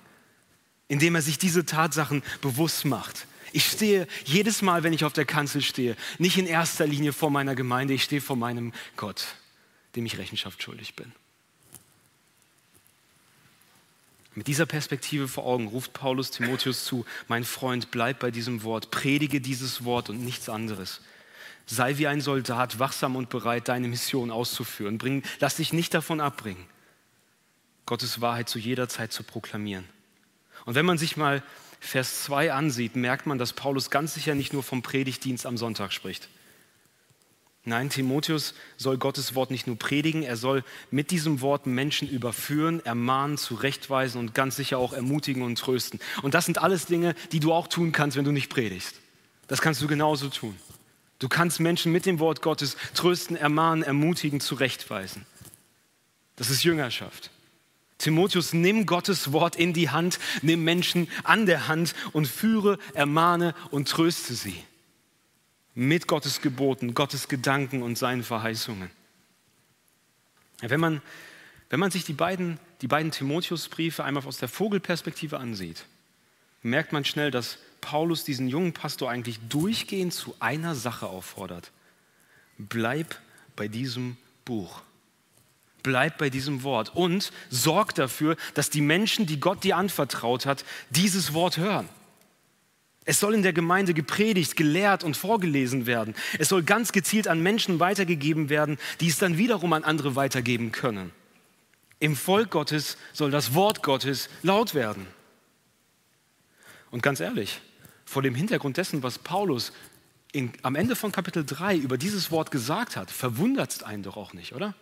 indem 0.88 1.14
er 1.14 1.22
sich 1.22 1.38
diese 1.38 1.64
Tatsachen 1.64 2.22
bewusst 2.40 2.84
macht. 2.84 3.26
Ich 3.52 3.66
stehe 3.66 4.06
jedes 4.24 4.62
Mal, 4.62 4.82
wenn 4.82 4.92
ich 4.92 5.04
auf 5.04 5.12
der 5.12 5.24
Kanzel 5.24 5.62
stehe, 5.62 5.96
nicht 6.18 6.38
in 6.38 6.46
erster 6.46 6.86
Linie 6.86 7.12
vor 7.12 7.30
meiner 7.30 7.54
Gemeinde, 7.54 7.94
ich 7.94 8.04
stehe 8.04 8.20
vor 8.20 8.36
meinem 8.36 8.72
Gott, 8.96 9.26
dem 9.96 10.06
ich 10.06 10.18
Rechenschaft 10.18 10.62
schuldig 10.62 10.94
bin. 10.94 11.12
Mit 14.34 14.46
dieser 14.46 14.66
Perspektive 14.66 15.26
vor 15.26 15.44
Augen 15.44 15.66
ruft 15.66 15.92
Paulus 15.92 16.30
Timotheus 16.30 16.84
zu, 16.84 17.04
mein 17.26 17.44
Freund, 17.44 17.90
bleib 17.90 18.20
bei 18.20 18.30
diesem 18.30 18.62
Wort, 18.62 18.92
predige 18.92 19.40
dieses 19.40 19.84
Wort 19.84 20.08
und 20.08 20.24
nichts 20.24 20.48
anderes. 20.48 21.00
Sei 21.66 21.98
wie 21.98 22.06
ein 22.06 22.20
Soldat, 22.20 22.78
wachsam 22.78 23.16
und 23.16 23.28
bereit, 23.28 23.68
deine 23.68 23.88
Mission 23.88 24.30
auszuführen. 24.30 24.98
Bring, 24.98 25.24
lass 25.40 25.56
dich 25.56 25.72
nicht 25.72 25.94
davon 25.94 26.20
abbringen, 26.20 26.64
Gottes 27.90 28.20
Wahrheit 28.20 28.48
zu 28.48 28.60
jeder 28.60 28.88
Zeit 28.88 29.12
zu 29.12 29.24
proklamieren. 29.24 29.84
Und 30.64 30.76
wenn 30.76 30.86
man 30.86 30.96
sich 30.96 31.16
mal 31.16 31.42
Vers 31.80 32.22
2 32.22 32.52
ansieht, 32.52 32.94
merkt 32.94 33.26
man, 33.26 33.36
dass 33.36 33.52
Paulus 33.52 33.90
ganz 33.90 34.14
sicher 34.14 34.36
nicht 34.36 34.52
nur 34.52 34.62
vom 34.62 34.80
Predigtdienst 34.80 35.44
am 35.44 35.56
Sonntag 35.56 35.92
spricht. 35.92 36.28
Nein, 37.64 37.90
Timotheus 37.90 38.54
soll 38.76 38.96
Gottes 38.96 39.34
Wort 39.34 39.50
nicht 39.50 39.66
nur 39.66 39.76
predigen, 39.76 40.22
er 40.22 40.36
soll 40.36 40.62
mit 40.92 41.10
diesem 41.10 41.40
Wort 41.40 41.66
Menschen 41.66 42.08
überführen, 42.08 42.78
ermahnen, 42.86 43.36
zurechtweisen 43.36 44.20
und 44.20 44.34
ganz 44.34 44.54
sicher 44.54 44.78
auch 44.78 44.92
ermutigen 44.92 45.42
und 45.42 45.58
trösten. 45.58 45.98
Und 46.22 46.34
das 46.34 46.44
sind 46.44 46.58
alles 46.58 46.86
Dinge, 46.86 47.16
die 47.32 47.40
du 47.40 47.52
auch 47.52 47.66
tun 47.66 47.90
kannst, 47.90 48.16
wenn 48.16 48.24
du 48.24 48.30
nicht 48.30 48.50
predigst. 48.50 49.00
Das 49.48 49.60
kannst 49.60 49.82
du 49.82 49.88
genauso 49.88 50.28
tun. 50.28 50.54
Du 51.18 51.28
kannst 51.28 51.58
Menschen 51.58 51.90
mit 51.90 52.06
dem 52.06 52.20
Wort 52.20 52.40
Gottes 52.40 52.76
trösten, 52.94 53.36
ermahnen, 53.36 53.82
ermutigen, 53.82 54.38
zurechtweisen. 54.38 55.26
Das 56.36 56.50
ist 56.50 56.62
Jüngerschaft. 56.62 57.32
Timotheus, 58.00 58.52
nimm 58.52 58.86
Gottes 58.86 59.32
Wort 59.32 59.56
in 59.56 59.72
die 59.72 59.90
Hand, 59.90 60.18
nimm 60.42 60.64
Menschen 60.64 61.08
an 61.22 61.46
der 61.46 61.68
Hand 61.68 61.94
und 62.12 62.26
führe, 62.26 62.78
ermahne 62.94 63.54
und 63.70 63.88
tröste 63.88 64.34
sie. 64.34 64.56
Mit 65.74 66.08
Gottes 66.08 66.40
Geboten, 66.40 66.94
Gottes 66.94 67.28
Gedanken 67.28 67.82
und 67.82 67.96
seinen 67.96 68.24
Verheißungen. 68.24 68.90
Wenn 70.60 70.80
man, 70.80 71.02
wenn 71.68 71.80
man 71.80 71.90
sich 71.90 72.04
die 72.04 72.12
beiden, 72.12 72.58
die 72.80 72.88
beiden 72.88 73.12
Timotheusbriefe 73.12 74.02
einmal 74.02 74.24
aus 74.24 74.38
der 74.38 74.48
Vogelperspektive 74.48 75.38
ansieht, 75.38 75.84
merkt 76.62 76.92
man 76.92 77.04
schnell, 77.04 77.30
dass 77.30 77.58
Paulus 77.80 78.24
diesen 78.24 78.48
jungen 78.48 78.72
Pastor 78.72 79.10
eigentlich 79.10 79.38
durchgehend 79.48 80.12
zu 80.12 80.34
einer 80.40 80.74
Sache 80.74 81.06
auffordert. 81.06 81.70
Bleib 82.58 83.18
bei 83.56 83.68
diesem 83.68 84.16
Buch. 84.44 84.82
Bleib 85.82 86.18
bei 86.18 86.30
diesem 86.30 86.62
Wort 86.62 86.94
und 86.94 87.32
sorg 87.48 87.94
dafür, 87.94 88.36
dass 88.54 88.70
die 88.70 88.80
Menschen, 88.80 89.26
die 89.26 89.40
Gott 89.40 89.64
dir 89.64 89.76
anvertraut 89.76 90.46
hat, 90.46 90.64
dieses 90.90 91.32
Wort 91.32 91.56
hören. 91.56 91.88
Es 93.04 93.18
soll 93.18 93.34
in 93.34 93.42
der 93.42 93.52
Gemeinde 93.52 93.94
gepredigt, 93.94 94.56
gelehrt 94.56 95.04
und 95.04 95.16
vorgelesen 95.16 95.86
werden. 95.86 96.14
Es 96.38 96.48
soll 96.48 96.62
ganz 96.62 96.92
gezielt 96.92 97.28
an 97.28 97.42
Menschen 97.42 97.80
weitergegeben 97.80 98.50
werden, 98.50 98.78
die 99.00 99.08
es 99.08 99.18
dann 99.18 99.38
wiederum 99.38 99.72
an 99.72 99.84
andere 99.84 100.16
weitergeben 100.16 100.70
können. 100.70 101.10
Im 101.98 102.14
Volk 102.14 102.50
Gottes 102.50 102.96
soll 103.12 103.30
das 103.30 103.54
Wort 103.54 103.82
Gottes 103.82 104.28
laut 104.42 104.74
werden. 104.74 105.06
Und 106.90 107.02
ganz 107.02 107.20
ehrlich, 107.20 107.60
vor 108.04 108.22
dem 108.22 108.34
Hintergrund 108.34 108.76
dessen, 108.76 109.02
was 109.02 109.18
Paulus 109.18 109.72
in, 110.32 110.52
am 110.62 110.74
Ende 110.74 110.96
von 110.96 111.12
Kapitel 111.12 111.44
3 111.44 111.76
über 111.76 111.98
dieses 111.98 112.30
Wort 112.30 112.50
gesagt 112.50 112.96
hat, 112.96 113.10
verwundert 113.10 113.70
es 113.70 113.82
einen 113.82 114.02
doch 114.02 114.16
auch 114.16 114.32
nicht, 114.32 114.54
oder? 114.54 114.74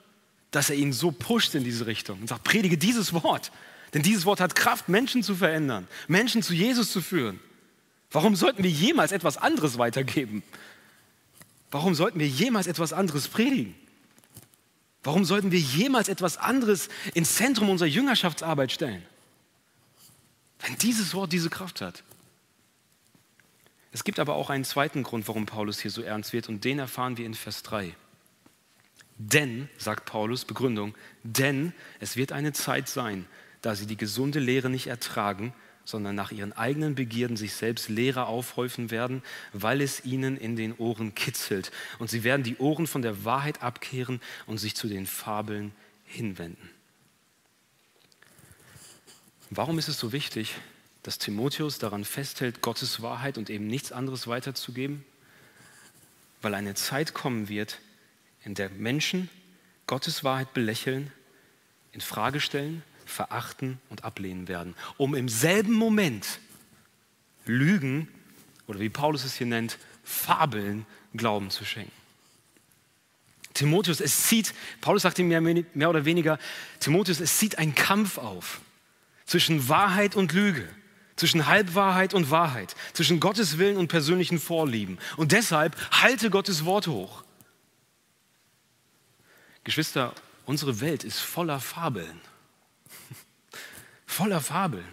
Dass 0.51 0.71
er 0.71 0.77
ihn 0.77 0.93
so 0.93 1.11
pusht 1.11 1.55
in 1.55 1.65
diese 1.65 1.87
Richtung 1.87 2.21
und 2.21 2.29
sagt, 2.29 2.45
predige 2.45 2.79
dieses 2.79 3.13
Wort. 3.13 3.53
Denn 3.95 4.03
dieses 4.03 4.25
Wort 4.25 4.41
hat 4.41 4.55
Kraft, 4.55 4.89
Menschen 4.89 5.23
zu 5.23 5.35
verändern, 5.35 5.89
Menschen 6.09 6.43
zu 6.43 6.55
Jesus 6.55 6.93
zu 6.93 7.01
führen. 7.01 7.41
Warum 8.11 8.37
sollten 8.37 8.63
wir 8.63 8.71
jemals 8.71 9.13
etwas 9.13 9.37
anderes 9.37 9.79
weitergeben? 9.79 10.43
Warum 11.71 11.95
sollten 11.95 12.19
wir 12.19 12.29
jemals 12.29 12.67
etwas 12.67 12.93
anderes 12.93 13.29
predigen? 13.29 13.75
Warum 15.03 15.25
sollten 15.25 15.53
wir 15.53 15.59
jemals 15.59 16.09
etwas 16.09 16.39
anderes 16.39 16.89
ins 17.15 17.35
Zentrum 17.35 17.71
unserer 17.71 17.89
Jüngerschaftsarbeit 17.89 18.73
stellen? 18.73 19.03
Wenn 20.61 20.77
dieses 20.79 21.15
Wort 21.15 21.33
diese 21.33 21.51
Kraft 21.51 21.81
hat. 21.81 22.03
Es 23.93 24.05
gibt 24.05 24.19
aber 24.19 24.35
auch 24.35 24.51
einen 24.51 24.65
zweiten 24.65 25.03
Grund, 25.03 25.29
warum 25.29 25.47
Paulus 25.47 25.81
hier 25.81 25.91
so 25.91 26.03
ernst 26.03 26.33
wird, 26.33 26.49
und 26.49 26.65
den 26.65 26.79
erfahren 26.79 27.17
wir 27.17 27.27
in 27.27 27.35
Vers 27.35 27.63
3. 27.63 27.95
Denn, 29.19 29.69
sagt 29.79 30.07
Paulus, 30.07 30.45
Begründung, 30.45 30.95
denn 31.25 31.73
es 31.99 32.17
wird 32.17 32.31
eine 32.31 32.53
Zeit 32.53 32.89
sein, 32.89 33.27
da 33.63 33.75
sie 33.75 33.87
die 33.87 33.97
gesunde 33.97 34.39
Lehre 34.39 34.71
nicht 34.71 34.87
ertragen, 34.87 35.53
sondern 35.85 36.15
nach 36.15 36.31
ihren 36.31 36.53
eigenen 36.53 36.95
Begierden 36.95 37.37
sich 37.37 37.55
selbst 37.55 37.89
Lehrer 37.89 38.29
aufhäufen 38.29 38.91
werden, 38.91 39.23
weil 39.53 39.81
es 39.81 40.05
ihnen 40.05 40.37
in 40.37 40.55
den 40.55 40.77
Ohren 40.77 41.15
kitzelt. 41.15 41.73
Und 41.99 42.11
sie 42.11 42.25
werden 42.25 42.43
die 42.43 42.59
Ohren 42.59 42.87
von 42.87 43.03
der 43.03 43.25
Wahrheit 43.25 43.63
abkehren 43.63 44.21
und 44.47 44.59
sich 44.59 44.77
zu 44.77 44.87
den 44.87 45.07
Fabeln 45.07 45.73
hinwenden. 46.05 46.71
Warum 49.51 49.79
ist 49.79 49.89
es 49.89 49.99
so 49.99 50.13
wichtig, 50.13 50.57
dass 51.03 51.19
Timotheus 51.19 51.79
daran 51.79 52.05
festhält, 52.05 52.61
Gottes 52.61 53.01
Wahrheit 53.01 53.39
und 53.39 53.49
eben 53.49 53.67
nichts 53.67 53.91
anderes 53.91 54.27
weiterzugeben? 54.29 55.05
Weil 56.43 56.55
eine 56.55 56.75
Zeit 56.75 57.15
kommen 57.15 57.49
wird, 57.49 57.81
in 58.45 58.55
der 58.55 58.71
Menschen 58.71 59.29
Gottes 59.87 60.25
Wahrheit 60.25 60.53
belächeln, 60.55 61.13
in 61.93 62.01
Frage 62.01 62.41
stellen, 62.41 62.83
verachten 63.07 63.81
und 63.89 64.05
ablehnen 64.05 64.49
werden, 64.49 64.75
um 64.97 65.15
im 65.15 65.29
selben 65.29 65.73
Moment 65.73 66.41
Lügen 67.47 68.09
oder 68.67 68.81
wie 68.81 68.91
Paulus 68.91 69.25
es 69.25 69.35
hier 69.35 69.47
nennt, 69.47 69.79
Fabeln 70.05 70.87
Glauben 71.15 71.51
zu 71.51 71.65
schenken. 71.65 71.93
Timotheus, 73.55 74.01
es 74.01 74.25
zieht, 74.25 74.55
Paulus 74.81 75.03
sagt 75.03 75.19
ihm 75.19 75.29
mehr, 75.29 75.89
oder 75.91 76.05
weniger, 76.05 76.39
Timotheus, 76.79 77.19
es 77.19 77.39
zieht 77.39 77.59
ein 77.59 77.75
Kampf 77.75 78.19
auf 78.19 78.61
zwischen 79.25 79.69
Wahrheit 79.69 80.15
und 80.15 80.33
Lüge, 80.33 80.69
zwischen 81.17 81.47
Halbwahrheit 81.47 82.15
und 82.15 82.31
Wahrheit, 82.31 82.77
zwischen 82.93 83.21
Gottes 83.21 83.59
Willen 83.59 83.77
und 83.77 83.89
persönlichen 83.89 84.39
Vorlieben. 84.39 84.99
Und 85.17 85.33
deshalb 85.33 85.77
halte 85.91 86.31
Gottes 86.31 86.65
Wort 86.65 86.87
hoch. 86.87 87.25
Geschwister, 89.69 90.15
unsere 90.47 90.81
Welt 90.81 91.05
ist 91.05 91.19
voller 91.19 91.61
Fabeln. 91.61 92.23
Voller 94.07 94.41
Fabeln 94.41 94.89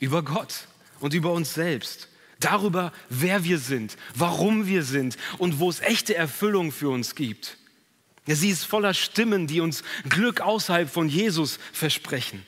über 0.00 0.24
Gott 0.24 0.66
und 0.98 1.14
über 1.14 1.32
uns 1.32 1.54
selbst. 1.54 2.08
Darüber, 2.40 2.92
wer 3.08 3.44
wir 3.44 3.58
sind, 3.58 3.96
warum 4.16 4.66
wir 4.66 4.82
sind 4.82 5.16
und 5.38 5.60
wo 5.60 5.70
es 5.70 5.78
echte 5.78 6.16
Erfüllung 6.16 6.72
für 6.72 6.88
uns 6.88 7.14
gibt. 7.14 7.58
Sie 8.26 8.50
ist 8.50 8.64
voller 8.64 8.92
Stimmen, 8.92 9.46
die 9.46 9.60
uns 9.60 9.84
Glück 10.08 10.40
außerhalb 10.40 10.90
von 10.90 11.08
Jesus 11.08 11.60
versprechen. 11.72 12.44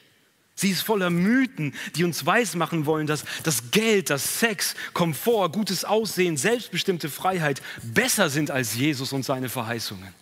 Sie 0.57 0.71
ist 0.71 0.83
voller 0.83 1.11
Mythen, 1.11 1.73
die 1.95 2.03
uns 2.03 2.27
weismachen 2.27 2.85
wollen, 2.85 3.07
dass 3.07 3.25
das 3.45 3.71
Geld, 3.71 4.11
das 4.11 4.41
Sex, 4.41 4.75
Komfort, 4.93 5.51
gutes 5.51 5.85
Aussehen, 5.85 6.37
selbstbestimmte 6.37 7.09
Freiheit 7.09 7.63
besser 7.81 8.29
sind 8.29 8.51
als 8.51 8.75
Jesus 8.75 9.13
und 9.13 9.25
seine 9.25 9.49
Verheißungen. 9.49 10.20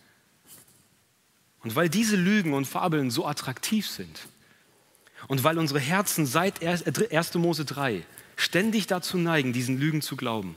Und 1.62 1.74
weil 1.74 1.88
diese 1.88 2.16
Lügen 2.16 2.54
und 2.54 2.66
Fabeln 2.66 3.10
so 3.10 3.26
attraktiv 3.26 3.88
sind 3.88 4.28
und 5.26 5.42
weil 5.42 5.58
unsere 5.58 5.80
Herzen 5.80 6.24
seit 6.26 6.62
1. 6.64 7.34
Mose 7.34 7.64
3 7.64 8.04
ständig 8.36 8.86
dazu 8.86 9.18
neigen, 9.18 9.52
diesen 9.52 9.78
Lügen 9.78 10.00
zu 10.00 10.16
glauben, 10.16 10.54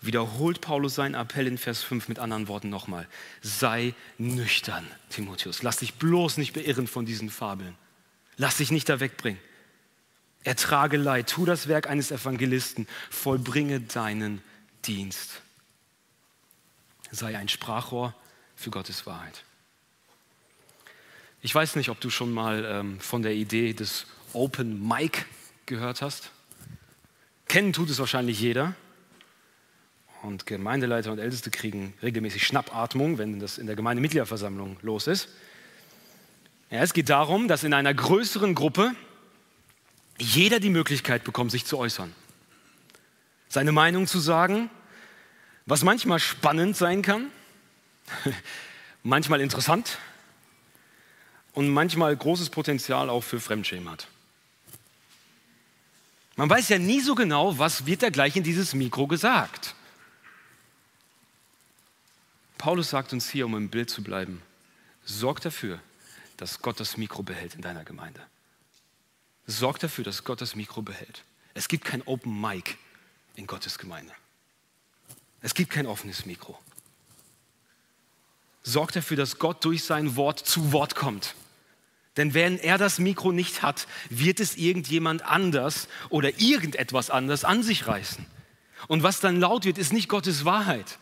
wiederholt 0.00 0.60
Paulus 0.62 0.94
seinen 0.94 1.14
Appell 1.14 1.46
in 1.46 1.58
Vers 1.58 1.82
5 1.82 2.08
mit 2.08 2.18
anderen 2.18 2.48
Worten 2.48 2.70
nochmal. 2.70 3.06
Sei 3.42 3.94
nüchtern, 4.16 4.86
Timotheus. 5.10 5.62
Lass 5.62 5.78
dich 5.78 5.94
bloß 5.94 6.38
nicht 6.38 6.54
beirren 6.54 6.86
von 6.86 7.04
diesen 7.04 7.28
Fabeln. 7.28 7.74
Lass 8.36 8.56
dich 8.56 8.70
nicht 8.70 8.88
da 8.88 9.00
wegbringen. 9.00 9.40
Ertrage 10.44 10.96
Leid, 10.96 11.28
tu 11.28 11.44
das 11.44 11.68
Werk 11.68 11.90
eines 11.90 12.10
Evangelisten, 12.10 12.86
vollbringe 13.10 13.80
deinen 13.80 14.40
Dienst. 14.86 15.42
Sei 17.10 17.36
ein 17.36 17.48
Sprachrohr 17.48 18.14
für 18.54 18.70
Gottes 18.70 19.04
Wahrheit. 19.04 19.44
Ich 21.40 21.54
weiß 21.54 21.76
nicht, 21.76 21.88
ob 21.88 22.00
du 22.00 22.10
schon 22.10 22.32
mal 22.32 22.64
ähm, 22.64 22.98
von 22.98 23.22
der 23.22 23.32
Idee 23.34 23.72
des 23.72 24.06
Open 24.32 24.86
Mic 24.86 25.24
gehört 25.66 26.02
hast. 26.02 26.30
Kennen 27.46 27.72
tut 27.72 27.90
es 27.90 28.00
wahrscheinlich 28.00 28.40
jeder. 28.40 28.74
Und 30.22 30.46
Gemeindeleiter 30.46 31.12
und 31.12 31.20
Älteste 31.20 31.50
kriegen 31.50 31.94
regelmäßig 32.02 32.44
Schnappatmung, 32.44 33.18
wenn 33.18 33.38
das 33.38 33.56
in 33.56 33.68
der 33.68 33.76
Gemeindemitgliederversammlung 33.76 34.78
los 34.82 35.06
ist. 35.06 35.28
Ja, 36.70 36.82
es 36.82 36.92
geht 36.92 37.08
darum, 37.08 37.46
dass 37.46 37.62
in 37.62 37.72
einer 37.72 37.94
größeren 37.94 38.56
Gruppe 38.56 38.92
jeder 40.18 40.58
die 40.58 40.70
Möglichkeit 40.70 41.22
bekommt, 41.22 41.52
sich 41.52 41.64
zu 41.64 41.78
äußern. 41.78 42.12
Seine 43.48 43.70
Meinung 43.70 44.08
zu 44.08 44.18
sagen, 44.18 44.70
was 45.66 45.84
manchmal 45.84 46.18
spannend 46.18 46.76
sein 46.76 47.02
kann, 47.02 47.30
manchmal 49.04 49.40
interessant 49.40 49.98
und 51.58 51.70
manchmal 51.70 52.16
großes 52.16 52.50
Potenzial 52.50 53.10
auch 53.10 53.22
für 53.22 53.40
Fremdschämen 53.40 53.90
hat. 53.90 54.06
Man 56.36 56.48
weiß 56.48 56.68
ja 56.68 56.78
nie 56.78 57.00
so 57.00 57.16
genau, 57.16 57.58
was 57.58 57.84
wird 57.84 58.04
da 58.04 58.10
gleich 58.10 58.36
in 58.36 58.44
dieses 58.44 58.74
Mikro 58.74 59.08
gesagt. 59.08 59.74
Paulus 62.58 62.90
sagt 62.90 63.12
uns 63.12 63.28
hier, 63.28 63.44
um 63.44 63.56
im 63.56 63.70
Bild 63.70 63.90
zu 63.90 64.04
bleiben, 64.04 64.40
sorg 65.04 65.40
dafür, 65.40 65.80
dass 66.36 66.62
Gott 66.62 66.78
das 66.78 66.96
Mikro 66.96 67.24
behält 67.24 67.56
in 67.56 67.62
deiner 67.62 67.82
Gemeinde. 67.82 68.20
Sorg 69.48 69.80
dafür, 69.80 70.04
dass 70.04 70.22
Gott 70.22 70.40
das 70.40 70.54
Mikro 70.54 70.82
behält. 70.82 71.24
Es 71.54 71.66
gibt 71.66 71.84
kein 71.84 72.02
Open 72.02 72.40
Mic 72.40 72.76
in 73.34 73.48
Gottes 73.48 73.78
Gemeinde. 73.78 74.12
Es 75.40 75.54
gibt 75.54 75.72
kein 75.72 75.86
offenes 75.86 76.24
Mikro. 76.24 76.56
Sorg 78.62 78.92
dafür, 78.92 79.16
dass 79.16 79.40
Gott 79.40 79.64
durch 79.64 79.82
sein 79.82 80.14
Wort 80.14 80.38
zu 80.38 80.70
Wort 80.70 80.94
kommt. 80.94 81.34
Denn 82.18 82.34
wenn 82.34 82.58
er 82.58 82.76
das 82.76 82.98
Mikro 82.98 83.32
nicht 83.32 83.62
hat, 83.62 83.86
wird 84.10 84.40
es 84.40 84.56
irgendjemand 84.56 85.22
anders 85.22 85.88
oder 86.10 86.38
irgendetwas 86.40 87.08
anders 87.08 87.44
an 87.44 87.62
sich 87.62 87.86
reißen. 87.86 88.26
Und 88.88 89.02
was 89.02 89.20
dann 89.20 89.40
laut 89.40 89.64
wird, 89.64 89.78
ist 89.78 89.92
nicht 89.92 90.08
Gottes 90.08 90.44
Wahrheit, 90.44 90.98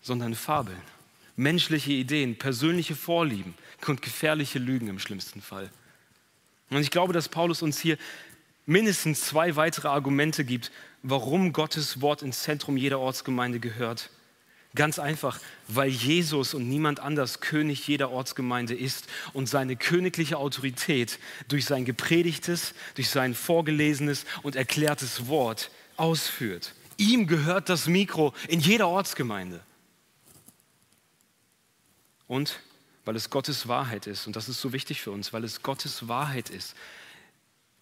sondern 0.00 0.34
Fabeln, 0.34 0.80
menschliche 1.36 1.92
Ideen, 1.92 2.36
persönliche 2.36 2.96
Vorlieben, 2.96 3.54
und 3.88 4.00
gefährliche 4.00 4.60
Lügen 4.60 4.88
im 4.88 4.98
schlimmsten 5.00 5.42
Fall. 5.42 5.68
Und 6.70 6.80
ich 6.80 6.90
glaube, 6.90 7.12
dass 7.12 7.28
Paulus 7.28 7.62
uns 7.62 7.80
hier 7.80 7.98
mindestens 8.64 9.22
zwei 9.22 9.56
weitere 9.56 9.88
Argumente 9.88 10.44
gibt, 10.44 10.70
warum 11.02 11.52
Gottes 11.52 12.00
Wort 12.00 12.22
ins 12.22 12.44
Zentrum 12.44 12.76
jeder 12.76 13.00
Ortsgemeinde 13.00 13.58
gehört 13.58 14.10
Ganz 14.74 14.98
einfach, 14.98 15.38
weil 15.68 15.90
Jesus 15.90 16.54
und 16.54 16.66
niemand 16.66 16.98
anders 16.98 17.40
König 17.40 17.86
jeder 17.86 18.10
Ortsgemeinde 18.10 18.74
ist 18.74 19.06
und 19.34 19.46
seine 19.46 19.76
königliche 19.76 20.38
Autorität 20.38 21.18
durch 21.48 21.66
sein 21.66 21.84
gepredigtes, 21.84 22.72
durch 22.94 23.10
sein 23.10 23.34
vorgelesenes 23.34 24.24
und 24.42 24.56
erklärtes 24.56 25.26
Wort 25.26 25.70
ausführt. 25.98 26.74
Ihm 26.96 27.26
gehört 27.26 27.68
das 27.68 27.86
Mikro 27.86 28.32
in 28.48 28.60
jeder 28.60 28.88
Ortsgemeinde. 28.88 29.60
Und 32.26 32.60
weil 33.04 33.16
es 33.16 33.28
Gottes 33.28 33.68
Wahrheit 33.68 34.06
ist, 34.06 34.26
und 34.26 34.36
das 34.36 34.48
ist 34.48 34.60
so 34.60 34.72
wichtig 34.72 35.02
für 35.02 35.10
uns, 35.10 35.34
weil 35.34 35.44
es 35.44 35.62
Gottes 35.62 36.08
Wahrheit 36.08 36.48
ist, 36.48 36.74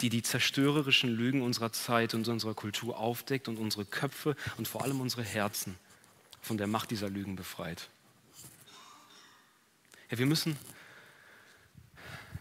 die 0.01 0.09
die 0.09 0.23
zerstörerischen 0.23 1.11
Lügen 1.11 1.43
unserer 1.43 1.73
Zeit 1.73 2.15
und 2.15 2.27
unserer 2.27 2.55
Kultur 2.55 2.99
aufdeckt 2.99 3.47
und 3.47 3.59
unsere 3.59 3.85
Köpfe 3.85 4.35
und 4.57 4.67
vor 4.67 4.83
allem 4.83 5.01
unsere 5.01 5.23
Herzen 5.23 5.77
von 6.41 6.59
der 6.59 6.67
Macht 6.67 6.91
dieser 6.91 7.09
Lügen 7.09 7.37
befreit. 7.37 7.89
Ja, 10.11 10.19
wir 10.19 10.27
müssen, 10.27 10.57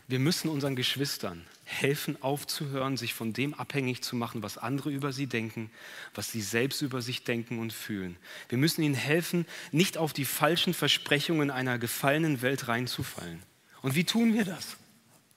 wir 0.07 0.19
müssen 0.19 0.49
unseren 0.49 0.75
Geschwistern 0.75 1.45
helfen, 1.65 2.21
aufzuhören, 2.21 2.97
sich 2.97 3.13
von 3.13 3.31
dem 3.31 3.53
abhängig 3.53 4.01
zu 4.01 4.15
machen, 4.15 4.41
was 4.41 4.57
andere 4.57 4.89
über 4.89 5.13
sie 5.13 5.27
denken, 5.27 5.69
was 6.15 6.31
sie 6.31 6.41
selbst 6.41 6.81
über 6.81 7.01
sich 7.01 7.23
denken 7.23 7.59
und 7.59 7.71
fühlen. 7.71 8.17
Wir 8.49 8.57
müssen 8.57 8.81
ihnen 8.81 8.95
helfen, 8.95 9.45
nicht 9.71 9.97
auf 9.97 10.11
die 10.11 10.25
falschen 10.25 10.73
Versprechungen 10.73 11.51
einer 11.51 11.77
gefallenen 11.77 12.41
Welt 12.41 12.67
reinzufallen. 12.67 13.43
Und 13.83 13.93
wie 13.93 14.03
tun 14.03 14.33
wir 14.33 14.45
das? 14.45 14.77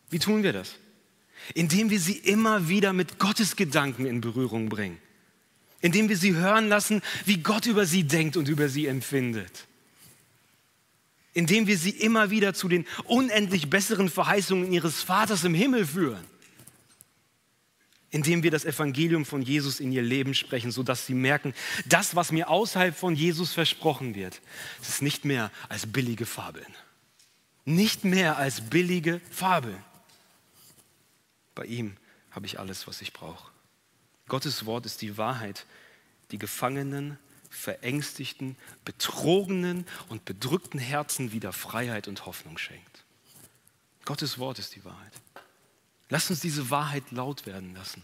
Wie 0.09 0.19
tun 0.19 0.43
wir 0.43 0.55
das? 0.55 0.77
Indem 1.55 1.91
wir 1.91 2.01
sie 2.01 2.17
immer 2.17 2.69
wieder 2.69 2.95
mit 2.95 3.19
Gottes 3.19 3.57
Gedanken 3.57 4.07
in 4.07 4.23
Berührung 4.23 4.71
bringen 4.71 4.99
indem 5.83 6.09
wir 6.09 6.17
sie 6.17 6.35
hören 6.35 6.69
lassen, 6.69 7.03
wie 7.27 7.39
Gott 7.39 7.67
über 7.67 7.85
sie 7.85 8.05
denkt 8.05 8.39
und 8.39 8.49
über 8.49 8.71
sie 8.71 8.87
empfindet. 8.87 9.67
Indem 11.35 11.67
wir 11.67 11.77
sie 11.77 11.91
immer 11.91 12.31
wieder 12.31 12.55
zu 12.55 12.69
den 12.69 12.87
unendlich 13.05 13.69
besseren 13.69 14.09
Verheißungen 14.09 14.73
ihres 14.73 15.03
Vaters 15.03 15.45
im 15.45 15.55
Himmel 15.55 15.87
führen. 15.87 16.25
Indem 18.11 18.43
wir 18.43 18.51
das 18.51 18.65
Evangelium 18.65 19.25
von 19.25 19.43
Jesus 19.43 19.81
in 19.81 19.91
ihr 19.91 20.03
Leben 20.03 20.35
sprechen, 20.35 20.71
sodass 20.71 21.07
sie 21.07 21.15
merken, 21.15 21.55
das, 21.87 22.15
was 22.15 22.31
mir 22.31 22.49
außerhalb 22.49 22.97
von 22.97 23.17
Jesus 23.17 23.53
versprochen 23.53 24.15
wird, 24.15 24.41
ist 24.83 25.03
nicht 25.03 25.25
mehr 25.25 25.51
als 25.69 25.91
billige 25.91 26.27
Fabeln. 26.27 26.67
Nicht 27.65 28.05
mehr 28.05 28.37
als 28.37 28.61
billige 28.61 29.21
Fabeln. 29.31 29.83
Bei 31.55 31.65
ihm 31.65 31.97
habe 32.31 32.47
ich 32.47 32.59
alles, 32.59 32.87
was 32.87 33.01
ich 33.01 33.13
brauche. 33.13 33.52
Gottes 34.33 34.65
Wort 34.65 34.87
ist 34.87 35.03
die 35.03 35.19
Wahrheit, 35.19 35.67
die 36.31 36.39
Gefangenen, 36.39 37.19
verängstigten, 37.51 38.57
betrogenen 38.83 39.87
und 40.09 40.25
bedrückten 40.25 40.81
Herzen 40.81 41.33
wieder 41.33 41.53
Freiheit 41.53 42.09
und 42.09 42.25
Hoffnung 42.25 42.57
schenkt. 42.57 43.05
Gottes 44.07 44.39
Wort 44.39 44.59
ist 44.59 44.75
die 44.75 44.87
Wahrheit. 44.87 45.13
Lasst 46.09 46.31
uns 46.31 46.41
diese 46.41 46.71
Wahrheit 46.71 47.11
laut 47.11 47.45
werden 47.45 47.75
lassen. 47.75 48.01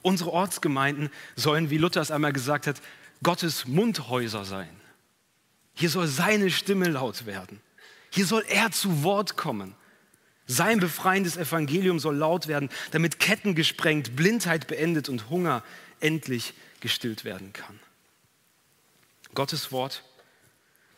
Unsere 0.00 0.32
Ortsgemeinden 0.32 1.10
sollen, 1.36 1.68
wie 1.68 1.76
Luther 1.76 2.00
es 2.00 2.10
einmal 2.10 2.32
gesagt 2.32 2.66
hat, 2.66 2.80
Gottes 3.22 3.66
Mundhäuser 3.66 4.46
sein. 4.46 4.74
Hier 5.74 5.90
soll 5.90 6.06
seine 6.06 6.50
Stimme 6.50 6.88
laut 6.88 7.26
werden. 7.26 7.60
Hier 8.08 8.24
soll 8.24 8.42
er 8.48 8.70
zu 8.70 9.02
Wort 9.02 9.36
kommen. 9.36 9.74
Sein 10.50 10.80
befreiendes 10.80 11.36
Evangelium 11.36 12.00
soll 12.00 12.16
laut 12.16 12.48
werden, 12.48 12.70
damit 12.90 13.20
Ketten 13.20 13.54
gesprengt, 13.54 14.16
Blindheit 14.16 14.66
beendet 14.66 15.08
und 15.08 15.30
Hunger 15.30 15.62
endlich 16.00 16.54
gestillt 16.80 17.24
werden 17.24 17.52
kann. 17.52 17.78
Gottes 19.32 19.70
Wort 19.70 20.02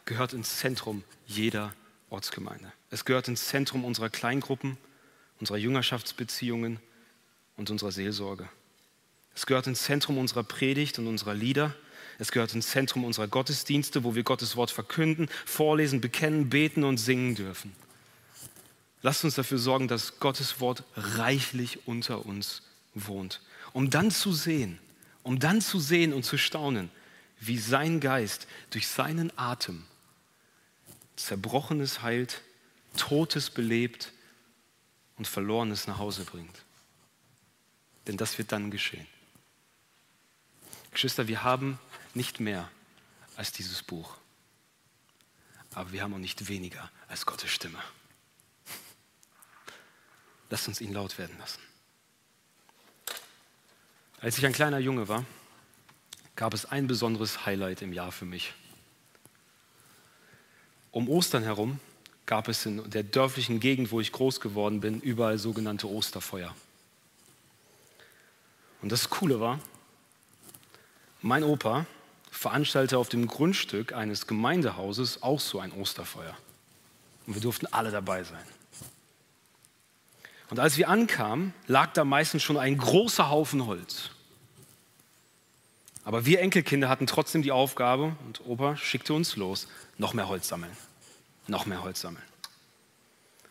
gehört 0.07 0.33
ins 0.33 0.57
Zentrum 0.57 1.05
jeder 1.27 1.75
Ortsgemeinde. 2.09 2.73
Es 2.89 3.05
gehört 3.05 3.29
ins 3.29 3.47
Zentrum 3.49 3.85
unserer 3.85 4.09
Kleingruppen, 4.09 4.79
unserer 5.39 5.59
Jüngerschaftsbeziehungen 5.59 6.81
und 7.59 7.69
unserer 7.69 7.93
Seelsorge. 7.93 8.49
Es 9.35 9.45
gehört 9.45 9.67
ins 9.67 9.83
Zentrum 9.83 10.17
unserer 10.17 10.45
Predigt 10.45 10.99
und 10.99 11.07
unserer 11.07 11.35
Lieder. 11.35 11.75
Es 12.19 12.33
gehört 12.33 12.55
ins 12.55 12.71
Zentrum 12.71 13.05
unserer 13.05 13.29
Gottesdienste, 13.29 14.03
wo 14.03 14.15
wir 14.15 14.23
Gottes 14.23 14.57
Wort 14.57 14.71
verkünden, 14.71 15.29
vorlesen, 15.45 16.01
bekennen, 16.01 16.49
beten 16.49 16.85
und 16.85 16.97
singen 16.97 17.35
dürfen. 17.35 17.75
Lasst 19.03 19.25
uns 19.25 19.35
dafür 19.35 19.59
sorgen, 19.59 19.89
dass 19.89 20.21
Gottes 20.21 20.61
Wort 20.61 20.85
reichlich 20.97 21.87
unter 21.87 22.25
uns 22.25 22.63
wohnt, 22.95 23.41
um 23.73 23.91
dann 23.91 24.11
zu 24.11 24.33
sehen, 24.33 24.79
um 25.23 25.39
dann 25.39 25.61
zu 25.61 25.81
sehen 25.81 26.13
und 26.13 26.25
zu 26.25 26.39
staunen, 26.39 26.91
wie 27.41 27.59
sein 27.59 27.99
Geist 28.01 28.47
durch 28.71 28.87
seinen 28.87 29.37
Atem 29.37 29.85
Zerbrochenes 31.17 32.03
heilt, 32.03 32.43
Totes 32.97 33.51
belebt 33.51 34.13
und 35.17 35.27
Verlorenes 35.27 35.87
nach 35.87 35.99
Hause 35.99 36.25
bringt. 36.25 36.65
Denn 38.07 38.17
das 38.17 38.39
wird 38.39 38.53
dann 38.53 38.71
geschehen. 38.71 39.07
Geschwister, 40.91 41.29
wir 41.29 41.43
haben 41.43 41.79
nicht 42.15 42.41
mehr 42.41 42.71
als 43.37 43.53
dieses 43.53 43.83
Buch, 43.83 44.17
aber 45.75 45.93
wir 45.93 46.03
haben 46.03 46.15
auch 46.15 46.19
nicht 46.19 46.49
weniger 46.49 46.91
als 47.09 47.25
Gottes 47.25 47.51
Stimme. 47.51 47.79
Lasst 50.53 50.69
uns 50.69 50.83
ihn 50.83 50.93
laut 50.93 51.17
werden 51.17 51.35
lassen. 51.39 51.63
Als 54.21 54.37
ich 54.37 54.45
ein 54.45 54.53
kleiner 54.53 54.79
Junge 54.79 55.09
war, 55.09 55.25
gab 56.37 56.53
es 56.53 56.67
ein 56.67 56.87
besonderes 56.87 57.47
Highlight 57.47 57.81
im 57.81 57.95
Jahr 57.95 58.13
für 58.13 58.27
mich. 58.27 58.53
Um 60.91 61.09
Ostern 61.09 61.43
herum 61.43 61.81
gab 62.27 62.49
es 62.49 62.67
in 62.67 62.91
der 62.91 63.03
dörflichen 63.03 63.61
Gegend, 63.61 63.93
wo 63.93 64.01
ich 64.03 64.13
groß 64.13 64.41
geworden 64.41 64.81
bin, 64.81 65.01
überall 65.01 65.39
sogenannte 65.39 65.89
Osterfeuer. 65.89 66.55
Und 68.83 68.93
das 68.93 69.09
Coole 69.09 69.41
war, 69.41 69.59
mein 71.23 71.45
Opa 71.45 71.87
veranstaltete 72.31 72.99
auf 72.99 73.09
dem 73.09 73.27
Grundstück 73.27 73.95
eines 73.95 74.27
Gemeindehauses 74.27 75.23
auch 75.23 75.41
so 75.41 75.61
ein 75.61 75.73
Osterfeuer. 75.73 76.37
Und 77.27 77.37
wir 77.37 77.41
durften 77.41 77.69
alle 77.69 77.91
dabei 77.91 78.23
sein. 78.23 78.45
Und 80.53 80.61
als 80.61 80.77
wir 80.77 80.91
ankamen, 80.91 81.55
lag 81.67 81.95
da 81.95 82.05
meistens 82.05 82.43
schon 82.43 82.59
ein 82.59 82.77
großer 82.77 83.31
Haufen 83.31 83.65
Holz. 83.65 84.11
Aber 86.05 86.27
wir 86.27 86.41
Enkelkinder 86.41 86.91
hatten 86.91 87.07
trotzdem 87.07 87.41
die 87.41 87.53
Aufgabe, 87.53 88.15
und 88.27 88.43
Opa 88.45 88.77
schickte 88.77 89.15
uns 89.15 89.37
los, 89.37 89.67
noch 89.97 90.13
mehr 90.13 90.29
Holz 90.29 90.49
sammeln. 90.49 90.77
Noch 91.47 91.65
mehr 91.65 91.83
Holz 91.83 92.03
sammeln. 92.03 92.27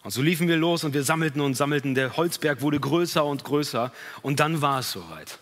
Und 0.03 0.11
so 0.11 0.21
liefen 0.21 0.47
wir 0.47 0.57
los 0.57 0.83
und 0.83 0.93
wir 0.93 1.03
sammelten 1.03 1.41
und 1.41 1.55
sammelten. 1.55 1.95
Der 1.95 2.17
Holzberg 2.17 2.61
wurde 2.61 2.79
größer 2.79 3.25
und 3.25 3.43
größer. 3.43 3.91
Und 4.21 4.39
dann 4.39 4.61
war 4.61 4.81
es 4.81 4.91
soweit. 4.91 5.39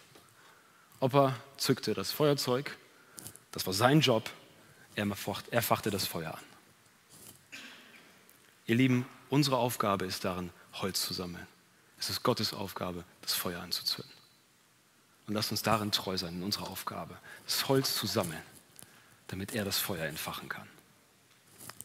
Opa 1.01 1.35
zückte 1.57 1.93
das 1.93 2.13
Feuerzeug. 2.13 2.77
Das 3.51 3.65
war 3.65 3.73
sein 3.73 3.99
Job. 3.99 4.29
Er 4.95 5.61
fachte 5.61 5.89
das 5.89 6.07
Feuer 6.07 6.35
an. 6.35 7.59
Ihr 8.65 8.75
Lieben, 8.75 9.05
unsere 9.29 9.57
Aufgabe 9.57 10.05
ist 10.05 10.23
darin, 10.23 10.51
Holz 10.81 11.01
zu 11.05 11.13
sammeln. 11.13 11.47
Es 11.99 12.09
ist 12.09 12.23
Gottes 12.23 12.53
Aufgabe, 12.53 13.03
das 13.21 13.33
Feuer 13.33 13.61
anzuzünden. 13.61 14.13
Und 15.27 15.33
lasst 15.33 15.51
uns 15.51 15.61
darin 15.61 15.91
treu 15.91 16.17
sein, 16.17 16.35
in 16.35 16.43
unserer 16.43 16.69
Aufgabe, 16.69 17.17
das 17.45 17.67
Holz 17.67 17.95
zu 17.95 18.07
sammeln, 18.07 18.41
damit 19.27 19.53
er 19.53 19.65
das 19.65 19.77
Feuer 19.77 20.05
entfachen 20.05 20.49
kann. 20.49 20.67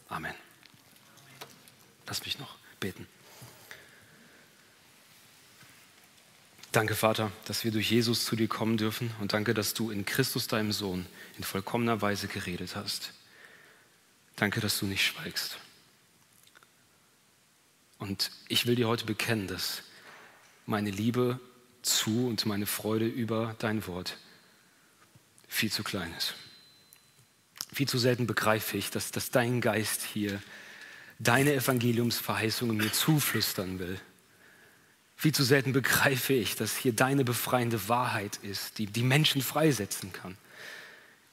Amen. 0.09 0.33
Lass 2.07 2.23
mich 2.25 2.39
noch 2.39 2.55
beten. 2.79 3.07
Danke, 6.71 6.95
Vater, 6.95 7.31
dass 7.45 7.63
wir 7.63 7.71
durch 7.71 7.89
Jesus 7.89 8.25
zu 8.25 8.35
dir 8.35 8.49
kommen 8.49 8.77
dürfen 8.77 9.09
und 9.21 9.31
danke, 9.31 9.53
dass 9.53 9.73
du 9.73 9.91
in 9.91 10.05
Christus, 10.05 10.47
deinem 10.47 10.73
Sohn, 10.73 11.05
in 11.37 11.43
vollkommener 11.43 12.01
Weise 12.01 12.27
geredet 12.27 12.75
hast. 12.75 13.13
Danke, 14.35 14.59
dass 14.59 14.79
du 14.79 14.85
nicht 14.85 15.05
schweigst. 15.05 15.57
Und 18.07 18.29
ich 18.49 18.67
will 18.67 18.75
dir 18.75 18.87
heute 18.87 19.05
bekennen, 19.05 19.47
dass 19.47 19.81
meine 20.67 20.91
Liebe 20.91 21.39
zu 21.81 22.27
und 22.27 22.45
meine 22.45 22.67
Freude 22.67 23.07
über 23.07 23.55
dein 23.57 23.87
Wort 23.87 24.19
viel 25.47 25.71
zu 25.71 25.83
klein 25.83 26.13
ist. 26.15 26.35
Viel 27.73 27.87
zu 27.87 27.97
selten 27.97 28.27
begreife 28.27 28.77
ich, 28.77 28.91
dass, 28.91 29.09
dass 29.09 29.31
dein 29.31 29.59
Geist 29.59 30.03
hier 30.03 30.39
deine 31.17 31.53
Evangeliumsverheißungen 31.53 32.77
mir 32.77 32.93
zuflüstern 32.93 33.79
will. 33.79 33.99
Viel 35.15 35.33
zu 35.33 35.43
selten 35.43 35.73
begreife 35.73 36.33
ich, 36.33 36.55
dass 36.55 36.77
hier 36.77 36.93
deine 36.93 37.23
befreiende 37.23 37.89
Wahrheit 37.89 38.37
ist, 38.43 38.77
die 38.77 38.85
die 38.85 39.01
Menschen 39.01 39.41
freisetzen 39.41 40.13
kann. 40.13 40.37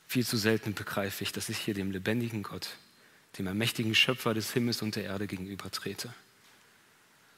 Viel 0.08 0.24
zu 0.24 0.38
selten 0.38 0.72
begreife 0.72 1.22
ich, 1.22 1.32
dass 1.32 1.50
ich 1.50 1.58
hier 1.58 1.74
dem 1.74 1.90
lebendigen 1.90 2.42
Gott, 2.42 2.70
dem 3.36 3.46
ermächtigen 3.46 3.94
Schöpfer 3.94 4.32
des 4.32 4.54
Himmels 4.54 4.80
und 4.80 4.96
der 4.96 5.04
Erde 5.04 5.26
gegenüber 5.26 5.70
trete. 5.70 6.14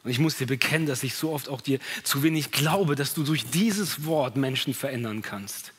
Und 0.05 0.11
ich 0.11 0.19
muss 0.19 0.37
dir 0.37 0.47
bekennen, 0.47 0.87
dass 0.87 1.03
ich 1.03 1.15
so 1.15 1.33
oft 1.33 1.49
auch 1.49 1.63
dir 1.63 1.79
zu 2.03 2.23
wenig 2.23 2.51
glaube, 2.51 2.95
dass 2.95 3.15
du 3.15 3.25
durch 3.25 3.47
dieses 3.47 4.05
Wort 4.05 4.37
Menschen 4.37 4.75
verändern 4.75 5.23
kannst. 5.23 5.73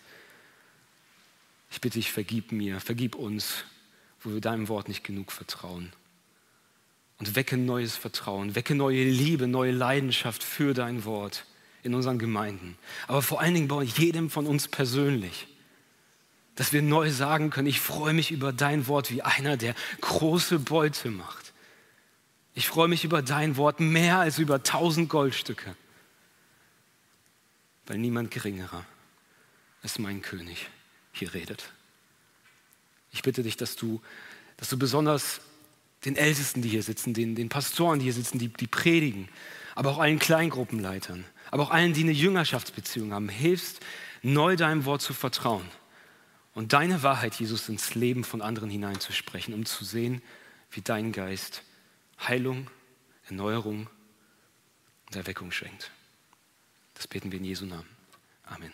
Ich 1.69 1.79
bitte 1.79 1.99
dich, 1.99 2.11
vergib 2.11 2.51
mir, 2.51 2.81
vergib 2.81 3.15
uns, 3.15 3.63
wo 4.21 4.33
wir 4.33 4.41
deinem 4.41 4.67
Wort 4.67 4.87
nicht 4.87 5.03
genug 5.03 5.31
vertrauen. 5.31 5.93
Und 7.19 7.35
wecke 7.35 7.55
neues 7.55 7.95
Vertrauen, 7.95 8.55
wecke 8.55 8.75
neue 8.75 9.03
Liebe, 9.03 9.47
neue 9.47 9.71
Leidenschaft 9.71 10.43
für 10.43 10.73
dein 10.73 11.05
Wort 11.05 11.45
in 11.83 11.93
unseren 11.93 12.17
Gemeinden. 12.17 12.77
Aber 13.07 13.21
vor 13.21 13.39
allen 13.39 13.53
Dingen 13.53 13.67
bei 13.67 13.83
jedem 13.83 14.29
von 14.31 14.47
uns 14.47 14.67
persönlich. 14.67 15.47
Dass 16.55 16.73
wir 16.73 16.81
neu 16.81 17.11
sagen 17.11 17.51
können, 17.51 17.67
ich 17.67 17.79
freue 17.79 18.13
mich 18.13 18.31
über 18.31 18.51
dein 18.51 18.87
Wort 18.87 19.11
wie 19.11 19.21
einer, 19.21 19.55
der 19.55 19.75
große 20.01 20.59
Beute 20.59 21.11
macht. 21.11 21.44
Ich 22.57 22.67
freue 22.67 22.87
mich 22.87 23.03
über 23.03 23.21
dein 23.21 23.57
Wort 23.57 23.81
mehr 23.81 24.19
als 24.19 24.39
über 24.39 24.63
tausend 24.63 25.09
Goldstücke. 25.09 25.75
Weil 27.85 27.97
niemand 27.97 28.31
geringerer 28.31 28.85
als 29.83 29.99
mein 29.99 30.21
König 30.21 30.69
hier 31.11 31.33
redet. 31.33 31.69
Ich 33.11 33.21
bitte 33.21 33.43
dich, 33.43 33.57
dass 33.57 33.75
du, 33.75 34.01
dass 34.55 34.69
du 34.69 34.79
besonders 34.79 35.41
den 36.05 36.15
Ältesten, 36.15 36.61
die 36.61 36.69
hier 36.69 36.81
sitzen, 36.81 37.13
den, 37.13 37.35
den 37.35 37.49
Pastoren, 37.49 37.99
die 37.99 38.05
hier 38.05 38.13
sitzen, 38.13 38.39
die, 38.39 38.47
die 38.47 38.67
predigen, 38.67 39.27
aber 39.75 39.91
auch 39.91 39.99
allen 39.99 40.19
Kleingruppenleitern, 40.19 41.25
aber 41.51 41.63
auch 41.63 41.71
allen, 41.71 41.93
die 41.93 42.03
eine 42.03 42.11
Jüngerschaftsbeziehung 42.11 43.11
haben, 43.11 43.27
hilfst, 43.27 43.81
neu 44.21 44.55
deinem 44.55 44.85
Wort 44.85 45.01
zu 45.01 45.13
vertrauen 45.13 45.65
und 46.53 46.71
deine 46.71 47.03
Wahrheit, 47.03 47.35
Jesus, 47.35 47.67
ins 47.67 47.95
Leben 47.95 48.23
von 48.23 48.41
anderen 48.41 48.69
hineinzusprechen, 48.69 49.53
um 49.53 49.65
zu 49.65 49.83
sehen, 49.83 50.21
wie 50.71 50.81
dein 50.81 51.11
Geist 51.11 51.63
Heilung, 52.19 52.69
Erneuerung 53.25 53.89
und 55.07 55.15
Erweckung 55.15 55.51
schenkt. 55.51 55.91
Das 56.93 57.07
beten 57.07 57.31
wir 57.31 57.39
in 57.39 57.45
Jesu 57.45 57.65
Namen. 57.65 57.89
Amen. 58.43 58.71